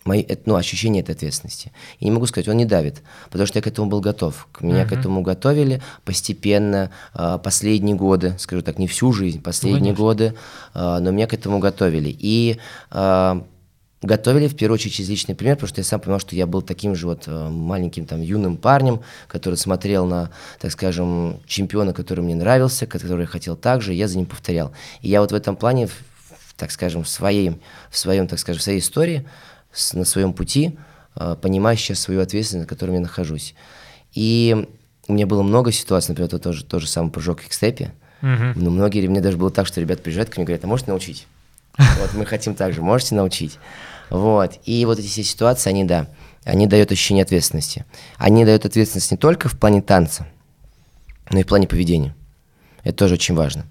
[0.07, 1.71] мои, ну, ощущение этой ответственности.
[1.99, 4.47] И не могу сказать, он не давит, потому что я к этому был готов.
[4.59, 4.89] Меня uh-huh.
[4.89, 10.33] к этому готовили постепенно, а, последние годы, скажу так, не всю жизнь, последние ну, годы,
[10.73, 12.15] а, но меня к этому готовили.
[12.17, 12.57] И
[12.89, 13.43] а,
[14.01, 16.61] готовили в первую очередь через личный пример, потому что я сам понимал, что я был
[16.61, 20.29] таким же вот маленьким там юным парнем, который смотрел на,
[20.59, 24.71] так скажем, чемпиона, который мне нравился, который хотел так же, и я за ним повторял.
[25.01, 25.89] И я вот в этом плане,
[26.55, 27.59] так скажем, в своей,
[27.89, 29.25] в своем, так скажем, в своей истории
[29.93, 30.77] на своем пути,
[31.15, 33.55] а, понимая сейчас свою ответственность, на которой я нахожусь.
[34.13, 34.67] И
[35.07, 37.93] у меня было много ситуаций, например, это тоже, тоже самый прыжок в степе.
[38.21, 38.53] Uh-huh.
[38.55, 40.91] Но многие, мне даже было так, что ребята приезжают ко мне и говорят, а можете
[40.91, 41.27] научить?
[41.77, 43.59] Вот мы хотим так же, можете научить?
[44.09, 44.59] Вот.
[44.65, 46.07] И вот эти все ситуации, они, да,
[46.43, 47.85] они дают ощущение ответственности.
[48.17, 50.25] Они дают ответственность не только в плане танца,
[51.29, 52.15] но и в плане поведения.
[52.83, 53.65] Это тоже очень важно.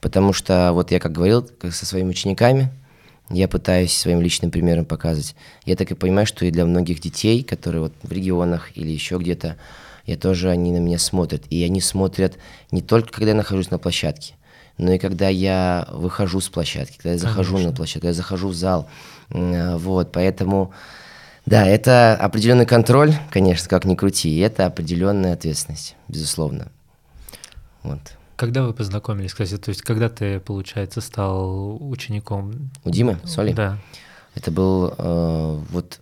[0.00, 2.70] Потому что, вот я как говорил как со своими учениками,
[3.30, 5.34] я пытаюсь своим личным примером показывать.
[5.64, 9.18] Я так и понимаю, что и для многих детей, которые вот в регионах или еще
[9.18, 9.56] где-то,
[10.06, 11.42] я тоже, они на меня смотрят.
[11.50, 12.38] И они смотрят
[12.70, 14.34] не только, когда я нахожусь на площадке,
[14.78, 17.70] но и когда я выхожу с площадки, когда я захожу Конечно.
[17.70, 18.88] на площадку, когда я захожу в зал.
[19.30, 20.72] Вот, поэтому,
[21.46, 26.70] да, это определенный контроль, конечно, как ни крути, и это определенная ответственность, безусловно.
[27.82, 28.00] Вот.
[28.36, 32.70] Когда вы познакомились, кстати, то есть когда ты, получается, стал учеником?
[32.84, 33.52] У Димы Соли?
[33.54, 33.78] Да.
[34.34, 36.00] Это был, э, вот,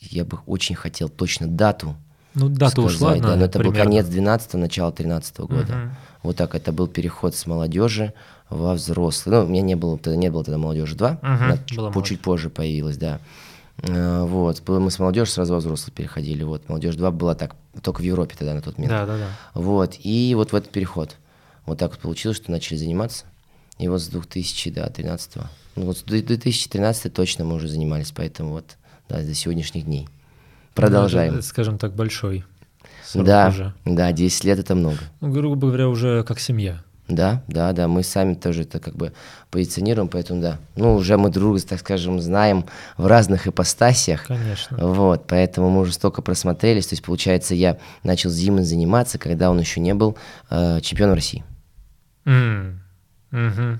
[0.00, 1.96] я бы очень хотел точно дату
[2.34, 3.80] Ну, дата сказать, ушла, да, но это примерно.
[3.80, 5.60] был конец 12 начало 13 года.
[5.60, 5.96] Угу.
[6.22, 8.14] Вот так, это был переход с молодежи
[8.48, 9.34] во взрослый.
[9.34, 12.20] Ну, у меня не было, тогда не было тогда молодежи 2, угу, она чуть, чуть
[12.20, 13.18] позже появилась, да.
[13.78, 18.00] Э, вот, мы с молодежью сразу во взрослый переходили, вот, молодежь 2 была так, только
[18.00, 18.92] в Европе тогда на тот момент.
[18.92, 19.28] Да, да, да.
[19.54, 21.16] Вот, и вот в этот переход–
[21.68, 23.24] вот так вот получилось, что начали заниматься.
[23.78, 28.76] И вот с 2013, да, ну вот с 2013 точно мы уже занимались, поэтому вот
[29.08, 30.08] да, до сегодняшних дней.
[30.74, 31.32] Продолжаем.
[31.32, 32.44] Ну, это, скажем так, большой.
[33.14, 33.74] Да, уже.
[33.84, 34.98] да, 10 лет это много.
[35.20, 36.82] Ну, грубо говоря, уже как семья.
[37.08, 39.14] Да, да, да, мы сами тоже это как бы
[39.50, 40.58] позиционируем, поэтому да.
[40.76, 42.66] Ну, уже мы друга, так скажем, знаем
[42.98, 44.26] в разных ипостасиях.
[44.26, 44.76] Конечно.
[44.76, 46.86] Вот, поэтому мы уже столько просмотрелись.
[46.86, 50.18] То есть, получается, я начал с Димой заниматься, когда он еще не был
[50.50, 51.44] э, чемпионом России.
[52.28, 52.78] Mm.
[53.32, 53.78] Угу.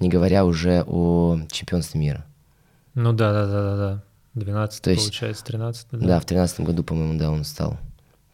[0.00, 2.26] Не говоря уже о чемпионстве мира.
[2.94, 4.02] Ну да, да, да, да, да.
[4.34, 5.98] 12 То есть, получается, 13 да?
[5.98, 7.78] Да, в 13 году, по-моему, да, он стал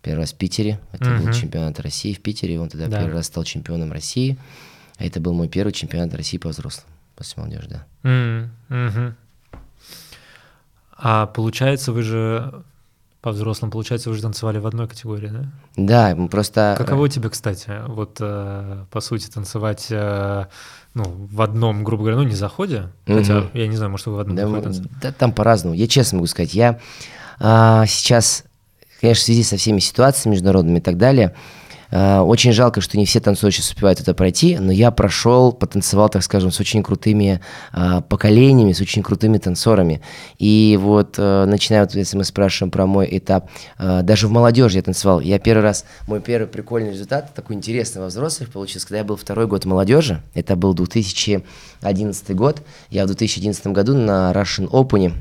[0.02, 0.80] первый раз в Питере.
[0.90, 1.26] Это угу.
[1.26, 2.60] был чемпионат России в Питере.
[2.60, 2.98] Он тогда да.
[2.98, 4.36] первый раз стал чемпионом России.
[4.98, 7.86] А это был мой первый чемпионат России по взрослым, после молодежи, да.
[8.02, 9.14] Mm, угу.
[10.96, 12.62] А получается, вы же
[13.22, 15.44] по взрослым, получается, вы уже танцевали в одной категории, да?
[15.76, 16.74] Да, мы просто...
[16.76, 20.46] Каково тебе, кстати, вот э, по сути танцевать э,
[20.94, 23.18] ну, в одном, грубо говоря, ну не заходе, угу.
[23.18, 25.74] хотя я не знаю, может, вы в одном да, да там по-разному.
[25.74, 26.80] Я честно могу сказать, я
[27.38, 28.44] а, сейчас,
[29.00, 31.36] конечно, в связи со всеми ситуациями международными и так далее, Э,
[31.92, 36.22] очень жалко, что не все танцоры сейчас успевают это пройти, но я прошел, потанцевал, так
[36.22, 37.40] скажем, с очень крутыми
[37.72, 40.00] э, поколениями, с очень крутыми танцорами.
[40.38, 44.82] И вот, э, начиная, вот, если мы спрашиваем про мой этап, даже в молодежи я
[44.82, 45.20] танцевал.
[45.20, 49.16] Я первый раз, мой первый прикольный результат, такой интересный во взрослых получился, когда я был
[49.16, 55.12] второй год молодежи, это был 2011 год, я в 2011 году на Russian Open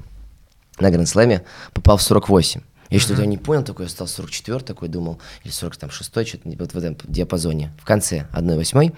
[0.79, 1.43] на Гранд-слэме
[1.73, 2.61] попал в 48.
[2.91, 6.77] Я что-то не понял, такой я стал 44 такой думал, или 46 что-то вот в
[6.77, 7.71] этом диапазоне.
[7.79, 8.93] В конце 1-8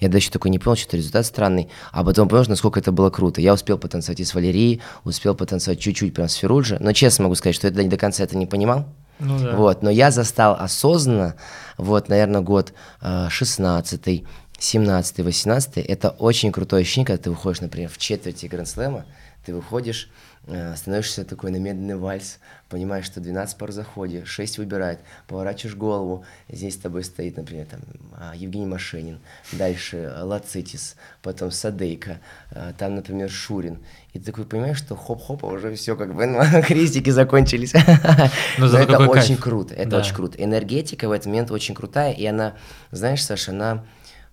[0.00, 1.68] я даже такой не понял, что-то результат странный.
[1.92, 3.40] А потом понял, насколько это было круто.
[3.40, 6.78] Я успел потанцевать и с Валерией, успел потанцевать чуть-чуть прям с Феруджи.
[6.80, 8.86] Но честно могу сказать, что я до конца это не понимал.
[9.20, 9.56] Ну, да.
[9.56, 11.36] Вот, но я застал осознанно,
[11.78, 14.24] вот, наверное, год э, 16
[14.58, 19.04] 17 18 это очень крутое ощущение, когда ты выходишь, например, в четверти Гранд-слэма,
[19.44, 20.10] ты выходишь,
[20.46, 22.38] Э, становишься такой на медленный вальс,
[22.68, 27.80] понимаешь, что 12 пар заходе, 6 выбирает, поворачиваешь голову, здесь с тобой стоит, например, там,
[28.12, 29.20] а, Евгений Машенин,
[29.52, 33.78] дальше Лацитис, потом Садейка, э, там, например, Шурин,
[34.12, 37.72] и ты такой понимаешь, что хоп-хоп, а уже все как бы, ну, крестики закончились.
[38.58, 39.40] Но, Но это очень кайф.
[39.40, 39.98] круто, это да.
[40.00, 40.44] очень круто.
[40.44, 42.54] Энергетика в этот момент очень крутая, и она,
[42.90, 43.86] знаешь, Саша, она,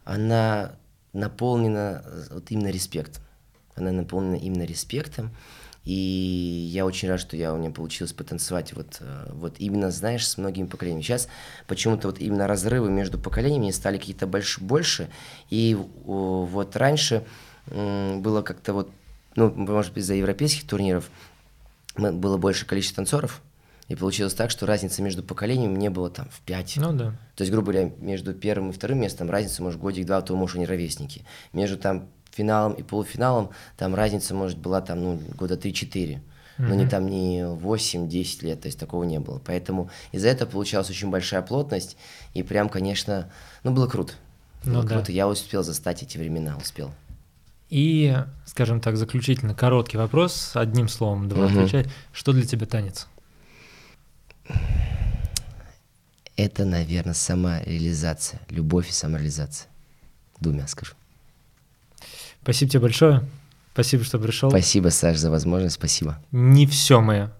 [0.03, 0.73] она
[1.13, 3.23] наполнена вот именно респектом.
[3.75, 5.31] Она наполнена именно респектом,
[5.83, 10.27] и я очень рад, что я, у меня получилось потанцевать вот, э, вот именно, знаешь,
[10.27, 11.01] с многими поколениями.
[11.01, 11.27] Сейчас
[11.65, 15.09] почему-то вот именно разрывы между поколениями стали какие-то больше, больше.
[15.49, 15.75] И
[16.05, 17.23] вот раньше
[17.67, 18.91] было как-то вот,
[19.35, 21.09] ну, может быть, из-за европейских турниров
[21.95, 23.41] было больше количество танцоров,
[23.87, 26.77] и получилось так, что разница между поколениями не было там в пять.
[26.77, 27.11] Ну да.
[27.35, 30.65] То есть, грубо говоря, между первым и вторым местом разница может годик-два, то, может, они
[30.65, 31.25] ровесники.
[31.53, 36.19] Между там финалом и полуфиналом там разница, может, была там, ну, года 3-4.
[36.57, 39.41] Но не там не 8-10 лет, то есть такого не было.
[39.43, 41.97] Поэтому из-за этого получалась очень большая плотность,
[42.35, 43.31] и прям, конечно,
[43.63, 44.13] ну, было круто.
[44.63, 45.13] Было ну, круто, да.
[45.13, 46.91] я успел застать эти времена, успел.
[47.69, 51.59] И, скажем так, заключительно короткий вопрос, одним словом, два угу.
[51.59, 51.87] отвечать.
[52.11, 53.07] Что для тебя танец?
[56.35, 59.69] Это, наверное, самореализация, любовь и самореализация.
[60.39, 60.93] Двумя скажу.
[62.43, 63.23] Спасибо тебе большое.
[63.73, 64.49] Спасибо, что пришел.
[64.49, 65.75] Спасибо, Саш, за возможность.
[65.75, 66.17] Спасибо.
[66.31, 67.31] Не все мы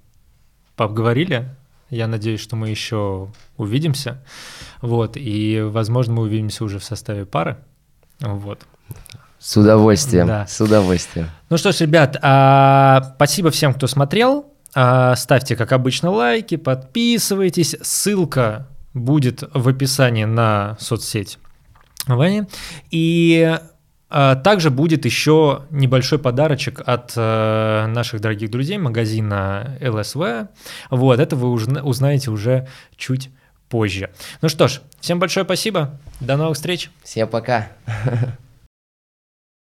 [0.76, 1.50] поговорили.
[1.90, 4.24] Я надеюсь, что мы еще увидимся.
[4.82, 5.18] Вот.
[5.18, 7.58] И, возможно, мы увидимся уже в составе пары.
[8.22, 8.66] Вот.
[9.40, 10.28] С удовольствием.
[10.28, 10.48] Да.
[10.48, 11.30] С удовольствием.
[11.50, 14.46] Ну что ж, ребят, а, спасибо всем, кто смотрел.
[14.74, 17.76] А, ставьте, как обычно, лайки, подписывайтесь.
[17.82, 21.40] Ссылка будет в описании на соцсеть
[22.08, 22.44] Вани.
[22.92, 23.60] И
[24.44, 30.50] также будет еще небольшой подарочек от э, наших дорогих друзей магазина ЛСВ.
[30.90, 32.68] Вот, это вы узнаете уже
[32.98, 33.30] чуть
[33.70, 34.10] позже.
[34.42, 35.98] Ну что ж, всем большое спасибо.
[36.20, 36.92] До новых встреч.
[37.04, 37.70] Всем пока.